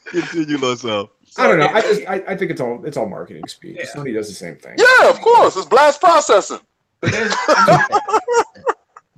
[0.07, 1.09] Continue, Lord
[1.39, 1.67] I don't know.
[1.67, 3.77] I just I, I think it's all it's all marketing speed.
[3.79, 3.87] Yeah.
[3.87, 4.77] Sony does the same thing.
[4.77, 5.57] Yeah, of course.
[5.57, 6.61] It's blast processing.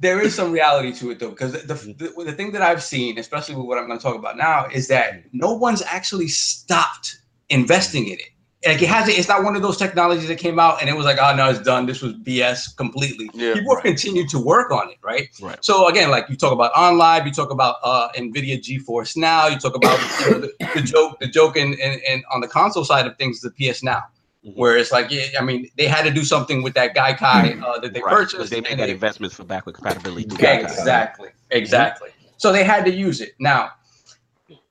[0.05, 3.19] But there's, some reality to it though, because the, the the thing that I've seen,
[3.19, 7.21] especially with what I'm going to talk about now, is that no one's actually stopped
[7.49, 8.31] investing in it.
[8.67, 9.19] Like it hasn't.
[9.19, 11.49] It's not one of those technologies that came out and it was like, oh no,
[11.49, 11.87] it's done.
[11.87, 13.31] This was BS completely.
[13.35, 13.55] Yeah.
[13.55, 15.29] People have continued to work on it, right?
[15.41, 15.63] Right.
[15.63, 19.59] So again, like you talk about OnLive, you talk about uh, NVIDIA GeForce Now, you
[19.59, 22.85] talk about you know, the, the joke, the joke in, in, in on the console
[22.85, 24.03] side of things, the PS Now,
[24.45, 24.57] Mhm.
[24.57, 27.79] where it's like, yeah, I mean, they had to do something with that Gaikai uh,
[27.81, 28.51] that they Right, purchased.
[28.51, 30.25] They made that they- investment for backward compatibility.
[30.29, 30.59] to Okay.
[30.59, 30.65] Gaikai.
[30.65, 32.11] Exactly, exactly.
[32.37, 33.33] So they had to use it.
[33.39, 33.71] Now,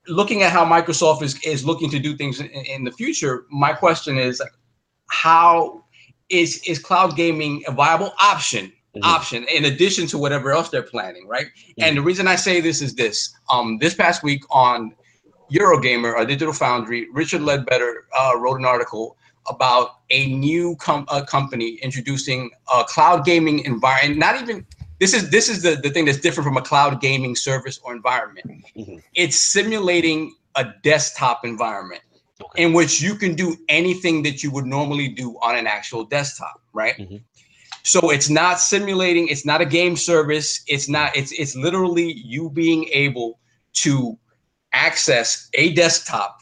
[0.06, 3.72] looking at how Microsoft is is looking to do things in, in the future, my
[3.72, 4.40] question is,
[5.08, 5.84] how
[6.28, 8.72] is is cloud gaming a viable option?
[8.96, 9.02] Mhm.
[9.02, 11.48] Option in addition to whatever else they're planning, right?
[11.78, 14.94] And the reason I say this is this: um, this past week on
[15.52, 19.16] Eurogamer, a digital foundry, Richard Leadbetter uh, wrote an article
[19.48, 24.18] about a new com- a company introducing a cloud gaming environment.
[24.18, 24.66] Not even
[25.00, 27.94] this is this is the, the thing that's different from a cloud gaming service or
[27.94, 28.46] environment.
[28.76, 28.96] Mm-hmm.
[29.14, 32.02] It's simulating a desktop environment
[32.40, 32.62] okay.
[32.62, 36.60] in which you can do anything that you would normally do on an actual desktop,
[36.72, 36.96] right?
[36.96, 37.16] Mm-hmm.
[37.82, 42.48] So it's not simulating, it's not a game service, it's not, it's it's literally you
[42.48, 43.38] being able
[43.74, 44.18] to
[44.72, 46.40] access a desktop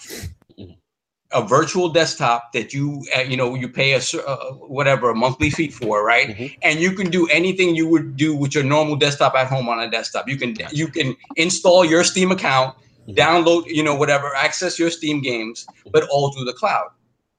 [1.32, 5.50] a virtual desktop that you uh, you know you pay a uh, whatever a monthly
[5.50, 6.46] fee for right mm-hmm.
[6.62, 9.80] and you can do anything you would do with your normal desktop at home on
[9.80, 13.12] a desktop you can you can install your steam account mm-hmm.
[13.12, 16.88] download you know whatever access your steam games but all through the cloud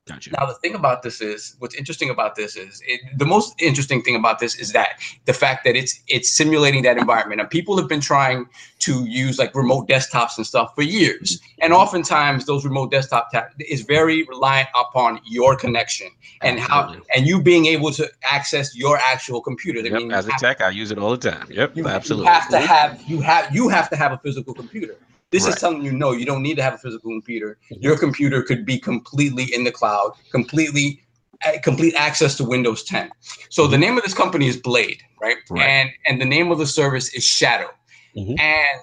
[0.05, 0.31] Gotcha.
[0.37, 4.01] Now the thing about this is, what's interesting about this is, it, the most interesting
[4.01, 7.77] thing about this is that the fact that it's it's simulating that environment, and people
[7.77, 8.47] have been trying
[8.79, 11.81] to use like remote desktops and stuff for years, and mm-hmm.
[11.81, 16.07] oftentimes those remote desktop is very reliant upon your connection
[16.41, 16.97] and Absolutely.
[16.97, 19.79] how and you being able to access your actual computer.
[19.79, 21.47] Yep, as a tech, I use it all the time.
[21.49, 22.25] Yep, you, absolutely.
[22.25, 24.97] You have to have you have you have to have a physical computer.
[25.33, 25.55] This right.
[25.55, 27.57] is telling you no, you don't need to have a physical computer.
[27.71, 27.83] Mm-hmm.
[27.83, 31.03] Your computer could be completely in the cloud, completely
[31.63, 33.09] complete access to Windows 10.
[33.49, 33.71] So mm-hmm.
[33.71, 35.37] the name of this company is Blade, right?
[35.49, 35.67] right?
[35.67, 37.69] And and the name of the service is Shadow.
[38.15, 38.39] Mm-hmm.
[38.39, 38.81] And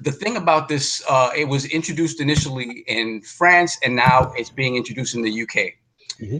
[0.00, 4.76] the thing about this, uh, it was introduced initially in France, and now it's being
[4.76, 5.56] introduced in the UK.
[6.20, 6.38] Mm-hmm.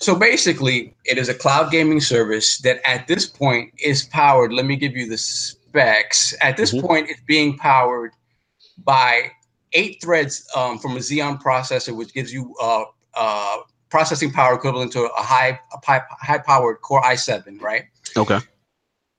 [0.00, 4.50] So basically, it is a cloud gaming service that at this point is powered.
[4.52, 6.34] Let me give you the specs.
[6.40, 6.86] At this mm-hmm.
[6.86, 8.12] point, it's being powered
[8.84, 9.30] by
[9.72, 12.84] eight threads um, from a Xeon processor, which gives you uh,
[13.14, 13.58] uh,
[13.90, 17.84] processing power equivalent to a high, a high, high powered Core i7, right?
[18.16, 18.38] Okay.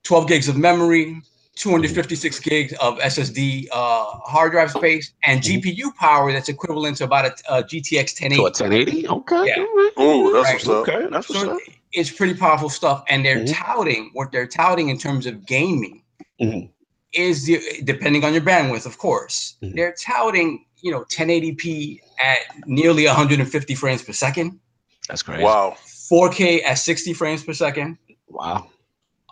[0.04, 1.20] 12 gigs of memory,
[1.56, 5.68] 256 gigs of SSD uh, hard drive space, and mm-hmm.
[5.68, 8.36] GPU power that's equivalent to about a, a GTX 1080.
[8.36, 9.08] To a 1080?
[9.08, 9.46] Okay.
[9.46, 9.64] Yeah.
[9.96, 10.54] Oh, that's right.
[10.54, 10.88] what's up.
[10.88, 11.58] Okay, that's what's so up.
[11.92, 13.52] It's pretty powerful stuff, and they're mm-hmm.
[13.52, 16.02] touting what they're touting in terms of gaming.
[16.40, 16.66] Mm-hmm
[17.12, 19.56] is the depending on your bandwidth, of course.
[19.62, 19.76] Mm-hmm.
[19.76, 24.58] They're touting, you know, 1080p at nearly 150 frames per second.
[25.08, 25.40] That's great.
[25.40, 25.76] Wow.
[25.86, 27.98] 4K at 60 frames per second.
[28.28, 28.68] Wow.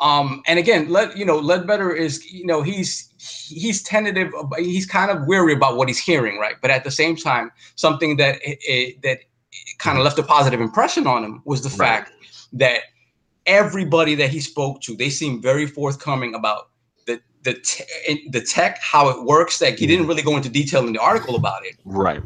[0.00, 5.10] Um, and again, let you know, Leadbetter is, you know, he's he's tentative, he's kind
[5.10, 6.56] of weary about what he's hearing, right?
[6.60, 9.20] But at the same time, something that it, that
[9.78, 12.04] kind of left a positive impression on him was the right.
[12.04, 12.12] fact
[12.52, 12.80] that
[13.46, 16.68] everybody that he spoke to, they seemed very forthcoming about
[17.46, 19.58] the te- the tech, how it works.
[19.60, 20.08] That he didn't mm-hmm.
[20.10, 21.76] really go into detail in the article about it.
[21.84, 22.22] Right.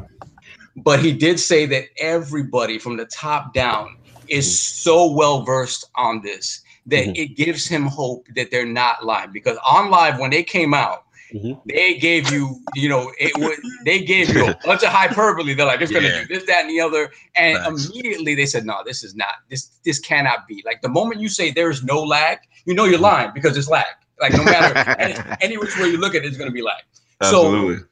[0.77, 3.97] But he did say that everybody from the top down
[4.29, 4.91] is mm-hmm.
[4.91, 7.23] so well versed on this that mm-hmm.
[7.23, 9.31] it gives him hope that they're not lying.
[9.33, 11.61] Because OnLive when they came out, Mm-hmm.
[11.67, 13.59] They gave you, you know, it would.
[13.85, 15.55] They gave you a bunch of hyperbole.
[15.55, 18.83] They're like, it's gonna do this, that, and the other, and immediately they said, no,
[18.85, 19.35] this is not.
[19.49, 20.63] This this cannot be.
[20.67, 23.05] Like the moment you say there is no lag, you know you're mm-hmm.
[23.05, 23.87] lying because it's lag.
[24.21, 26.63] Like no matter any, any, which way you look at it, it's going to be
[26.63, 26.85] like.
[27.21, 27.79] Absolutely.
[27.79, 27.85] So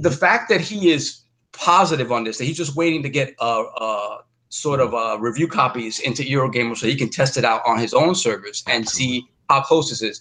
[0.00, 3.44] the fact that he is positive on this, that he's just waiting to get a,
[3.44, 7.78] a sort of uh, review copies into Eurogamer so he can test it out on
[7.78, 10.20] his own servers and see how close this is.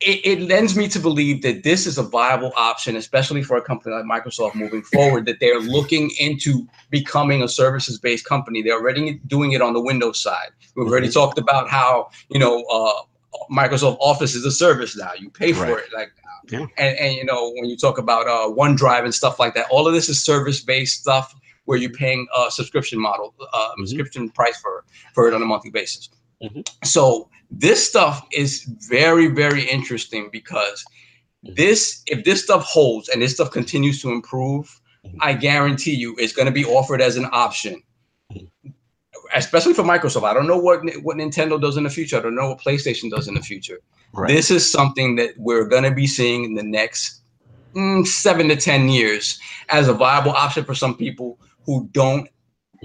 [0.00, 3.62] It, it, lends me to believe that this is a viable option, especially for a
[3.62, 8.60] company like Microsoft moving forward, that they're looking into becoming a services based company.
[8.60, 10.50] They're already doing it on the Windows side.
[10.74, 11.14] We've already mm-hmm.
[11.14, 13.04] talked about how, you know, uh,
[13.50, 15.10] Microsoft Office is a service now.
[15.18, 15.84] You pay for right.
[15.84, 16.12] it, like,
[16.50, 16.66] yeah.
[16.76, 19.86] and and you know when you talk about uh, OneDrive and stuff like that, all
[19.86, 21.34] of this is service based stuff
[21.64, 23.84] where you're paying a subscription model, uh, mm-hmm.
[23.84, 24.84] subscription price for
[25.14, 26.08] for it on a monthly basis.
[26.42, 26.60] Mm-hmm.
[26.84, 30.84] So this stuff is very very interesting because
[31.44, 31.54] mm-hmm.
[31.54, 35.18] this if this stuff holds and this stuff continues to improve, mm-hmm.
[35.20, 37.82] I guarantee you it's going to be offered as an option
[39.34, 40.24] especially for Microsoft.
[40.24, 42.16] I don't know what what Nintendo does in the future.
[42.16, 43.80] I don't know what PlayStation does in the future.
[44.12, 44.28] Right.
[44.28, 47.20] This is something that we're going to be seeing in the next
[47.74, 49.38] mm, seven to ten years
[49.68, 52.28] as a viable option for some people who don't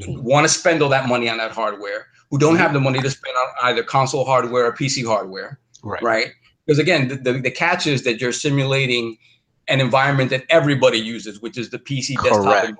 [0.08, 3.10] want to spend all that money on that hardware, who don't have the money to
[3.10, 5.60] spend on either console hardware or PC hardware.
[5.84, 6.02] Right.
[6.02, 6.32] Right.
[6.66, 9.18] Because again, the, the, the catch is that you're simulating
[9.68, 12.78] an environment that everybody uses, which is the PC desktop environment.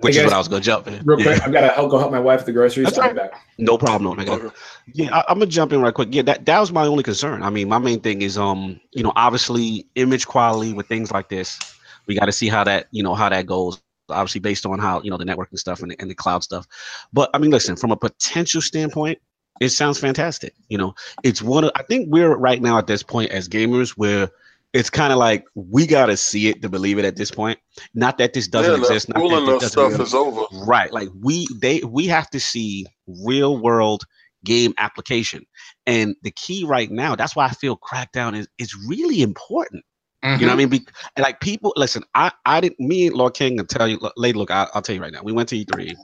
[0.00, 1.04] Which guys, is what I was gonna jump in.
[1.04, 1.44] Real quick, yeah.
[1.44, 2.86] I've got to help go help my wife at the groceries.
[2.86, 3.14] That's right.
[3.14, 3.32] Back.
[3.58, 4.18] No problem.
[4.24, 4.52] No,
[4.94, 6.08] yeah, I, am gonna jump in right quick.
[6.10, 7.42] Yeah, that, that was my only concern.
[7.42, 11.28] I mean, my main thing is um, you know, obviously image quality with things like
[11.28, 11.58] this.
[12.06, 13.80] We got to see how that, you know, how that goes.
[14.08, 16.66] Obviously, based on how you know the networking stuff and the, and the cloud stuff.
[17.12, 19.18] But I mean, listen, from a potential standpoint,
[19.60, 20.54] it sounds fantastic.
[20.68, 23.90] You know, it's one of I think we're right now at this point as gamers
[23.90, 24.30] where
[24.72, 27.58] it's kind of like we gotta see it to believe it at this point.
[27.94, 29.08] Not that this doesn't Yeah, exist.
[29.08, 30.42] the Not that this stuff really- is over.
[30.64, 30.92] right.
[30.92, 34.04] Like we they we have to see real world
[34.44, 35.44] game application.
[35.86, 39.84] And the key right now, that's why I feel Crackdown is is really important.
[40.22, 40.56] You know what I mm-hmm.
[40.58, 40.68] mean?
[40.68, 42.04] Be, like people, listen.
[42.14, 42.78] I I didn't.
[42.78, 44.38] Me and Lord King can tell you, look, lady.
[44.38, 45.22] Look, I, I'll tell you right now.
[45.22, 45.94] We went to E3,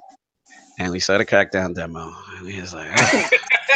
[0.79, 2.89] and we saw the Crackdown demo, and he was like,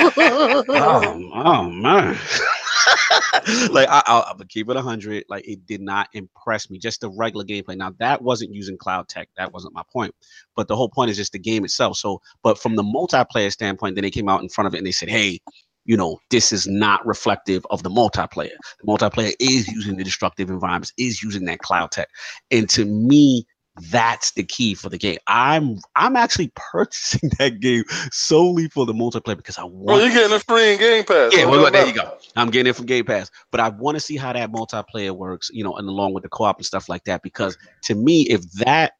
[0.00, 2.16] oh, oh, oh, man.
[3.70, 5.24] like I, I'll, I'll keep it hundred.
[5.28, 6.78] Like it did not impress me.
[6.78, 7.76] Just the regular gameplay.
[7.76, 9.28] Now that wasn't using cloud tech.
[9.36, 10.14] That wasn't my point.
[10.56, 11.96] But the whole point is just the game itself.
[11.96, 14.86] So, but from the multiplayer standpoint, then they came out in front of it and
[14.86, 15.40] they said, hey.
[15.86, 18.52] You know, this is not reflective of the multiplayer.
[18.80, 22.08] The multiplayer is using the destructive environments, is using that cloud tech.
[22.50, 25.18] And to me, that's the key for the game.
[25.26, 30.10] I'm I'm actually purchasing that game solely for the multiplayer because I Well, want you're
[30.12, 31.34] getting it free in Game Pass.
[31.36, 32.12] yeah, well, there you go.
[32.36, 35.50] I'm getting it from Game Pass, but I want to see how that multiplayer works,
[35.52, 37.22] you know, and along with the co-op and stuff like that.
[37.22, 38.92] Because to me, if that,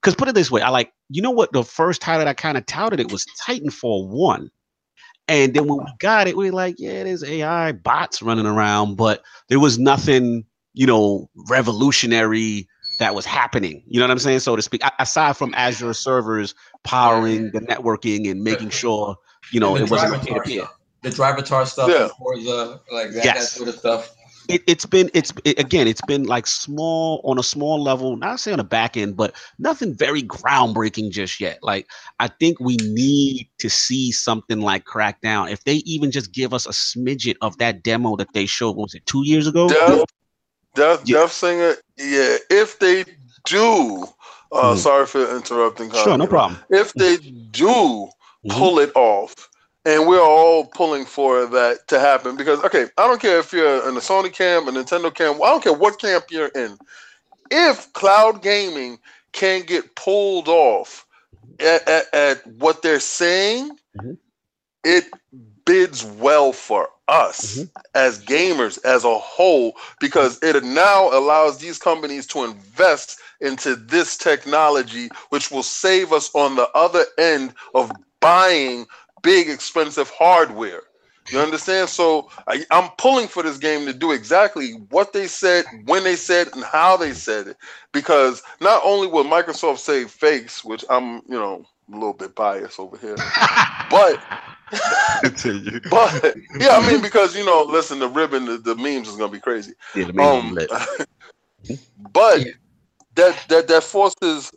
[0.00, 2.34] because put it this way, I like, you know what, the first title that I
[2.34, 4.50] kind of touted it was Titanfall One,
[5.28, 8.96] and then when we got it, we were like, yeah, there's AI bots running around,
[8.96, 10.44] but there was nothing,
[10.74, 12.68] you know, revolutionary
[13.00, 13.82] that was happening.
[13.88, 14.84] You know what I'm saying, so to speak.
[14.84, 16.54] A- Aside from Azure servers
[16.84, 19.16] powering the networking and making sure,
[19.52, 20.68] you know, it wasn't driver peer to peer.
[21.02, 22.02] The Drivatar stuff, Yeah.
[22.04, 24.14] and Forza, like that, that sort of stuff.
[24.48, 28.40] it, it's been it's it, again it's been like small on a small level not
[28.40, 31.86] say on the back end but nothing very groundbreaking just yet like
[32.18, 36.66] i think we need to see something like crackdown if they even just give us
[36.66, 40.04] a smidget of that demo that they showed what was it two years ago Death,
[40.74, 41.18] Death, Yeah.
[41.18, 41.76] Death Singer.
[41.96, 43.04] Yeah, if they
[43.46, 44.06] do,
[44.52, 44.78] uh, Mhm.
[44.78, 45.92] sorry for interrupting.
[45.92, 47.18] sure no problem If they
[47.50, 48.08] do
[48.44, 48.50] Mhm.
[48.50, 49.34] pull it off,
[49.84, 53.88] and we're all pulling for that to happen, because okay, I don't care if you're
[53.88, 56.78] in the Sony camp, a Nintendo camp, I don't care what camp you're in.
[57.50, 58.98] If cloud gaming
[59.32, 61.06] can get pulled off
[61.58, 64.18] at, at, at what they're saying, Mhm.
[64.84, 65.04] it
[65.64, 67.70] bids well for us Mhm.
[67.94, 74.16] as gamers as a whole because it now allows these companies to invest into this
[74.16, 78.86] technology which will save us on the other end of buying
[79.22, 80.82] big expensive hardware.
[81.30, 81.88] You understand?
[81.88, 86.16] So I, i'm pulling for this game to do exactly what they said when they
[86.16, 87.56] said and how they said it.
[87.92, 92.78] Because not only will microsoft save face which i'm you know a little bit biased
[92.80, 93.16] over here
[93.90, 94.18] but
[95.22, 95.80] Continue.
[95.90, 99.32] but yeah, I mean, because you know, listen, the ribbon, the, the memes is gonna
[99.32, 99.72] be crazy.
[99.94, 100.58] Yeah, the main Um,
[102.12, 102.46] but
[103.14, 104.52] that that that forces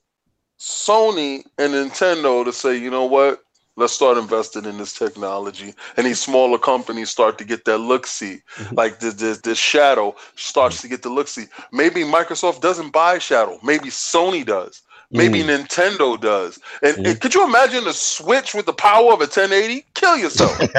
[0.60, 3.40] Sony and Nintendo to say, you know what?
[3.76, 8.06] Let's start investing in this technology, and these smaller companies start to get that look
[8.06, 8.41] see.
[8.57, 8.77] Mhm.
[8.77, 11.45] Like this, this, this Shadow starts to get the look see.
[11.72, 13.57] Maybe Microsoft doesn't buy Shadow.
[13.64, 14.84] Maybe Sony does.
[15.14, 15.65] Maybe Mm.
[15.68, 16.60] Nintendo does.
[16.81, 17.07] And, Mhm.
[17.11, 19.85] and could you imagine the Switch with the power of a 1080?
[19.94, 20.60] Kill yourself.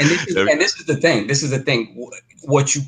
[0.00, 1.26] and this is and this is the thing.
[1.26, 2.08] This is the thing.
[2.44, 2.82] What you,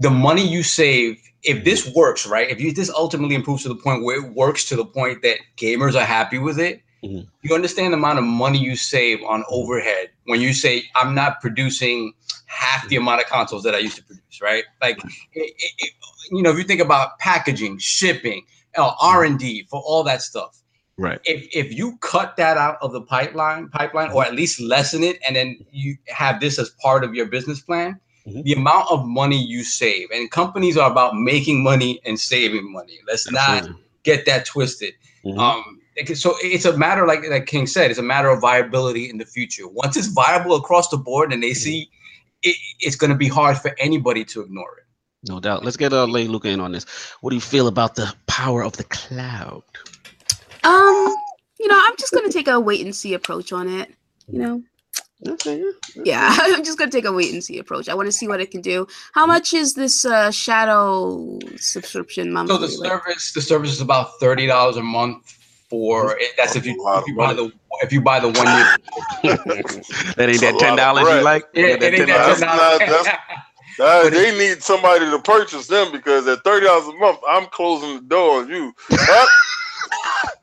[0.00, 3.76] the money you save, if this works right, if you this ultimately improves to the
[3.76, 7.26] point where it works to the point that gamers are happy with it, Mhm.
[7.42, 11.40] you understand the amount of money you save on overhead when you say I'm not
[11.40, 12.12] producing
[12.46, 14.64] half the amount of consoles that I used to produce, right?
[14.82, 14.98] Like,
[15.32, 15.92] it, it, it-
[16.30, 18.46] you know, if you think about packaging, shipping,
[18.78, 20.56] R and D for all that stuff.
[20.96, 21.20] Right.
[21.24, 25.18] If if you cut that out of the pipeline pipeline or at least lessen it
[25.26, 28.44] and then you have this as part of your business plan Mhm.
[28.44, 32.98] the amount of money you save and companies are about making money and saving money.
[33.06, 33.68] Let's not
[34.04, 34.94] get that twisted.
[35.26, 35.38] Mhm.
[35.38, 35.80] um
[36.14, 39.26] so it's a matter like like king said it's a matter of viability in the
[39.26, 39.66] future.
[39.68, 41.90] Once it's viable across the board and they see
[42.42, 44.83] it, it's going to be hard for anybody to ignore it
[45.26, 45.64] No doubt.
[45.64, 46.84] Let's get uh, Lady Luca in on this.
[47.20, 49.62] What do you feel about the power of the cloud?
[50.64, 51.14] Um,
[51.58, 53.94] you know, I'm just gonna take a wait and see approach on it.
[54.28, 54.62] You know,
[55.26, 55.62] Okay,
[55.94, 56.02] yeah.
[56.04, 57.88] yeah, I'm just gonna take a wait and see approach.
[57.88, 58.86] I want to see what it can do.
[59.12, 62.90] How much is this uh, shadow subscription so the like?
[62.90, 65.38] service the service is about $30 a month
[65.70, 67.50] for it, that's if you, if you buy the
[67.82, 68.76] if you buy the one year
[70.16, 71.44] that ain't that ten dollars you like?
[71.54, 72.06] Yeah, Yeah, it that ain't $10.
[72.06, 73.18] that That's not- that's-
[73.78, 77.96] Uh, they need somebody to purchase them because at thirty dollars a month, I'm closing
[77.96, 78.72] the door on you.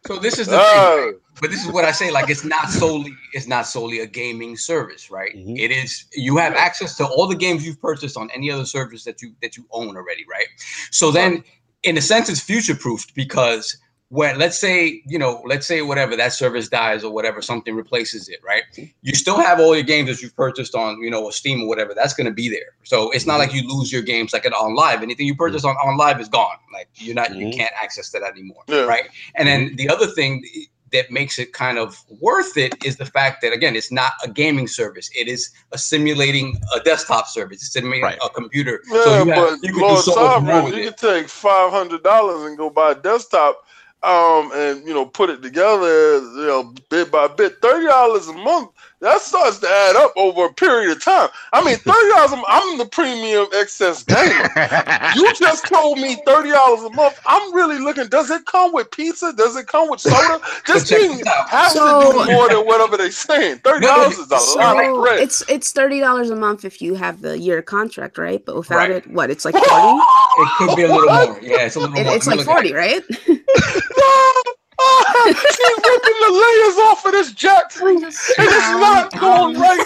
[0.07, 1.13] So this is the thing, uh, right?
[1.39, 2.11] but this is what I say.
[2.11, 5.33] Like it's not solely it's not solely a gaming service, right?
[5.35, 5.57] Mhm.
[5.57, 9.03] It is you have access to all the games you've purchased on any other service
[9.05, 10.47] that you that you own already, right?
[10.89, 11.43] So then,
[11.83, 13.77] in a sense, it's future proofed because
[14.11, 18.27] when let's say you know let's say whatever that service dies or whatever something replaces
[18.27, 18.63] it right?
[18.73, 18.91] Mm-hmm.
[19.01, 21.93] You still have all your games that you've purchased on you know steam or whatever
[21.93, 22.75] that's going to be there.
[22.83, 23.53] So it's not mm-hmm.
[23.53, 25.01] like you lose your games like OnLive.
[25.01, 25.89] Anything you purchase mm-hmm.
[25.89, 26.57] on, OnLive is gone.
[26.73, 28.81] Like you're not you can't access that anymore Yeah.
[28.81, 29.09] right?
[29.35, 30.43] And then the other thing
[30.91, 34.29] that makes it kind of worth it is the fact that again it's not a
[34.29, 35.09] gaming service.
[35.15, 37.61] It is a simulating a desktop service.
[37.61, 38.19] It's simulating Right.
[38.21, 38.81] a computer.
[38.91, 40.97] Yeah, so you, but you can Lord do so much more Sovereign, with you it.
[40.97, 43.63] can take five hundred dollars and go buy a desktop,
[44.03, 47.61] um, and you know put it together, you know, bit by bit.
[47.61, 48.71] Thirty dollars a month
[49.01, 51.29] that starts to add up over a period of time.
[51.53, 52.31] I mean, thirty dollars.
[52.47, 54.49] I'm the premium excess gamer.
[55.15, 57.19] You just told me thirty dollars a month.
[57.25, 58.07] I'm really looking.
[58.07, 59.33] Does it come with pizza?
[59.33, 60.39] Does it come with soda?
[60.67, 63.57] This check thing has So- to do more than whatever they're saying.
[63.59, 65.19] Thirty dollars is a So- lot of bread.
[65.19, 68.43] it's it's thirty dollars a month if you have the year contract, right?
[68.45, 68.91] But without Right.
[68.91, 69.29] it, what?
[69.29, 69.99] It's like forty.
[70.39, 72.43] it could be a little more yeah it's a little It, more it's Let me
[72.45, 73.41] like look at forty,
[75.27, 75.37] it.
[75.37, 78.03] He's ripping the layers off of this jackfruit.
[78.03, 79.85] It is not going right.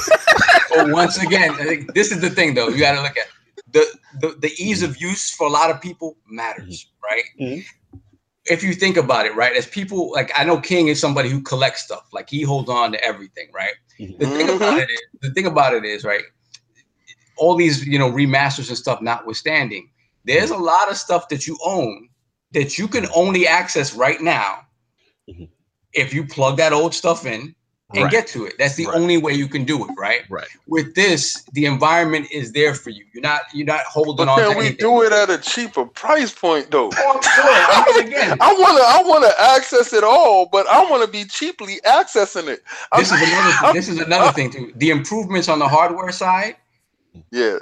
[0.70, 2.70] But once again, I think this is the thing though.
[2.70, 3.28] You got to look at
[3.72, 3.86] the,
[4.22, 7.24] the the ease of use for a lot of people matters, right?
[7.40, 7.66] Mhm.
[8.46, 11.42] If you think about it, right, as people like I know King is somebody who
[11.42, 13.74] collects stuff, like he holds on to everything, right?
[14.00, 14.20] Mhm.
[14.20, 16.24] The thing about it is, the thing about it is, right,
[17.38, 19.90] all these you know remasters and stuff notwithstanding,
[20.26, 22.10] there's a lot of stuff that you own
[22.52, 24.65] that you can only access right now.
[25.96, 27.56] If you plug that old stuff in
[27.94, 28.12] and Right.
[28.12, 28.56] get to it.
[28.58, 28.96] That's the Right.
[28.96, 30.22] only way you can do it, right?
[30.30, 30.48] Right.
[30.68, 33.06] With this, the environment is there for you.
[33.14, 34.78] You're not you're not holding But on can to we anything.
[34.78, 36.90] do it at a cheaper price point though?
[36.98, 37.20] Oh.
[37.24, 42.48] I again, I wanna I wanna access it all, but I wanna be cheaply accessing
[42.48, 42.64] it.
[42.92, 43.74] I'm- this is another thing.
[43.74, 44.74] This is another thing too.
[44.76, 46.56] The improvements on the hardware side,
[47.32, 47.60] yeah.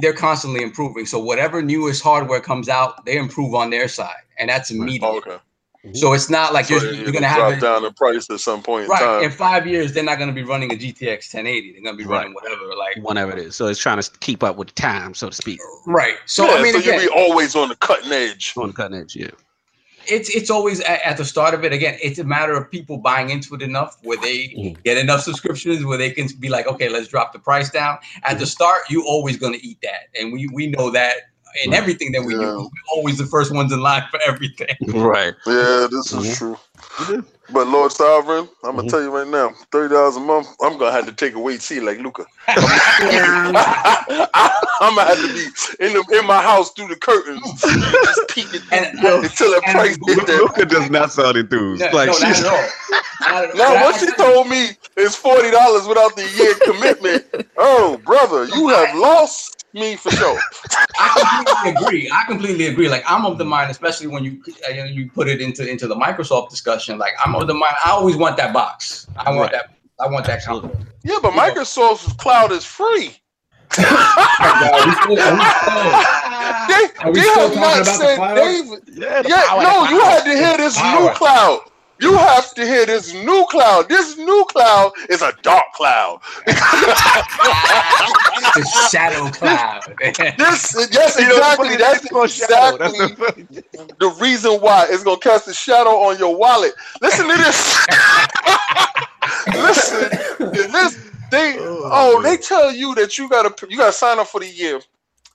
[0.00, 1.04] they're constantly improving.
[1.06, 5.04] So whatever newest hardware comes out, they improve on their side, and that's immediate.
[5.26, 5.36] Okay.
[5.94, 8.28] So it's not like So you're, it'll you're gonna drop have it down in price
[8.30, 9.24] at some point in right time.
[9.24, 9.92] in five years.
[9.92, 11.72] They're not gonna be running a GTX 1080.
[11.72, 12.64] They're gonna be running whatever.
[12.76, 13.56] Like Whatever it is.
[13.56, 15.60] So it's trying to keep up with the time, so to speak.
[15.86, 16.16] right.
[16.26, 18.52] So yeah, I mean, so again, you'll be always on the cutting edge.
[18.56, 19.30] On the cutting edge, yeah.
[20.06, 22.96] it's it's always at, at the start of it again it's a matter of people
[22.96, 24.82] buying into it enough where they Mhm.
[24.82, 28.38] get enough subscriptions where they can be like okay let's drop the price down at
[28.38, 31.14] the start you're always going to eat that and we we know that
[31.64, 31.78] in Right.
[31.80, 32.40] everything that we Yeah.
[32.40, 35.34] do we're always the first ones in line for everything Right.
[35.46, 36.36] Yeah, this is Mhm.
[36.38, 36.56] true.
[37.50, 38.90] But Lord Sovereign, I'm gonna Mhm.
[38.90, 41.62] tell you right now, thirty dollars a month, I'm gonna have to take a wait
[41.62, 42.24] see like Luca.
[44.80, 48.60] I'm gonna have to be in the in my house through the curtains, just peeking
[48.72, 50.36] And- until that and- price hit that.
[50.36, 51.80] Luca does not sound enthused.
[51.80, 52.68] no, like no, she's at all.
[53.22, 57.24] Not at- Now, what she told me is forty dollars without the year commitment.
[57.56, 60.38] Oh, brother, you have lost me for sure.
[61.00, 62.10] I completely agree.
[62.12, 62.88] I completely agree.
[62.88, 65.68] Like I'm of the mind, especially when you uh, you know, you put it into
[65.68, 66.98] into the Microsoft discussion.
[66.98, 67.74] Like I'm of the mind.
[67.84, 69.06] I always want that box.
[69.16, 69.52] I want Right.
[69.52, 69.74] that.
[70.00, 70.70] I want that console.
[71.04, 73.16] Yeah, but Microsoft's cloud is free.
[73.78, 73.84] Are
[74.86, 75.92] we still- are we still-
[76.68, 78.34] They, they have not about the said cloud?
[78.34, 78.82] David.
[78.94, 81.00] yeah, the Yeah, power, no, you had to hear this Power.
[81.02, 81.60] new cloud.
[82.00, 83.88] You have to hear this new cloud.
[83.88, 86.20] This new cloud is a dark cloud.
[86.46, 86.54] the
[88.90, 89.82] shadow cloud.
[90.38, 91.76] This, yes, exactly.
[91.76, 92.76] That's it's called shadow.
[92.76, 93.08] exactly
[93.98, 96.72] the reason why it's gonna cast a shadow on your wallet.
[97.02, 97.86] Listen to this.
[99.54, 100.98] Listen, to this
[101.30, 104.48] they Oh, oh they tell you that you gotta you gotta sign up for the
[104.48, 104.80] year.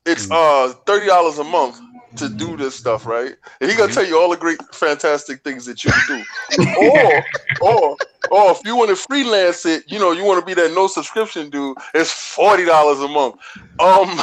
[0.06, 0.72] It's Mm.
[0.72, 1.80] uh thirty dollars a month
[2.18, 3.34] to do this stuff, right?
[3.62, 3.94] And he gonna Mhm.
[3.94, 6.26] tell you all the great, fantastic things that you can do.
[6.76, 7.24] or
[7.60, 7.98] or
[8.30, 10.88] or if you want to freelance it, you know, you want to be that no
[10.88, 11.78] subscription dude.
[11.94, 13.36] It's forty dollars a month.
[13.80, 14.08] Um,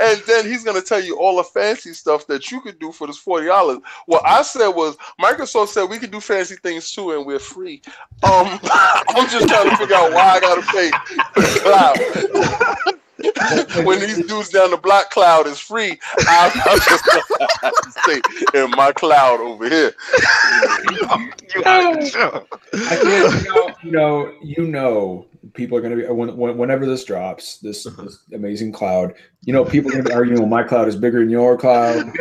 [0.00, 3.06] and then he's gonna tell you all the fancy stuff that you could do for
[3.06, 3.78] this forty dollars.
[4.06, 7.82] What I said was Microsoft said we could do fancy things too, and we're free.
[8.22, 8.60] Um,
[9.14, 10.92] I'm just trying to figure out why I gotta pay
[11.32, 11.98] for cloud.
[13.84, 17.72] when these dudes down the block cloud is free, I, I'm just gonna
[18.02, 19.92] stay in my cloud over here.
[21.54, 22.46] You out of.
[22.72, 26.56] I can't, you know, you know, you know, people are going to be when, when,
[26.56, 29.14] whenever this drops, this, this amazing cloud.
[29.42, 30.40] You know, people are going to be arguing.
[30.40, 32.06] Well, my cloud is bigger than your cloud.
[32.06, 32.12] My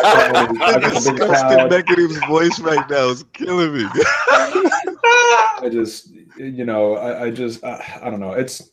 [0.00, 1.70] cloud is- I got a bigger cloud.
[1.70, 3.86] Megative's voice right now is killing me.
[3.94, 8.32] I just, you know, I, I just, uh, I don't know.
[8.32, 8.70] It's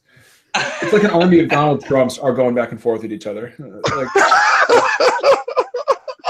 [0.56, 3.54] it's like an army of Donald Trumps are going back and forth at each other.
[3.60, 5.40] Like, that's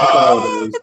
[0.00, 0.80] all it is.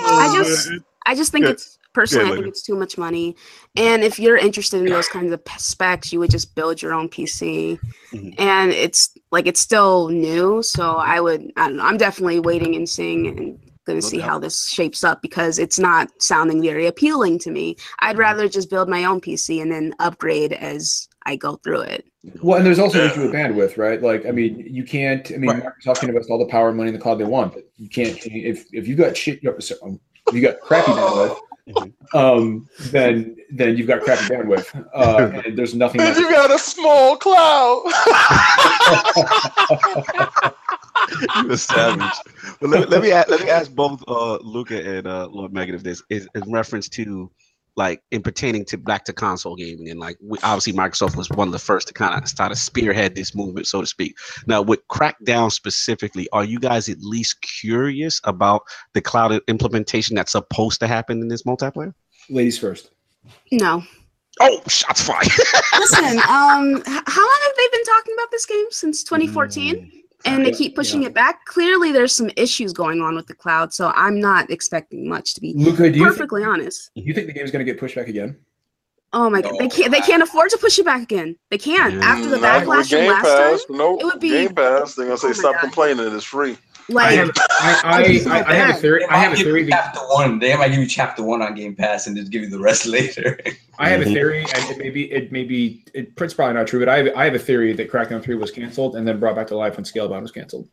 [0.00, 0.70] I just
[1.06, 1.52] I just think Yeah.
[1.52, 3.36] it's personally I think it's too much money.
[3.76, 7.08] And if you're interested in those kinds of specs, you would just build your own
[7.08, 7.78] PC.
[8.12, 8.34] Mhm.
[8.38, 11.84] And it's like it's still new, so I would I don't know.
[11.84, 15.78] I'm definitely waiting and seeing and going to see how this shapes up because it's
[15.78, 17.76] not sounding very appealing to me.
[18.00, 18.20] I'd mm-hmm.
[18.20, 22.04] rather just build my own PC and then upgrade as I go through it.
[22.42, 24.02] Well, and there's also an issue with bandwidth, right?
[24.02, 25.30] Like, I mean, you can't.
[25.32, 25.64] I mean, right.
[25.64, 27.88] Microsoft can invest all the power and money in the cloud they want, but you
[27.88, 28.18] can't.
[28.26, 31.38] If if you got shit, you got crappy bandwidth
[31.68, 32.16] Mm-hmm.
[32.16, 36.00] um, then then you've got crappy bandwidth, uh, and there's nothing.
[36.00, 37.84] Then you got a small cloud.
[41.36, 42.12] You're a savage.
[42.60, 45.82] Well, let, let, me let me ask both uh, Luca and uh, Lord Megan if
[45.82, 47.30] this is in reference to
[47.76, 51.48] like in pertaining to back to console gaming and like we, obviously microsoft was one
[51.48, 54.16] of the first to kind of start to spearhead this movement so to speak.
[54.46, 58.62] Now with crackdown specifically are you guys at least curious about
[58.94, 61.92] the cloud implementation that's supposed to happen in this multiplayer?
[62.28, 62.90] Ladies first.
[63.52, 63.82] No.
[64.40, 65.28] Oh shots fired.
[65.78, 68.66] Listen um how long have they been talking about this game?
[68.70, 71.08] Since 2014 mm and they keep pushing yeah.
[71.08, 71.44] it back.
[71.46, 75.40] Clearly, there's some issues going on with the cloud, so I'm not expecting much to
[75.40, 76.90] be Luca, do perfectly think, honest.
[76.94, 78.36] You think the game's going to get pushed back again?
[79.12, 79.90] Oh my god, they can't.
[79.90, 81.36] They can't afford to push it back again.
[81.50, 81.94] They can't.
[81.94, 84.00] Mm, After the backlash from last Pass, time, nope.
[84.00, 84.94] it would be Game Pass.
[84.94, 85.60] They're gonna say oh stop God.
[85.62, 86.14] complaining.
[86.14, 86.56] It's free.
[86.88, 89.04] Like, I have, I, I, I, have a theory.
[89.06, 89.68] I have a theory.
[89.68, 90.40] Chapter one.
[90.40, 92.86] They might give you chapter one on Game Pass and just give you the rest
[92.86, 93.38] later.
[93.78, 94.12] I have a mm-hmm.
[94.12, 96.98] theory, and it may be it may be it, it's probably not true, but I
[96.98, 99.56] have I have a theory that Crackdown Three was canceled and then brought back to
[99.56, 100.68] life when Scalebound was canceled.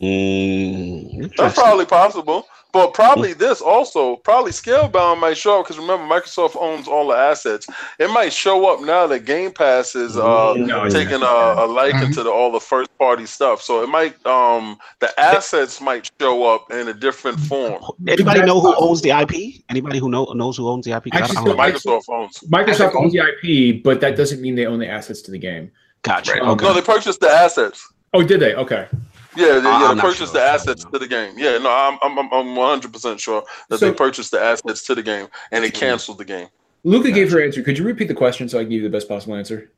[0.00, 2.46] Mm, That's probably possible.
[2.78, 7.16] But probably this also, probably Scalebound might show up because remember Microsoft owns all the
[7.16, 7.66] assets.
[7.98, 12.00] It might show up now that Game Pass is uh, no, taking a, a, liking
[12.00, 12.12] mm-hmm.
[12.12, 13.60] to the, all the first party stuff.
[13.62, 17.82] So it might um the assets might show up in a different form.
[18.06, 19.62] Anybody know who owns the IP?
[19.68, 21.14] Anybody who know, knows who owns the IP?
[21.14, 22.38] Actually, Microsoft owns.
[22.48, 25.70] Microsoft owns the IP, but that doesn't mean they own the assets to the game.
[26.02, 26.32] Gotcha.
[26.32, 26.42] Right.
[26.42, 26.64] Okay.
[26.64, 27.92] No, they purchased the assets.
[28.14, 28.54] Oh, did they?
[28.54, 28.88] Okay.
[29.36, 30.40] Yeah, they, yeah, they purchased sure.
[30.40, 31.38] the assets to the game.
[31.38, 34.94] Yeah, no, I'm I'm I'm 100 percent sure that so, they purchased the assets to
[34.94, 35.76] the game and they hmm.
[35.76, 36.48] canceled the game.
[36.84, 37.62] Luca gave her answer.
[37.62, 39.70] Could you repeat the question so I can give you the best possible answer?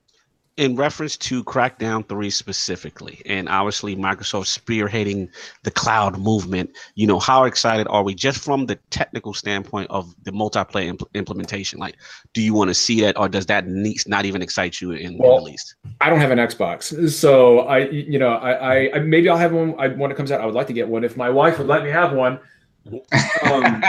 [0.61, 5.31] In reference to Crackdown 3 specifically, and obviously Microsoft spearheading
[5.63, 10.15] the cloud movement, you know, how excited are we just from the technical standpoint of
[10.25, 11.79] the multiplayer impl- implementation?
[11.79, 11.97] Like,
[12.35, 15.39] do you want to see that, or does that not even excite you in, well,
[15.39, 15.77] in the least?
[16.03, 19.75] I don't have an Xbox, so I, you know, I, I, maybe I'll have one
[19.79, 20.43] I, when it comes out.
[20.43, 22.39] I would like to get one if my wife would let me have one.
[22.87, 23.01] Um,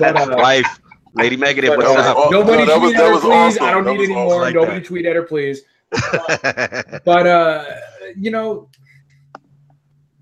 [0.00, 0.80] but, uh, Wife.
[1.14, 2.30] Lady Megan, what's up?
[2.30, 3.32] Nobody no, tweet was, at her, please.
[3.32, 3.64] Awesome.
[3.64, 4.40] I don't that need any more.
[4.40, 4.86] Like Nobody that.
[4.86, 5.62] tweet at her, please.
[7.04, 7.64] but uh,
[8.16, 8.68] you know,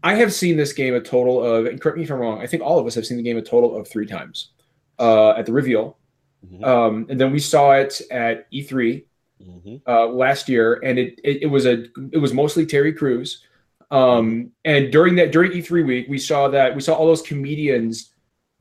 [0.02, 1.66] I have seen this game a total of.
[1.66, 2.40] And correct me if I'm wrong.
[2.40, 4.50] I think all of us have seen the game a total of three times
[4.98, 5.98] uh, at the reveal,
[6.46, 6.64] mm-hmm.
[6.64, 9.04] um, and then we saw it at E3
[9.42, 9.76] mm-hmm.
[9.86, 13.44] uh, last year, and it, it, it was a it was mostly Terry Crews.
[13.90, 18.12] Um, and during that during E3 week, we saw that we saw all those comedians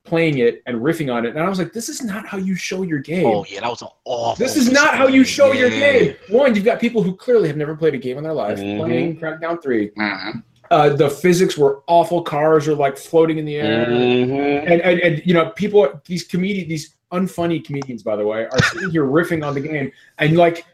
[0.07, 1.35] playing it and riffing on it.
[1.35, 3.25] And I was like, this is not how you show your game.
[3.25, 4.35] Oh, yeah, that was awful.
[4.43, 5.59] This is not how you show yeah.
[5.59, 6.15] your game.
[6.29, 8.79] One, you've got people who clearly have never played a game in their life mm-hmm.
[8.79, 9.89] playing Crackdown 3.
[9.91, 10.39] Mm-hmm.
[10.69, 12.21] Uh, the physics were awful.
[12.21, 13.87] Cars are like floating in the air.
[13.87, 14.71] Mm-hmm.
[14.71, 18.63] And, and, and, you know, people, these comedians, these unfunny comedians, by the way, are
[18.63, 19.91] sitting here riffing on the game.
[20.17, 20.65] And like,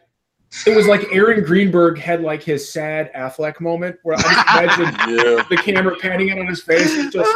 [0.67, 5.09] it was like Aaron Greenberg had like his sad Affleck moment where I just imagine
[5.17, 5.43] yeah.
[5.49, 6.93] the camera panning in on his face.
[6.93, 7.31] It's just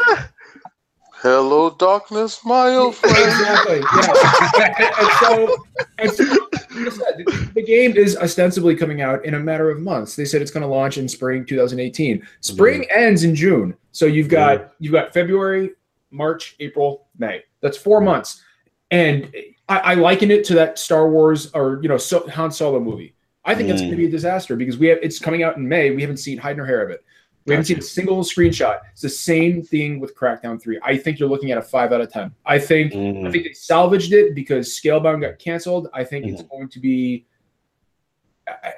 [1.22, 3.18] Hello, darkness, my old friend.
[3.18, 3.80] exactly.
[3.80, 5.00] Yeah.
[5.00, 5.58] and, so,
[5.98, 10.16] and so the, the, game is ostensibly coming out in a matter of months.
[10.16, 12.26] They said it's going to launch in spring 2018.
[12.42, 13.00] Spring mm-hmm.
[13.00, 14.70] ends in June, so you've got mm-hmm.
[14.78, 15.72] you've got February,
[16.12, 17.42] March, April, May.
[17.62, 18.44] That's 4 months,
[18.92, 19.34] and
[19.68, 23.16] I, I, liken it to that Star Wars or you know so, Han Solo movie.
[23.44, 23.72] I think mm.
[23.72, 25.90] it's going to be a disaster because we have it's coming out in May.
[25.90, 27.04] We haven't seen hide nor hair of it.
[27.48, 28.82] We haven't seen a single screenshot.
[28.92, 30.80] It's the same thing with Crackdown 3.
[30.84, 32.36] I think you're looking at a five out of ten.
[32.46, 33.26] I think mm.
[33.26, 35.88] I think they salvaged it because Scalebound got canceled.
[35.94, 36.34] I think mm.
[36.34, 37.26] it's going to be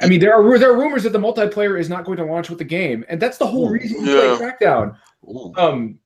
[0.02, 2.50] I mean, there are there are rumors that the multiplayer is not going to launch
[2.50, 4.36] with the game, and that's the whole reason you yeah.
[4.36, 4.96] play Crackdown.
[5.58, 6.00] Um,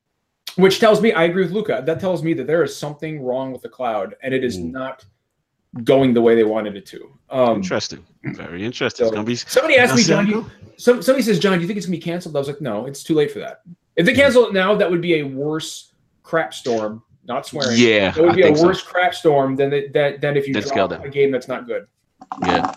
[0.56, 1.82] which tells me I agree with Luca.
[1.84, 4.70] That tells me that there is something wrong with the cloud, and it is mm.
[4.70, 5.04] not
[5.82, 7.10] going the way they wanted it to.
[7.30, 9.08] Um, interesting, very interesting.
[9.08, 10.26] So, be, somebody asked me, John.
[10.26, 12.36] You, some, somebody says, John, do you think it's gonna be canceled?
[12.36, 13.62] I was like, no, it's too late for that.
[13.96, 15.92] If they cancel it now, that would be a worse
[16.22, 17.02] crap storm.
[17.26, 17.78] Not swearing.
[17.78, 18.90] Yeah, it would be a worse so.
[18.90, 20.18] crap storm than that.
[20.20, 21.86] Than if you That's drop a game that's not good.
[22.42, 22.72] Yeah,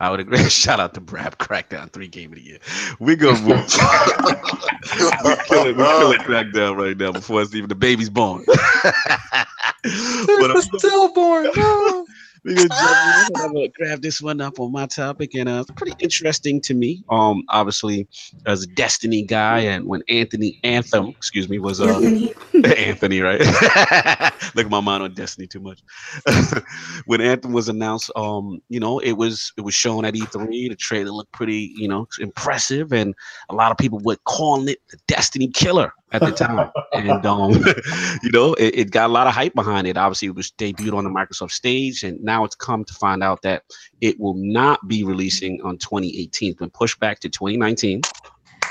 [0.00, 0.38] I would agree.
[0.48, 2.58] Shout out to Brad Crackdown three game of the year.
[2.98, 3.48] We gonna move.
[5.24, 8.44] we're killing, we're killing Crackdown right now before it's even the baby's born.
[8.46, 8.56] but
[9.82, 11.50] I'm, stillborn.
[11.56, 12.06] No.
[12.44, 13.42] We gonna jump in.
[13.42, 16.74] I'm gonna grab this one up on my topic, and uh, it's pretty interesting to
[16.74, 17.04] me.
[17.08, 18.08] Um, obviously,
[18.46, 22.34] as a Destiny guy, and when Anthony Anthem, excuse me, was uh, Anthony,
[22.64, 23.40] Anthony right?
[24.54, 25.82] Look at my mind on Destiny too much.
[27.06, 30.68] when Anthem was announced, um, you know, it was it was shown at E3.
[30.68, 33.14] The trailer looked pretty, you know, impressive, and
[33.50, 36.70] a lot of people were calling it the Destiny killer at the time.
[36.92, 37.50] and um,
[38.22, 39.96] you know, it, it, got a lot of hype behind it.
[39.96, 43.42] Obviously, it was debuted on the Microsoft stage, and now it's come to find out
[43.42, 43.64] that
[44.00, 46.50] it will not be releasing on 2018.
[46.50, 48.02] It's been pushed back to 2019.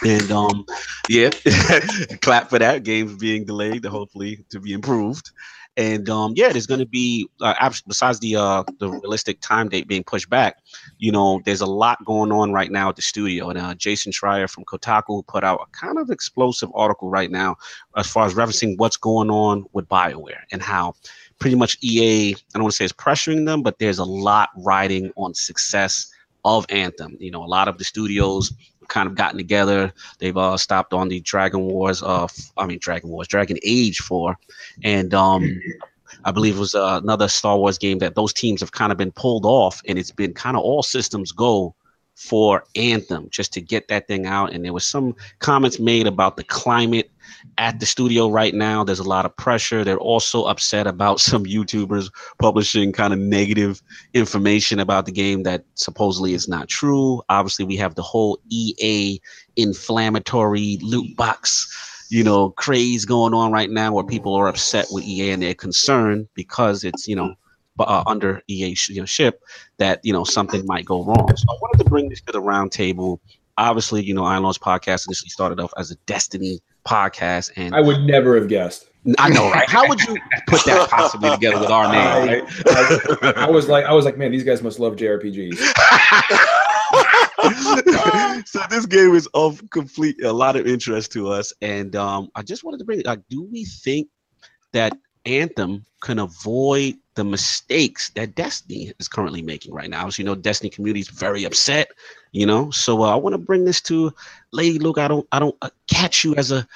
[0.05, 0.65] And um,
[1.09, 1.29] yeah,
[2.21, 2.83] clap for that.
[2.83, 5.31] Games being delayed, hopefully to be improved.
[5.77, 9.87] And um, yeah, there's going to be uh, besides the uh, the realistic time date
[9.87, 10.57] being pushed back,
[10.97, 13.49] you know, there's a lot going on right now at the studio.
[13.49, 17.57] And uh, Jason Schreier from Kotaku put out a kind of explosive article right now
[17.95, 20.93] as far as referencing what's going on with Bioware and how
[21.39, 24.49] pretty much EA, I don't want to say is pressuring them, but there's a lot
[24.57, 26.11] riding on success
[26.43, 27.17] of Anthem.
[27.19, 28.51] You know, a lot of the studios
[28.87, 29.93] kind of gotten together.
[30.19, 32.27] They've uh stopped on the Dragon Wars uh
[32.57, 34.37] I mean Dragon Wars, Dragon Age 4
[34.83, 35.61] and um
[36.23, 38.97] I believe it was uh, another Star Wars game that those teams have kind of
[38.97, 41.75] been pulled off and it's been kind of all systems go
[42.15, 44.51] for Anthem just to get that thing out.
[44.51, 47.11] And there was some comments made about the climate
[47.57, 48.83] at the studio right now.
[48.83, 49.83] There's a lot of pressure.
[49.83, 53.81] They're also upset about some YouTubers publishing kind of negative
[54.13, 57.21] information about the game that supposedly is not true.
[57.29, 59.19] Obviously, we have the whole EA
[59.55, 65.03] inflammatory loot box, you know, craze going on right now where people are upset with
[65.03, 67.33] EA and they're concerned because it's, you know,
[67.79, 69.43] uh, under EA you know, ship
[69.77, 71.27] that you know something might go wrong.
[71.35, 73.19] So I wanted to bring this to the roundtable.
[73.57, 77.81] Obviously, you know, Iron Lords podcast initially started off as a Destiny podcast, and I
[77.81, 78.89] would never have guessed.
[79.17, 79.69] I know, right?
[79.69, 80.17] How would you
[80.47, 82.27] put that possibly together with our name?
[82.27, 82.43] Right?
[82.67, 85.57] I, I, was like, I was like, man, these guys must love JRPGs.
[88.47, 92.41] so this game is of complete a lot of interest to us, and um, I
[92.41, 93.05] just wanted to bring it.
[93.05, 94.09] Like, do we think
[94.73, 94.97] that
[95.27, 100.09] Anthem can avoid the mistakes that Destiny is currently making right now.
[100.09, 101.89] So, you know, Destiny community is very upset,
[102.31, 102.71] you know.
[102.71, 104.13] So uh, I want to bring this to
[104.53, 105.01] Lady Luca.
[105.01, 106.67] I don't, I don't uh, catch you as a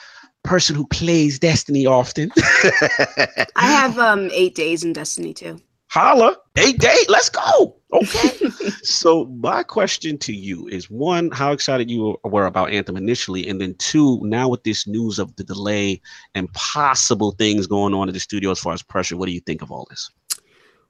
[0.44, 2.32] person who plays Destiny often.
[3.56, 5.60] I have um eight days in Destiny too.
[5.92, 7.10] Holla, eight days.
[7.10, 7.76] Let's go.
[7.92, 8.30] Okay.
[8.82, 13.60] so my question to you is one, how excited you were about Anthem initially, and
[13.60, 16.02] then two, now with this news of the delay
[16.34, 19.42] and possible things going on in the studio as far as pressure, what do you
[19.42, 20.10] think of all this?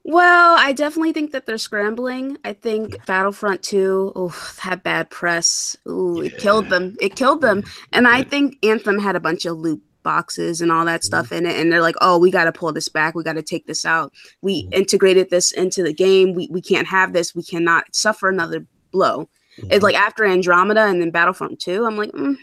[0.04, 2.38] Well, I definitely think that they're scrambling.
[2.44, 4.28] I think Battlefront 2 oh,
[4.60, 5.76] had bad press.
[5.88, 6.26] Ooh, yeah.
[6.26, 6.96] it killed them.
[7.00, 7.64] It killed them.
[7.92, 11.46] And I think Anthem had a bunch of loot boxes and all that stuff mm-hmm.
[11.46, 11.60] in it.
[11.60, 13.14] And they're like, oh, we got to pull this back.
[13.14, 14.12] We got to take this out.
[14.40, 14.74] We mm-hmm.
[14.74, 16.34] integrated this into the game.
[16.34, 17.34] We, we can't have this.
[17.34, 19.28] We cannot suffer another blow.
[19.58, 19.72] Mm-hmm.
[19.72, 22.36] It's like after Andromeda and then Battlefront 2, I'm like, mm,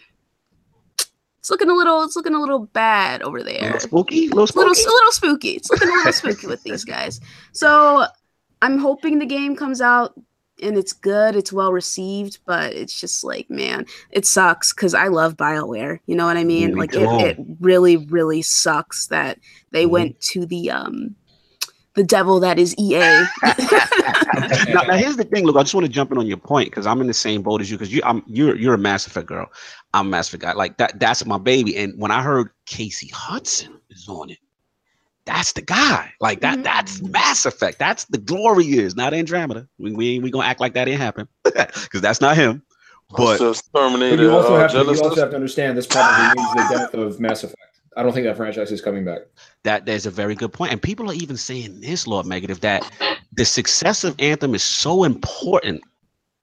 [1.40, 3.60] it's looking a little it's looking a little bad over there.
[3.60, 4.68] A little spooky, a little spooky.
[4.68, 5.50] Little, a little spooky.
[5.52, 7.22] It's looking a little spooky with these guys.
[7.54, 8.06] So
[8.62, 10.14] I'm hoping the game comes out
[10.62, 15.08] and it's good, it's well received, but it's just like, man, it sucks because I
[15.08, 16.00] love BioWare.
[16.06, 16.74] You know what I mean?
[16.74, 19.40] Me like it, it, really, really sucks that
[19.72, 19.92] they mm-hmm.
[19.92, 21.16] went to the um
[21.96, 23.00] the devil that is EA.
[24.74, 25.46] now, now, here's the thing.
[25.46, 27.42] Look, I just want to jump in on your point because I'm in the same
[27.42, 27.78] boat as you.
[27.78, 29.48] Because you, I'm you're you're a Mass Effect girl.
[29.94, 30.54] I'm a Mass Effect guy.
[30.54, 31.00] Like that.
[31.00, 31.76] That's my baby.
[31.78, 34.38] And when I heard Casey Hudson is on it,
[35.30, 36.12] that's the guy.
[36.20, 36.56] Like that.
[36.56, 36.64] Mm-hmm.
[36.64, 37.78] That's Mass Effect.
[37.80, 39.68] That's the glory is not Andromeda.
[39.78, 42.64] We we we gonna act like that didn't happen because that's not him.
[43.16, 43.38] But,
[43.76, 46.54] Terminator, but you also uh, have to you also have to understand this probably means
[46.54, 47.58] the death of Mass Effect.
[47.98, 49.22] I don't think that franchise is coming back.
[49.64, 52.90] That there's a very good point, and people are even saying this, Lord Megative, that
[53.34, 55.82] the success of Anthem is so important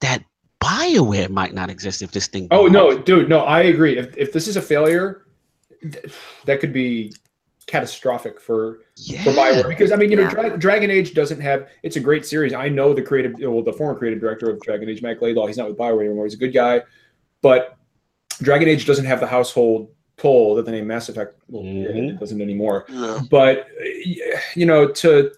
[0.00, 0.24] that
[0.60, 2.48] Bioware might not exist if this thing.
[2.50, 3.96] Oh no, dude, no, I agree.
[3.96, 5.26] If if this is a failure,
[6.44, 7.12] that could be
[7.66, 9.22] catastrophic for yeah.
[9.24, 11.68] for Bioware because I mean, you know, Dra- Dragon Age doesn't have.
[11.82, 12.52] It's a great series.
[12.52, 15.46] I know the creative, well, the former creative director of Dragon Age, Matt Laidlaw.
[15.46, 16.24] He's not with Bioware anymore.
[16.24, 16.82] He's a good guy,
[17.42, 17.76] but
[18.40, 22.10] Dragon Age doesn't have the household pull that the name Mass Effect well, mm-hmm.
[22.10, 22.86] it doesn't anymore.
[22.88, 23.20] Yeah.
[23.30, 23.68] But
[24.54, 25.32] you know, to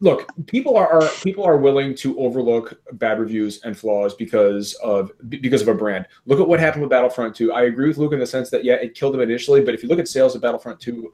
[0.00, 5.10] look, people are, are, people are willing to overlook bad reviews and flaws because of
[5.28, 6.06] because of a brand.
[6.26, 7.52] Look at what happened with Battlefront 2.
[7.52, 9.82] I agree with Luke in the sense that yeah, it killed them initially, but if
[9.82, 11.12] you look at sales of Battlefront 2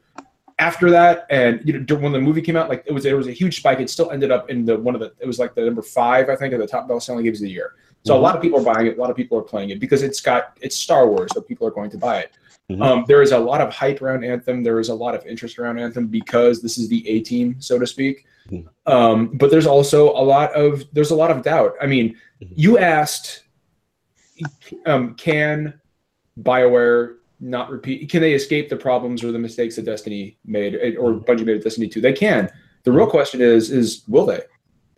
[0.60, 3.26] after that, and you know, when the movie came out, like it was it was
[3.26, 3.80] a huge spike.
[3.80, 6.28] It still ended up in the one of the it was like the number five,
[6.28, 7.74] I think, of the top best selling games of the year.
[8.04, 8.20] So mm-hmm.
[8.20, 8.98] a lot of people are buying it.
[8.98, 11.66] A lot of people are playing it because it's got it's Star Wars, so people
[11.66, 12.32] are going to buy it.
[12.70, 12.82] Mm-hmm.
[12.82, 14.62] Um, there is a lot of hype around Anthem.
[14.62, 17.78] There is a lot of interest around Anthem because this is the A team, so
[17.78, 18.26] to speak.
[18.50, 18.92] Mm-hmm.
[18.92, 21.74] Um, but there's also a lot of there's a lot of doubt.
[21.80, 22.52] I mean, mm-hmm.
[22.54, 23.44] you asked,
[24.84, 25.80] um, can
[26.38, 28.10] Bioware not repeat?
[28.10, 31.24] Can they escape the problems or the mistakes that Destiny made or mm-hmm.
[31.24, 32.00] Bungie made at Destiny Two?
[32.00, 32.50] They can.
[32.84, 34.40] The real question is, is will they?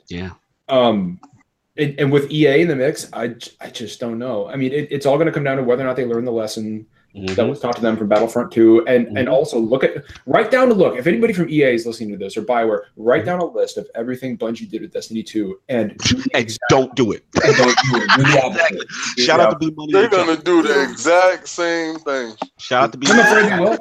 [0.09, 0.31] Yeah.
[0.69, 1.21] Um,
[1.77, 4.47] and, and, with EA in the mix, I, I just don't know.
[4.47, 6.25] I mean, it, it's all going to come down to whether or not they learn
[6.25, 7.35] the lesson Mm-hmm.
[7.35, 8.87] That was taught to them from Battlefront 2.
[8.87, 9.17] And mm-hmm.
[9.17, 10.97] and also look at write down a look.
[10.97, 13.27] If anybody from EA is listening to this or Bioware, write mm-hmm.
[13.27, 16.01] down a list of everything Bungie did with Destiny 2 and,
[16.35, 17.25] and don't do it.
[17.45, 18.09] And don't do it.
[18.17, 18.91] Do the opposite.
[19.19, 19.93] Shout out to Blue Money.
[19.93, 22.35] They're gonna do the exact same thing.
[22.59, 23.79] Shout out to Blue Money.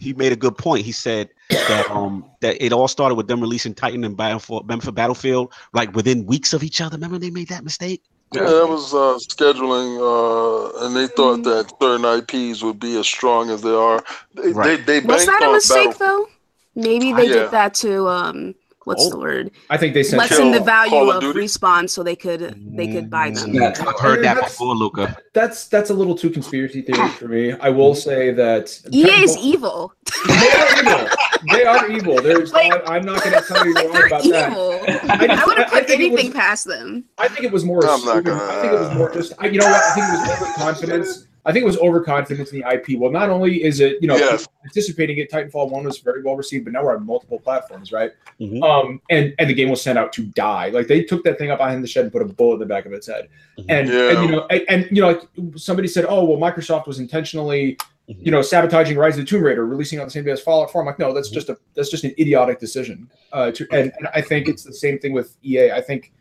[0.00, 0.84] He made a good point.
[0.84, 4.84] He said that um that it all started with them releasing Titan and Battlefield, remember
[4.84, 6.96] for Battlefield, like within weeks of each other.
[6.96, 8.02] Remember they made that mistake?
[8.34, 13.06] Yeah, that was uh, scheduling, uh, and they thought that certain IPs would be as
[13.06, 14.02] strong as they are.
[14.34, 14.84] They, right.
[14.86, 16.28] they, they was that a mistake though?
[16.74, 17.34] Maybe they yeah.
[17.34, 18.54] did that to um,
[18.84, 19.10] what's oh.
[19.10, 19.50] the word?
[19.70, 23.10] I think they sent lessen the value of, of respawn so they could they could
[23.10, 23.54] buy them.
[23.54, 25.16] Yeah, I've heard that before, Luca.
[25.32, 27.52] That's that's a little too conspiracy theory for me.
[27.52, 29.94] I will say that EA is evil.
[30.28, 31.08] Evil.
[31.50, 32.20] They are evil.
[32.20, 34.70] There's like, I, am not going to tell you wrong about evil.
[34.70, 35.30] that.
[35.30, 37.04] I, I would have put anything was, past them.
[37.18, 37.86] I think it was more.
[37.86, 39.32] I'm not gonna, I think it was more just.
[39.42, 39.82] You know what?
[39.82, 42.98] I think it was overconfidence I think it was overconfidence in the IP.
[42.98, 44.46] Well, not only is it, you know, yes.
[44.64, 48.12] anticipating it, Titanfall 1 was very well received, but now we're on multiple platforms, right?
[48.40, 48.62] Mm-hmm.
[48.62, 50.68] Um, and and the game was sent out to die.
[50.68, 52.66] Like they took that thing up behind the shed and put a bullet in the
[52.66, 53.28] back of its head.
[53.58, 53.70] Mm-hmm.
[53.70, 54.10] And, yeah.
[54.10, 55.22] and you know, and, and, you know, like
[55.56, 57.76] somebody said, oh, well, Microsoft was intentionally.
[58.20, 60.70] You know, sabotaging Rise of the Tomb Raider, releasing on the same day as Fallout
[60.70, 60.80] 4.
[60.80, 61.34] I'm like, no, that's mm-hmm.
[61.34, 63.10] just a that's just an idiotic decision.
[63.32, 65.72] Uh, to, and, and I think it's the same thing with EA.
[65.72, 66.12] I think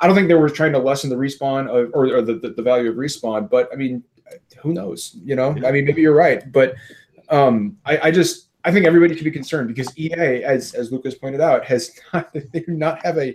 [0.00, 2.50] I don't think they were trying to lessen the respawn of, or, or the, the,
[2.50, 4.02] the value of respawn, but I mean,
[4.58, 5.16] who knows?
[5.24, 6.74] You know, I mean, maybe you're right, but
[7.30, 11.14] um, I, I just I think everybody should be concerned because EA, as as Lucas
[11.14, 13.34] pointed out, has not they do not have a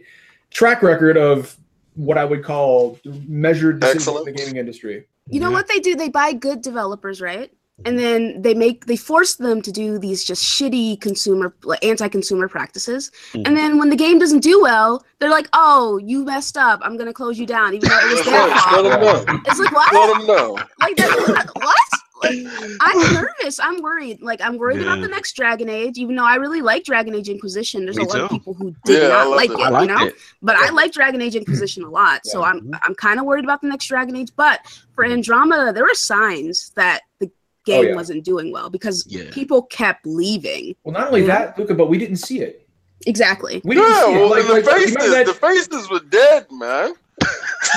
[0.50, 1.56] track record of
[1.96, 5.06] what I would call measured decisions in the gaming industry.
[5.28, 5.96] You know what they do?
[5.96, 7.52] They buy good developers, right?
[7.86, 12.48] And then they make they force them to do these just shitty consumer like anti-consumer
[12.48, 13.44] practices mm-hmm.
[13.46, 16.98] and then when the game doesn't do well they're like oh you messed up i'm
[16.98, 20.28] gonna close you down even though it was their fault it's like what Let them
[20.28, 20.58] know.
[20.80, 21.76] like that, what
[22.24, 22.38] like,
[22.82, 23.60] I'm nervous.
[23.60, 24.22] I'm worried.
[24.22, 24.94] Like I'm worried yeah.
[24.94, 27.86] about the next Dragon Age, even though I really like Dragon Age Inquisition.
[27.86, 28.24] There's Me a lot too.
[28.24, 30.06] of people who did yeah, not like it, it you know.
[30.06, 30.16] It.
[30.42, 30.68] But yeah.
[30.68, 32.74] I like Dragon Age Inquisition a lot, so I'm.
[32.84, 34.30] I'm kind of worried about the next Dragon Age.
[34.36, 34.62] But
[34.94, 35.14] for mm-hmm.
[35.14, 37.32] Andromeda, there were signs that the
[37.70, 37.96] game oh, yeah.
[37.96, 39.30] wasn't doing well because yeah.
[39.32, 40.76] people kept leaving.
[40.84, 42.68] Well, not only that, Luca, but we didn't see it.
[43.06, 43.62] Exactly.
[43.64, 44.30] We didn't yeah, see well, it.
[44.30, 46.94] Like, the, like, faces, that, the faces were dead, man.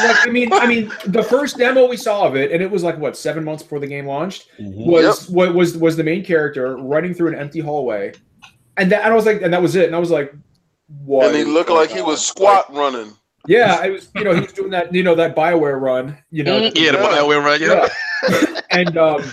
[0.05, 2.83] like, I mean, I mean, the first demo we saw of it, and it was
[2.83, 4.91] like what seven months before the game launched, mm-hmm.
[4.91, 5.35] was yep.
[5.35, 8.13] what was was the main character running through an empty hallway,
[8.77, 10.33] and that and I was like, and that was it, and I was like,
[11.05, 11.29] what?
[11.29, 13.13] And he looked like he was squat like, running.
[13.47, 16.45] Yeah, I was, you know, he was doing that, you know, that Bioware run, you
[16.45, 16.61] know.
[16.61, 17.89] Mm, yeah, the Bioware run, yeah.
[18.29, 18.61] yeah.
[18.71, 19.25] and um,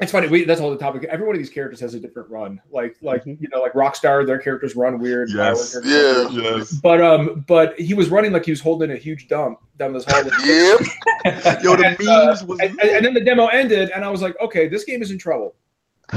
[0.00, 0.26] it's funny.
[0.26, 1.04] We, that's all the topic.
[1.04, 2.60] Every one of these characters has a different run.
[2.70, 3.42] Like, like mm-hmm.
[3.42, 5.30] you know, like Rockstar, their characters run weird.
[5.30, 5.76] Yes.
[5.84, 6.28] Yeah.
[6.30, 6.72] Yes.
[6.72, 10.04] But um, but he was running like he was holding a huge dump down this
[10.06, 10.30] hallway.
[10.44, 10.80] yep.
[11.62, 12.60] Yo, the and, memes uh, was.
[12.60, 15.18] And, and, then the demo ended, and I was like, okay, this game is in
[15.18, 15.54] trouble.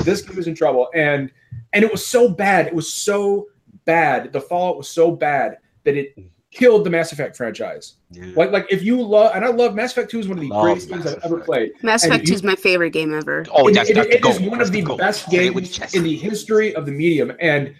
[0.04, 1.32] This game is in trouble, and
[1.74, 2.68] and it was so bad.
[2.68, 3.48] It was so
[3.86, 4.34] bad.
[4.34, 6.16] The Fallout was so bad that it
[6.58, 7.98] killed the Mass Effect franchise.
[8.12, 8.32] Yeah.
[8.36, 10.50] Like, like if you love, and I love Mass Effect Two is one of the
[10.50, 11.72] greatest Mass games I've ever played.
[11.84, 13.46] Mass Effect Two is my favorite game ever.
[13.52, 16.16] Oh, that's, it, that's it, it is one of the, the best games in the
[16.16, 17.76] history of the medium, and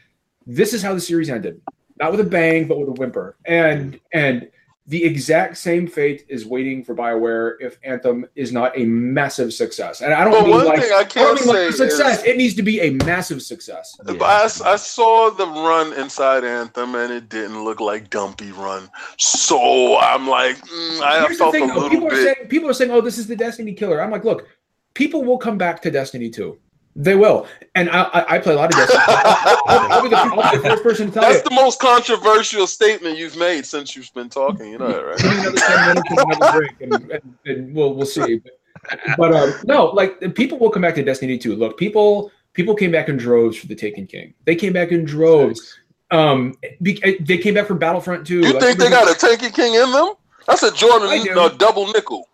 [0.46, 1.60] this is how the series ended.
[2.00, 3.38] Not with a bang, but with a whimper.
[3.46, 4.50] And and
[4.88, 10.02] the exact same fate is waiting for Bioware if Anthem is not a massive success.
[10.02, 12.20] And I don't but mean like, I, I don't mean like success.
[12.20, 14.00] Is, it needs to be a massive success.
[14.08, 14.24] Yeah.
[14.24, 18.90] I, I saw the run inside Anthem and it didn't look like Dumpy Run.
[19.18, 22.20] So I'm like, mm, I Here's felt the thing, a little people bit.
[22.20, 24.02] Are saying, people are saying, oh, this is the Destiny killer.
[24.02, 24.48] I'm like, look,
[24.94, 26.58] people will come back to Destiny 2.
[27.00, 27.46] They will,
[27.76, 29.04] and I, I, I play a lot of Destiny.
[29.08, 31.40] I'll, I'll, be the, I'll, be the, first person to tell That's you.
[31.42, 34.72] That's the most controversial statement you've made since you've been talking.
[34.72, 35.24] You know that, right?
[35.24, 38.38] another ten minutes another break, and, and, and we'll we'll see.
[38.40, 41.56] But, but um, no, like people will come back to Destiny 2.
[41.56, 44.34] Look, people people came back in droves for the Taken King.
[44.46, 45.78] They came back in droves.
[46.10, 48.40] Um, be, they came back for Battlefront 2.
[48.40, 50.14] You like, think they got a Taken King in them?
[50.48, 52.28] That's a Jordan uh, double nickel.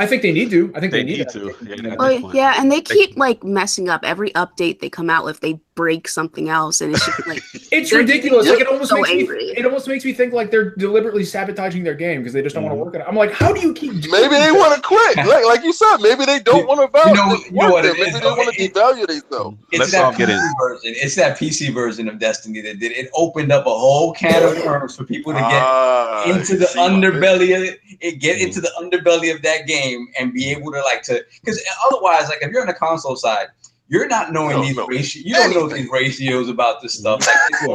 [0.00, 0.72] I think they need to.
[0.74, 1.54] I think they, they need, need, to.
[1.62, 5.40] Yeah, well, yeah, and they keep like messing up every update they come out with.
[5.40, 7.42] They break something else, and it's just like
[7.72, 8.46] It's ridiculous.
[8.48, 9.46] Like it almost so makes angry.
[9.46, 9.52] me.
[9.56, 12.64] It almost makes me think like they're deliberately sabotaging their game because they just don't
[12.64, 13.04] want to work on it.
[13.08, 13.92] I'm like, how do you keep?
[14.02, 15.16] doing Maybe they want to quit.
[15.30, 17.14] Like, like you said, maybe they don't want to value.
[17.14, 18.34] know- you know what it Maybe is, they though?
[18.36, 19.56] want to It- devalue themselves.
[19.72, 20.92] It's Let's that PC version.
[21.04, 23.08] It's that PC version of Destiny that did it.
[23.14, 27.56] opened up a whole can of worms for people to get Ah, into the underbelly
[27.56, 31.02] of it, it get into the underbelly of that game and be able to like
[31.04, 33.46] to because otherwise like if you're on the console side
[33.90, 34.86] you're not knowing No, these no.
[34.86, 37.26] ratios you don't know these ratios about this stuff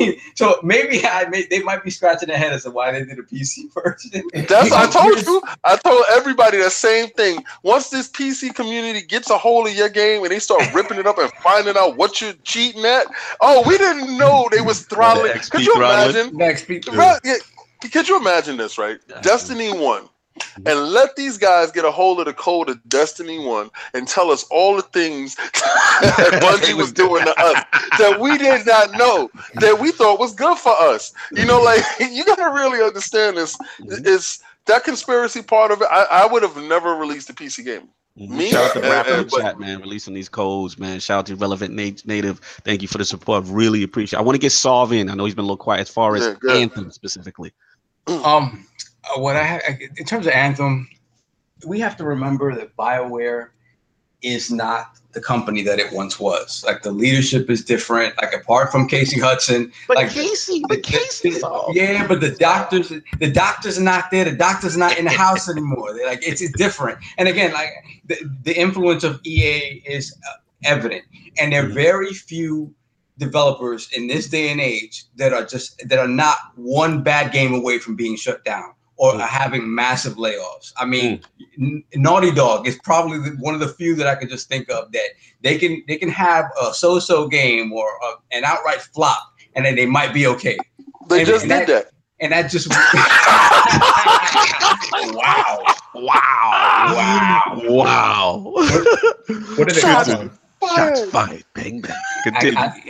[0.00, 3.04] like, so maybe i may, they might be scratching their head as to why they
[3.04, 5.42] did a pc version That's I told you.
[5.64, 7.44] I told everybody the same thing.
[7.62, 11.06] Once this PC community gets a hold of your game and they start ripping it
[11.06, 13.06] up and finding out what you're cheating at,
[13.40, 15.32] oh, we didn't know they was throttling.
[15.32, 16.36] XP Could you imagine?
[16.36, 17.34] next speak Right, yeah.
[17.92, 18.98] Could you imagine this, right?
[19.22, 20.08] Destiny 1.
[20.66, 24.30] And let these guys get a hold of the code of Destiny 1 and tell
[24.30, 27.64] us all the things that Bungie was doing to us
[27.98, 31.12] that we did not know, that we thought was good for us.
[31.32, 33.56] You know, like, you got to really understand this.
[33.80, 35.88] Is that conspiracy part of it?
[35.90, 37.88] I, I would have never released a PC game.
[38.16, 38.50] Me?
[38.50, 40.98] Shout out to Rapper in the chat, man, releasing these codes, man.
[40.98, 42.40] Shout out to Relevant Nat- Native.
[42.64, 43.44] Thank you for the support.
[43.46, 44.18] Really appreciate.
[44.18, 44.20] It.
[44.20, 45.08] I want to get Solve in.
[45.08, 46.52] I know he's been a little quiet as far as Yeah.
[46.52, 47.52] Anthem specifically.
[48.08, 48.66] Um,
[49.16, 49.62] what I have
[49.96, 50.88] in terms of Anthem,
[51.66, 53.48] we have to remember that Bioware
[54.22, 56.64] is not the company that it once was.
[56.66, 58.16] Like the leadership is different.
[58.20, 61.70] Like apart from Casey Hudson, But like Casey, the- but Casey's all.
[61.72, 64.24] yeah, but the doctors, the doctors are not there.
[64.24, 65.94] The doctor's not in the house anymore.
[65.94, 66.98] They're like it's, it's different.
[67.16, 67.70] And again, like
[68.06, 70.32] the, the influence of EA is uh,
[70.64, 71.04] evident,
[71.40, 71.74] and there are Mhm.
[71.74, 72.74] very few
[73.18, 77.52] developers in this day and age that are just that are not one bad game
[77.54, 79.26] away from being shut down or Mm.
[79.26, 80.72] having massive layoffs.
[80.76, 81.20] I mean,
[81.58, 84.68] N- Naughty Dog is probably the, one of the few that I could just think
[84.70, 85.08] of that
[85.42, 89.22] they can they can have a so-so game or a, an outright flop,
[89.54, 90.56] and then they might be okay.
[91.08, 91.90] They And- just and did that.
[92.20, 92.68] And that just
[95.14, 95.62] wow,
[95.94, 96.92] Wow!
[96.94, 97.62] Wow!
[97.64, 98.52] Wow!
[99.56, 100.37] What did they Shots call them?
[100.74, 101.44] Shots fired.
[101.54, 101.96] Bang bang.
[102.24, 102.58] Continue.
[102.58, 102.82] I-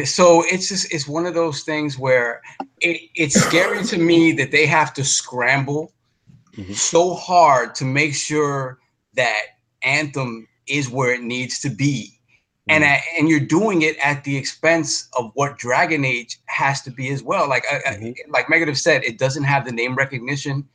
[0.00, 2.42] I- so it's just it's one of those things where
[2.80, 5.92] it, it's scary to me that they have to scramble
[6.56, 6.74] Mhm.
[6.74, 8.78] so hard to make sure
[9.14, 9.40] that
[9.82, 12.12] Anthem is where it needs to be.
[12.68, 12.84] And.
[12.84, 17.10] I, and you're doing it at the expense of what Dragon Age has to be
[17.10, 17.48] as well.
[17.48, 20.66] Like I, I- like Megative said, it doesn't have the name recognition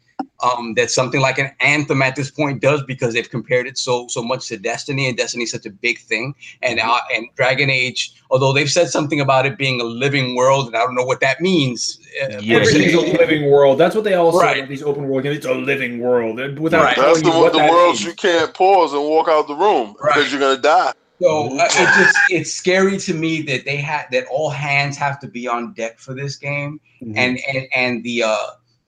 [0.44, 4.08] um, that something like an Anthem at this point does because they've compared it so
[4.10, 6.34] so much to Destiny, and Destiny is such a big thing.
[6.62, 6.90] And Mm-hmm.
[6.90, 10.76] uh, and Dragon Age, although they've said something about it being a living world, and
[10.76, 12.00] I don't know what that means.
[12.24, 12.58] uh, Yeah.
[12.58, 12.62] per.
[12.62, 13.78] Everything's a living world.
[13.78, 15.38] That's what they all say about these open world games.
[15.38, 16.40] It's a living world.
[16.40, 16.96] And Without Right.
[16.96, 18.10] telling That's the, you what the that worlds means.
[18.10, 20.16] you can't pause and walk out the room Right.
[20.16, 20.94] because you're gonna die.
[21.22, 25.20] So uh, it just it's scary to me that they had that all hands have
[25.20, 27.14] to be on deck for this game, Mhm.
[27.16, 28.38] and and and the uh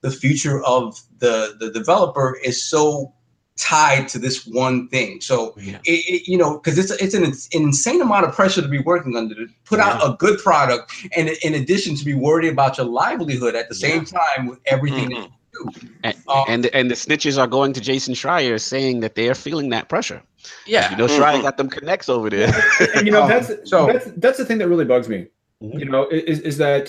[0.04, 3.12] the future of the the developer is so
[3.56, 5.20] tied to this one thing.
[5.20, 5.78] So Yeah.
[5.92, 8.80] it, it you know because it's it's an, ins- insane amount of pressure to be
[8.92, 12.76] working under to put out a good product, and in addition to be worried about
[12.78, 15.30] your livelihood at the same time with everything that Mhm.
[15.52, 15.88] you do.
[16.02, 19.68] And, Um, and and the snitches are going to Jason Schreier saying that they're feeling
[19.70, 20.20] that pressure.
[20.66, 21.42] Yeah, You know, Schreier Mhm.
[21.48, 22.50] got them connects over there.
[22.94, 25.20] and you know Um, that's so- that's that's the thing that really bugs me.
[25.62, 25.78] Mhm.
[25.80, 26.84] You know, is is that,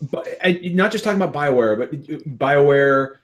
[0.00, 0.26] but
[0.62, 1.92] not just talking about Bioware, but
[2.38, 3.16] Bioware,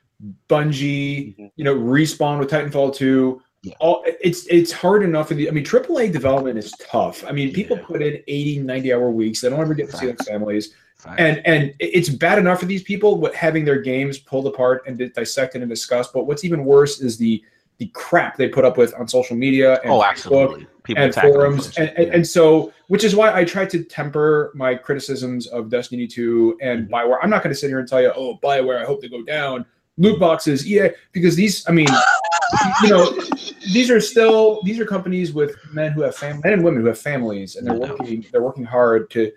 [0.49, 1.51] Bungie, Mhm.
[1.57, 3.41] you know, respawn with Titanfall two.
[3.63, 3.75] Yeah.
[3.81, 5.49] All it's it's hard enough for the.
[5.49, 7.25] I mean, AAA development is tough.
[7.27, 9.41] I mean, people put in 80, 90 hour weeks.
[9.41, 11.17] They don't ever get to see their families, Fine.
[11.19, 14.99] and and it's bad enough for these people what having their games pulled apart and
[15.15, 16.13] dissected and discussed.
[16.13, 17.43] But what's even worse is the
[17.79, 20.67] the crap they put up with on social media and oh, Facebook.
[20.85, 22.15] People and forums and, and, Yeah.
[22.15, 26.87] and so which is why i try to temper my criticisms of destiny 2 and
[26.87, 26.91] Mhm.
[26.91, 29.09] bioware i'm not going to sit here and tell you oh bioware i hope they
[29.09, 29.65] go down
[29.97, 31.89] loot boxes yeah because these i mean
[32.83, 33.11] you know
[33.73, 36.89] these are still these are companies with men who have fam- men and women who
[36.89, 39.33] have families and they're working they're working hard to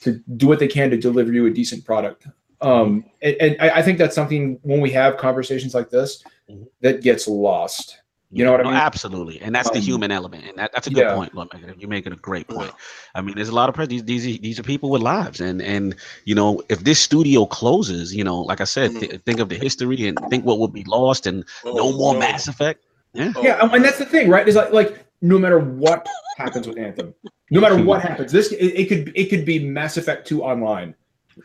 [0.00, 2.26] to do what they can to deliver you a decent product
[2.60, 6.66] um and, and I, I think that's something when we have conversations like this Mhm.
[6.80, 7.98] that gets lost
[8.30, 8.78] You know what I No, mean?
[8.78, 11.14] Absolutely, and that's the Um, human element, and that, that's a good yeah.
[11.14, 11.34] point.
[11.34, 12.72] Look, you're making a great point.
[13.14, 15.62] I mean, there's a lot of pres- these these these are people with lives, and
[15.62, 15.94] and
[16.26, 19.00] you know, if this studio closes, you know, like I said, Mm.
[19.00, 22.12] th- think of the history and think what will be lost, and no Oh, more
[22.14, 22.20] no.
[22.20, 22.84] Mass Effect.
[23.14, 24.46] Yeah, Oh, yeah, and that's the thing, right?
[24.46, 24.90] Is like like
[25.22, 26.06] no matter what
[26.36, 27.14] happens with Anthem,
[27.50, 30.94] no matter what happens, this it, it could it could be Mass Effect Two online,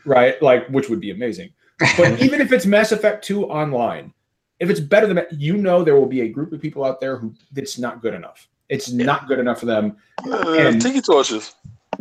[0.04, 0.40] right?
[0.42, 1.50] Like which would be amazing.
[1.96, 4.12] But even if it's Mass Effect Two online,
[4.60, 7.16] if it's better than you know, there will be a group of people out there
[7.16, 8.48] who it's not good enough.
[8.68, 9.96] It's not good enough for them.
[10.26, 11.54] Uh, And- tiki torches.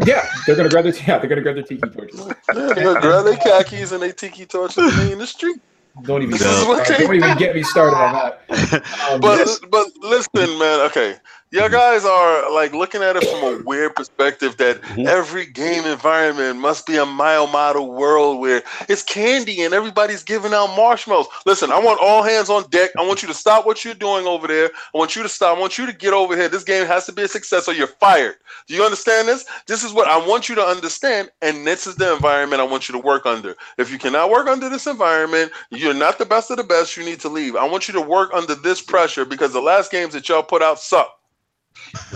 [0.06, 2.20] Yeah, they're gonna grab their yeah, they're gonna grab their tiki torches.
[2.20, 5.58] Yeah, they're gonna grab their khakis and their tiki torches in the street.
[6.02, 6.66] Don't even This is
[6.98, 8.84] don't even get me started on that.
[9.12, 10.80] Um, But but listen, man.
[10.88, 11.16] Okay,
[11.54, 15.08] you guys are like looking at it from a weird perspective that Mhm.
[15.08, 20.54] every game environment must be a mile model world where it's candy and everybody's giving
[20.54, 21.28] out marshmallows.
[21.46, 22.92] Listen, I want all hands on deck.
[22.98, 24.72] I want you to stop what you're doing over there.
[24.94, 25.58] I want you to stop.
[25.58, 26.50] I want you to get over here.
[26.50, 28.36] This game has to be a success or you're fired.
[28.68, 29.46] Do you understand this?
[29.68, 32.90] This is what I want you to understand, and this is the environment I want
[32.90, 33.56] you to work under.
[33.78, 36.98] If you cannot work under this environment, you're not the best of the best.
[36.98, 37.56] You need to leave.
[37.56, 40.62] I want you to work under this pressure because the last games that y'all put
[40.64, 41.14] out suck.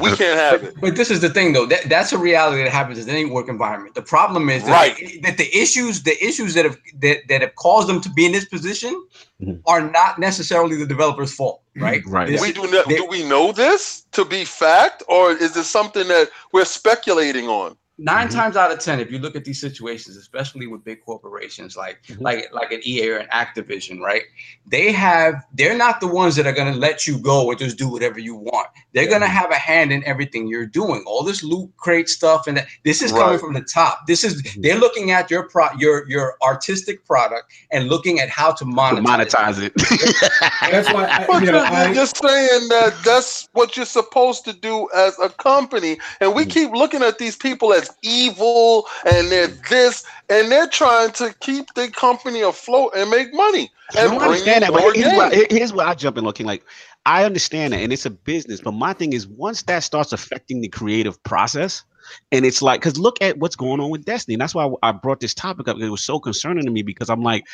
[0.01, 0.75] We can't have it.
[0.79, 1.65] But this is the thing, though.
[1.65, 3.95] That, that's a reality that happens in any work environment.
[3.95, 5.21] The problem is that, Right.
[5.23, 8.31] that the issues, the issues that have that, that have caused them to be in
[8.31, 8.93] this position,
[9.41, 9.61] Mhm.
[9.67, 12.01] are not necessarily the developer's fault, right?
[12.07, 12.27] Right.
[12.27, 15.67] This- We do not, they- do we know this to be fact, or is this
[15.69, 17.77] something that we're speculating on?
[17.99, 18.31] 9 Mhm.
[18.31, 21.99] times out of ten, if you look at these situations, especially with big corporations like
[22.07, 22.21] Mhm.
[22.21, 24.21] like like an EA or an Activision, right?
[24.67, 27.87] They have they're not the ones that are gonna let you go and just do
[27.89, 28.67] whatever you want.
[28.93, 31.03] They're gonna have a hand in everything you're doing.
[31.07, 34.05] All this loot crate stuff and that this is coming from the top.
[34.07, 34.61] This is Mhm.
[34.61, 38.69] they're looking at your pro your your artistic product and looking at how to To
[38.69, 39.73] monetize, it.
[39.75, 40.15] it.
[40.71, 44.53] that's why I, But you know, I, just saying that that's what you're supposed to
[44.53, 46.49] do as a company, and we Mhm.
[46.51, 51.73] keep looking at these people as evil, and they're this, and they're trying to keep
[51.73, 55.87] the company afloat and make money and I understand that, but here's where, here's where
[55.87, 56.63] I jump in looking like
[57.05, 58.59] I understand that, and it's a business.
[58.59, 61.83] But my thing is, once that starts affecting the creative process,
[62.31, 64.91] and it's like, because look at what's going on with Destiny, and that's why I
[64.91, 65.77] brought this topic up.
[65.77, 67.45] Because it was so concerning to me because I'm like,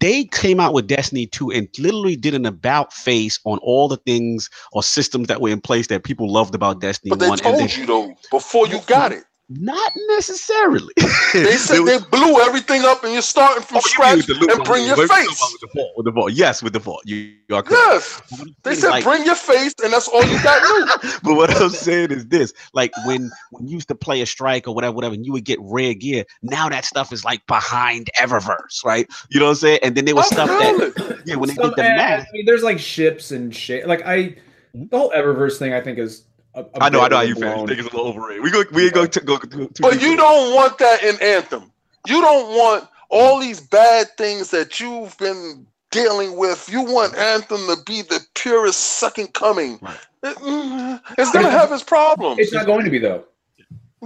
[0.00, 3.96] they came out with Destiny 2 and literally did an about face on all the
[3.98, 7.38] things or systems that were in place that people loved about Destiny But they 1.
[7.38, 9.24] told and they, you though before you got it.
[9.48, 10.92] Not necessarily.
[11.34, 14.34] They said There they blew everything up, and you're starting from Oh, scratch with the
[14.34, 15.26] loot and bring your face.
[15.28, 16.32] With the vault, with the vault.
[16.32, 17.02] Yes, with the vault.
[17.06, 17.16] You,
[17.48, 17.72] you are correct.
[17.88, 21.02] Yes, But what I'm they said like- bring your face, and that's all you got
[21.24, 24.68] but what I'm saying is this: like when when you used to play a strike
[24.68, 26.24] or whatever, whatever, and you would get rare gear.
[26.42, 29.08] Now that stuff is like behind Eververse, right?
[29.30, 29.80] You know what I'm saying?
[29.82, 32.20] And then there was oh, stuff that yeah, when they some- did the and- math.
[32.20, 33.88] I mean, there's like ships and shit.
[33.88, 34.36] Like I,
[34.72, 34.84] hmm?
[34.90, 36.22] the whole Eververse thing, I think is.
[36.54, 37.48] A, a I know, I know how you feel.
[37.60, 38.42] You think it's a little overrated.
[38.42, 39.38] We go, we ain't going to go.
[39.38, 41.72] Too, too But you in don't want that in Anthem.
[42.06, 46.68] You don't want all these bad things that you've been dealing with.
[46.70, 49.78] You want Anthem to be the purest second coming.
[49.80, 49.96] Right.
[50.22, 52.40] It- mm, it's gonna have its problems.
[52.40, 53.24] It's not going to be though.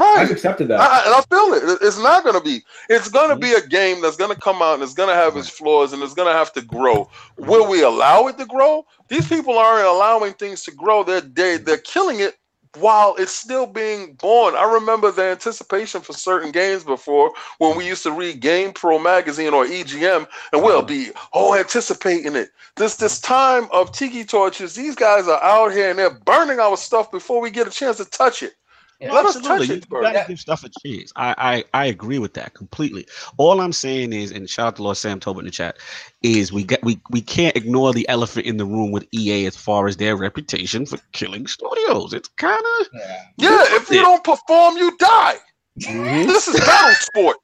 [0.01, 0.31] I've right.
[0.31, 0.81] accepted that.
[0.81, 1.65] I, and I feel it.
[1.65, 2.63] It- It's not gonna be.
[2.89, 3.69] It's gonna be a mm-hmm.
[3.69, 6.53] game that's gonna come out and it's gonna have its flaws and it's gonna have
[6.55, 7.09] to grow.
[7.37, 8.87] Will we allow it to grow?
[9.09, 11.03] These people aren't allowing things to grow.
[11.03, 11.65] They're they, mm-hmm.
[11.65, 12.39] they're killing it
[12.77, 14.55] while it's still being born.
[14.55, 18.99] I remember the anticipation for certain games before when we used to read Game Pro
[18.99, 20.87] magazine or EGM, and we'll mm-hmm.
[20.87, 22.51] be oh anticipating it.
[22.77, 26.77] This this time of tiki torches, these guys are out here and they're burning our
[26.77, 28.55] stuff before we get a chance to touch it.
[29.01, 29.67] Yeah, Let us Absolutely.
[29.67, 30.03] touch You it, bro.
[30.03, 31.13] gotta give stuff a chance.
[31.17, 33.07] I, I I agree with that completely.
[33.37, 35.79] All I'm saying is, and shout out to Lord Sam Tobin in the chat,
[36.23, 39.57] is we get we we can't ignore the elephant in the room with EA as
[39.57, 42.13] far as their reputation for killing studios.
[42.13, 43.23] It's kind of Yeah.
[43.39, 44.03] Yeah, if you Yeah.
[44.03, 45.37] don't perform, you die.
[45.81, 46.27] Mm-hmm.
[46.27, 47.37] This is battle sport.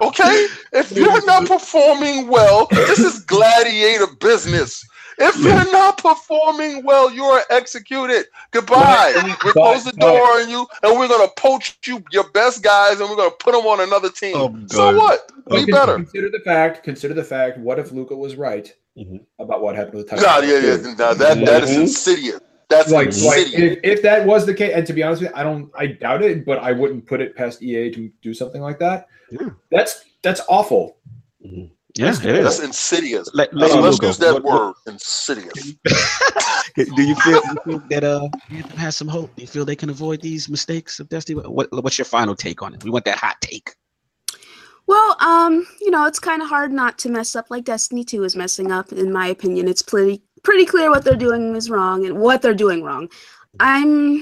[0.00, 0.48] Okay?
[0.72, 4.82] If you're not performing well, this is gladiator business.
[5.18, 8.26] If you're not performing well, you are executed.
[8.50, 9.14] Goodbye.
[9.44, 13.08] We close the door on you, and we're gonna poach you, your best guys, and
[13.08, 14.36] we're gonna put them on another team.
[14.36, 14.96] I'm so done.
[14.96, 15.32] what?
[15.50, 15.64] Okay.
[15.64, 15.94] Be better.
[15.96, 16.82] Consider the fact.
[16.84, 17.58] Consider the fact.
[17.58, 19.20] What if Luca was right Mhm.
[19.38, 20.22] about what happened with Titanfall?
[20.22, 20.94] Nah, yeah, yeah.
[20.98, 21.80] Nah, that that is Mhm.
[21.82, 22.40] insidious.
[22.68, 23.78] That's Like, like insidious.
[23.82, 25.86] if, if that was the case, and to be honest with you, I don't, I
[25.86, 29.06] doubt it, but I wouldn't put it past EA to do something like that.
[29.30, 29.50] Yeah.
[29.70, 30.96] That's that's awful.
[31.98, 32.64] Yeah, it That's is.
[32.64, 33.30] insidious.
[33.34, 34.06] Let, Let's, let me let's go.
[34.08, 35.52] use that What- what- word, insidious.
[36.76, 39.34] do you feel, do you feel that uh Anthem has some hope?
[39.36, 41.40] Do you feel they can avoid these mistakes of Destiny?
[41.40, 42.84] What, what's your final take on it?
[42.84, 43.74] We want that hot take.
[44.88, 48.22] Well, um, you know, it's kind of hard not to mess up like Destiny 2
[48.22, 48.92] is messing up.
[48.92, 52.54] In my opinion, it's pretty pretty clear what they're doing is wrong and what they're
[52.54, 53.08] doing wrong.
[53.58, 54.18] I'm,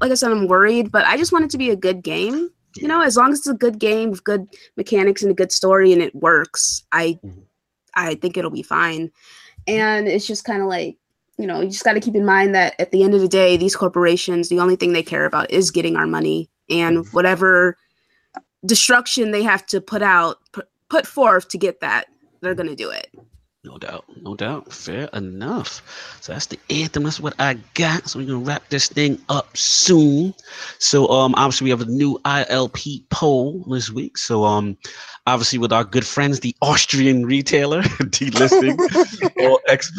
[0.00, 2.50] like I said, I'm worried, but I just want it to be a good game.
[2.76, 4.46] You know, as long as it's a good game with good
[4.76, 7.42] mechanics and a good story and it works, I, Mhm.
[7.94, 9.10] I think it'll be fine.
[9.66, 10.96] And it's just kind of like,
[11.38, 13.28] you know, you just got to keep in mind that at the end of the
[13.28, 17.76] day, these corporations, the only thing they care about is getting our money and whatever
[18.64, 22.06] destruction they have to put out, put, put forth to get that,
[22.40, 23.08] they're going to do it.
[23.64, 24.72] No doubt, no doubt.
[24.72, 26.16] Fair enough.
[26.20, 27.04] So that's the anthem.
[27.04, 28.08] That's what I got.
[28.08, 30.34] So we're gonna wrap this thing up soon.
[30.80, 34.18] So um, obviously we have a new ILP poll this week.
[34.18, 34.76] So um,
[35.28, 38.76] obviously with our good friends, the Austrian retailer delisting
[39.46, 39.92] all X-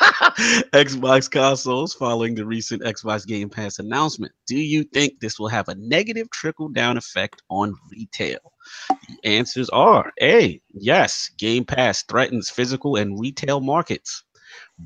[0.72, 4.32] Xbox consoles following the recent Xbox Game Pass announcement.
[4.46, 8.38] Do you think this will have a negative trickle down effect on retail?
[9.08, 14.24] The answers are A, yes, Game Pass threatens physical and retail markets.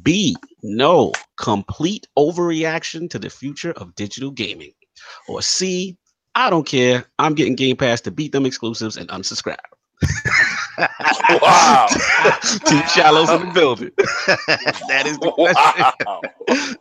[0.03, 4.73] B, no, complete overreaction to the future of digital gaming.
[5.29, 5.97] Or C,
[6.35, 7.05] I don't care.
[7.19, 9.59] I'm getting Game Pass to beat them exclusives and unsubscribe.
[11.43, 11.87] Wow.
[12.67, 13.91] Two shallows in the building.
[14.89, 15.93] that is the question.
[16.07, 16.21] Wow.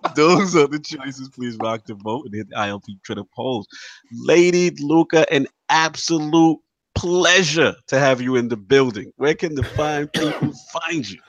[0.16, 1.30] Those are the choices.
[1.30, 3.68] Please rock the vote and hit the ILP Twitter polls.
[4.12, 6.60] Lady Luca, an absolute
[6.96, 9.12] pleasure to have you in the building.
[9.18, 11.20] Where can the fine people find you?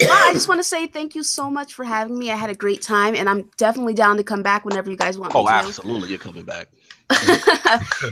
[0.00, 2.30] Well, I just want to say thank you so much for having me.
[2.30, 5.18] I had a great time, and I'm definitely down to come back whenever you guys
[5.18, 5.50] want me Oh, to.
[5.52, 6.10] absolutely.
[6.10, 6.68] You're coming back.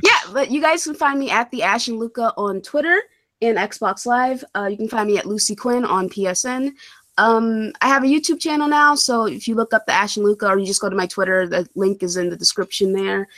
[0.03, 3.01] yeah, but you guys can find me at the Ashen Luca on Twitter
[3.43, 4.45] and Xbox Live.
[4.55, 6.73] Uh, you can find me at Lucy Quinn on PSN.
[7.19, 10.49] Um, I have a YouTube channel now, so if you look up the Ashen Luca
[10.49, 13.29] or you just go to my Twitter, the link is in the description there.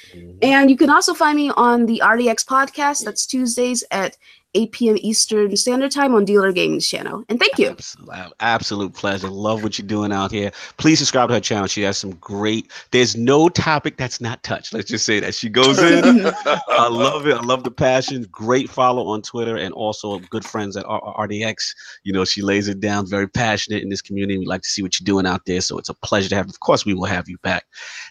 [0.43, 3.05] And you can also find me on the RDX podcast.
[3.05, 4.17] That's Tuesdays at
[4.55, 4.97] 8 p.m.
[5.01, 7.25] Eastern Standard Time on Dealer Gaming's channel.
[7.29, 7.71] And thank you.
[7.71, 9.29] Absolute, absolute pleasure.
[9.29, 10.51] Love what you're doing out here.
[10.79, 11.67] Please subscribe to her channel.
[11.67, 12.71] She has some great.
[12.91, 14.73] There's no topic that's not touched.
[14.73, 16.27] Let's just say that she goes in.
[16.47, 17.37] I love it.
[17.37, 18.27] I love the passion.
[18.31, 21.57] Great follow on Twitter and also good friends at R- RDX.
[22.05, 23.07] You know, she lays it down.
[23.07, 24.39] Very passionate in this community.
[24.39, 25.61] We like to see what you're doing out there.
[25.61, 26.49] So it's a pleasure to have.
[26.49, 27.65] Of course, we will have you back.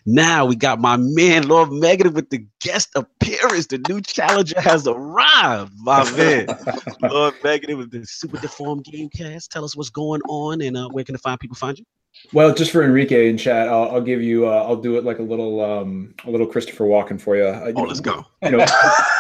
[0.06, 3.68] Now we got my man Lord Megative with the guest appearance.
[3.68, 5.74] The new challenger has arrived.
[5.78, 6.28] My man,
[7.02, 9.48] Lord Megative with the Super Deformed Gamecast.
[9.50, 11.86] Tell us what's going on and uh, where can the fine people find you?
[12.34, 14.48] Well, just for Enrique in chat, I'll, I'll give you.
[14.48, 17.46] Uh, I'll do it like a little, um, a little Christopher Walken for you.
[17.46, 18.26] Uh, you Oh, know, let's go.
[18.44, 18.66] You know,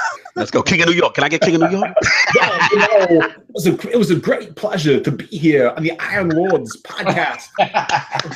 [0.35, 0.61] Let's go.
[0.61, 1.15] King of New York.
[1.15, 1.95] Can I get King of New York?
[2.35, 2.87] yeah, you know,
[3.25, 6.79] it was a it was a great pleasure to be here on the Iron Lords
[6.83, 7.47] podcast.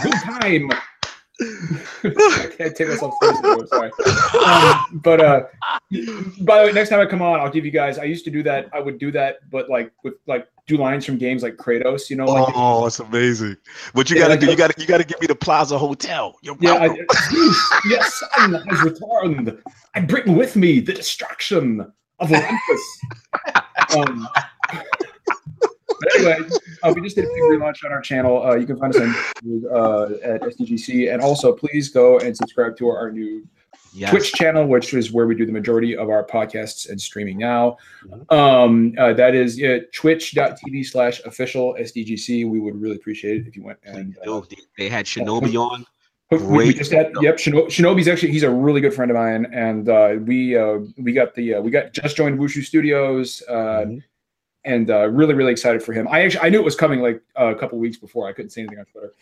[0.02, 0.72] Good time.
[1.42, 3.68] I can't take myself seriously.
[3.68, 3.92] Sorry.
[4.46, 5.44] Um, but uh,
[6.42, 7.98] by the way, next time I come on, I'll give you guys.
[7.98, 8.70] I used to do that.
[8.74, 12.10] I would do that, but like with like do lines from games like Kratos.
[12.10, 13.58] You know, like Oh, it's amazing.
[13.94, 16.36] What you Yeah, gotta like do, you gotta you gotta give me the Plaza Hotel.
[16.44, 16.86] Yeah, I,
[17.90, 19.58] yes, son has returned.
[19.96, 21.82] I bring with me the destruction
[22.20, 23.00] of Olympus.
[23.98, 24.28] um,
[24.72, 25.11] but
[26.16, 26.38] anyway,
[26.84, 28.44] uh, we just did a big relaunch on our channel.
[28.46, 29.16] Uh, you can find us on
[29.74, 33.46] uh, at SDGC, and also please go and subscribe to our, our new
[33.94, 34.10] Yes.
[34.12, 37.76] Twitch channel, which is where we do the majority of our podcasts and streaming now.
[38.30, 42.50] Um, uh, that is uh, twitch.tv slash official SDGC.
[42.50, 45.56] We would really appreciate it if you went and uh, Yo, they, they had Shinobi
[45.56, 45.86] on.
[46.32, 46.78] we, we Great.
[46.78, 47.36] just had yep.
[47.36, 51.12] Shino, Shinobi's actually he's a really good friend of mine, and uh, we uh, we
[51.12, 53.54] got the uh, we got just joined Wushu Studios, uh,
[53.88, 54.04] Mhm.
[54.64, 56.08] And uh, really really excited for him.
[56.10, 58.28] I actually I knew it was coming like a couple weeks before.
[58.28, 59.14] I couldn't say anything on Twitter.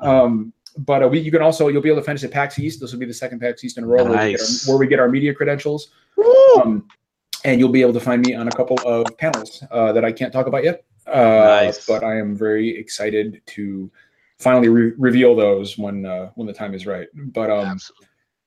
[0.00, 2.58] Um, but uh, we you can also you'll be able to find us at PAX
[2.58, 2.80] East.
[2.80, 4.78] This will be the second PAX East in a row where, we get our, where
[4.78, 5.88] we get our media credentials.
[6.56, 6.88] Um,
[7.44, 10.10] and you'll be able to find me on a couple of panels uh, that I
[10.10, 10.84] can't talk about yet.
[11.06, 11.86] Uh, Nice.
[11.86, 13.90] But I am very excited to
[14.38, 17.06] finally re- reveal those when uh, when the time is right.
[17.14, 18.06] But um, Absolutely.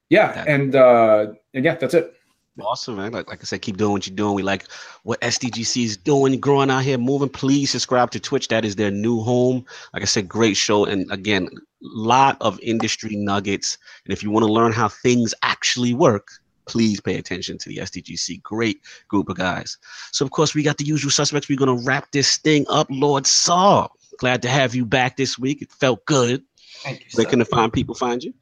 [0.10, 2.14] yeah, That- and uh, and yeah, that's it.
[2.60, 3.12] Awesome, man.
[3.12, 4.34] Like, like I said, keep doing what you're doing.
[4.34, 4.66] We like
[5.04, 7.30] what SDGC is doing, growing out here, moving.
[7.30, 8.48] Please subscribe to Twitch.
[8.48, 9.66] That is their new home.
[9.94, 10.86] Like I said, great show.
[10.86, 11.50] And again,
[11.82, 13.78] lot of industry nuggets.
[14.06, 16.30] And if you want to learn how things actually work,
[16.68, 18.42] please pay attention to the SDGC.
[18.42, 19.78] Great group of guys.
[20.12, 21.50] So, of course, we got the usual suspects.
[21.50, 22.88] We're going to wrap this thing up.
[22.90, 25.62] Lord Saw, glad to have you back this week.
[25.62, 26.44] It felt good.
[26.84, 27.06] Thank you.
[27.14, 27.30] Where sir.
[27.30, 28.34] can the fine people find you?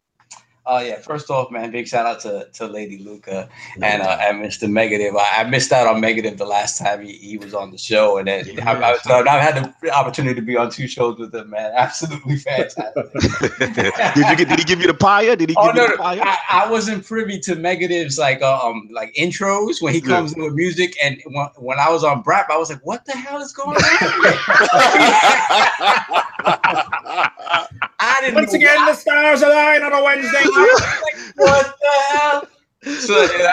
[0.67, 3.47] Oh yeah, first off, man, big shout out to, to Lady Luca
[3.83, 4.67] and uh, and Mr.
[4.67, 5.15] Megative.
[5.15, 8.17] I, I missed out on Megative the last time he, he was on the show,
[8.17, 11.35] and then I, I, so I've had the opportunity to be on two shows with
[11.35, 11.71] him, man.
[11.75, 12.83] Absolutely fantastic.
[14.15, 14.49] did you get?
[14.49, 15.25] Did he give you the pie?
[15.35, 16.19] Did he give Oh you the no, pie?
[16.19, 20.07] I, I wasn't privy to Megative's like uh, um like intros when he Yeah.
[20.17, 23.05] comes in with music, and when, when I was on Brap, I was like, what
[23.05, 23.83] the hell is going on?
[27.97, 30.43] I didn't Once again, why- the stars align on a Wednesday.
[30.55, 32.47] I was like, what the hell?
[32.99, 33.51] So yeah,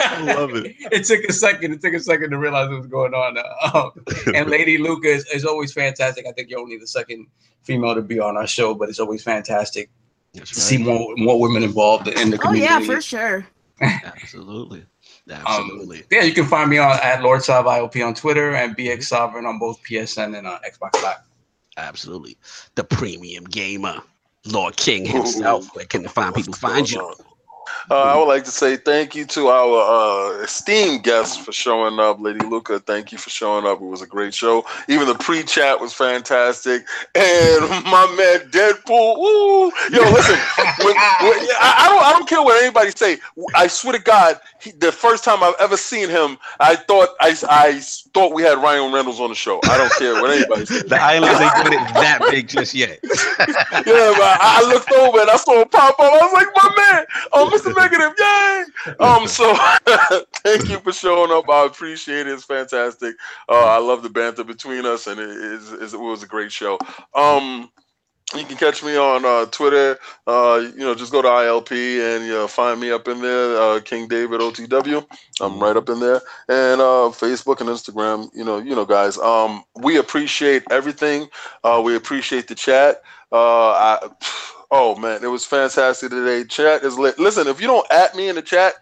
[0.00, 0.74] I love it.
[0.92, 1.72] it took a second.
[1.72, 3.38] It took a second to realize what was going on.
[3.74, 3.90] Um,
[4.34, 6.26] and Lady Luca is, is always fantastic.
[6.26, 7.26] I think you're only the second
[7.62, 9.90] female to be on our show, but it's always fantastic
[10.34, 12.72] That's to see more more women involved in the community.
[12.72, 13.46] Oh yeah, for sure.
[13.80, 14.84] Absolutely.
[15.30, 15.98] Absolutely.
[15.98, 19.04] Um, yeah, you can find me on at Lord Sav IOP on Twitter and BX
[19.04, 21.18] Sovereign on both PSN and uh, Xbox Live.
[21.76, 22.36] Absolutely.
[22.74, 24.00] The premium gamer,
[24.46, 25.70] Lord King himself.
[25.74, 27.25] Where can the find people find you?
[27.90, 31.98] Uh, I would like to say thank you to our uh, esteemed guests for showing
[31.98, 32.20] up.
[32.20, 33.80] Lady Luca, thank you for showing up.
[33.80, 34.66] It was a great show.
[34.88, 36.86] Even the pre-chat was fantastic.
[37.14, 40.36] And my man Deadpool, ooh, yo, listen,
[40.84, 43.18] when, when, I, I, don't, I don't care what anybody say.
[43.54, 47.36] I swear to God, he, the first time I've ever seen him, I thought I,
[47.48, 49.60] I thought we had Ryan Reynolds on the show.
[49.64, 50.84] I don't care what anybody says.
[50.84, 52.98] the islands ain't put it that big just yet.
[53.04, 56.12] yeah, but I looked over and I saw him pop up.
[56.12, 58.12] I was like, my man, oh, Mr negative.
[58.18, 58.64] Yay!
[59.00, 59.54] Um, so
[60.42, 61.48] thank you for showing up.
[61.48, 62.32] I appreciate it.
[62.32, 63.16] It's fantastic.
[63.48, 66.78] Uh, I love the banter between us, and it, is, it was a great show.
[67.14, 67.70] Um,
[68.34, 69.98] you can catch me on uh, Twitter.
[70.26, 73.56] Uh, you know, just go to ILP and you know, find me up in there,
[73.56, 75.06] uh, King David OTW.
[75.40, 78.28] I'm right up in there, and uh, Facebook and Instagram.
[78.34, 79.16] You know, you know, guys.
[79.18, 81.28] Um, we appreciate everything.
[81.62, 83.02] Uh, we appreciate the chat.
[83.30, 84.10] Uh, I
[84.78, 86.44] Oh man, it was fantastic today.
[86.44, 87.18] Chat is lit.
[87.18, 88.74] Listen, if you don't at me in the chat,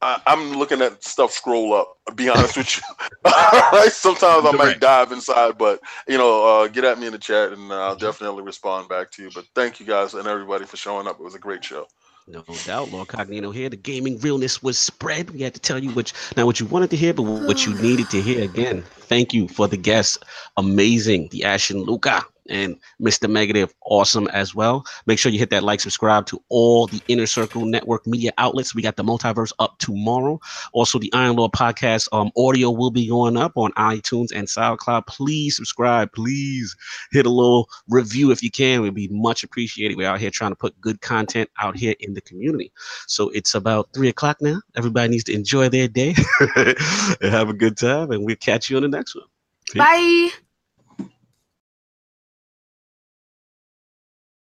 [0.00, 1.98] I, am looking at stuff scroll up.
[2.08, 2.82] I'll be honest with you.
[3.26, 3.90] right?
[3.92, 7.52] Sometimes I might dive inside, but you know, uh, get at me in the chat
[7.52, 9.30] and I'll definitely respond back to you.
[9.34, 11.20] But thank you guys and everybody for showing up.
[11.20, 11.88] It was a great show.
[12.26, 13.68] No doubt, Lord Cognito here.
[13.68, 15.28] The gaming realness was spread.
[15.28, 17.74] We had to tell you what not what you wanted to hear, but what you
[17.74, 18.42] needed to hear.
[18.44, 20.16] Again, thank you for the guests.
[20.56, 23.30] Amazing, the Ashen Luca and Mr.
[23.30, 24.84] Negative, awesome as well.
[25.06, 28.74] Make sure you hit that like, subscribe to all the Inner Circle Network media outlets.
[28.74, 30.40] We got the multiverse up tomorrow.
[30.72, 35.06] Also, the Iron Lord podcast um, audio will be going up on iTunes and SoundCloud.
[35.06, 36.12] Please subscribe.
[36.12, 36.76] Please
[37.12, 38.82] hit a little review if you can.
[38.82, 39.96] We'd be much appreciated.
[39.96, 42.72] We're out here trying to put good content out here in the community.
[43.06, 44.60] So it's about three o'clock now.
[44.76, 46.14] Everybody needs to enjoy their day
[46.56, 49.24] and have a good time, and we'll catch you on the next one.
[49.70, 49.78] Peace.
[49.80, 50.43] Bye.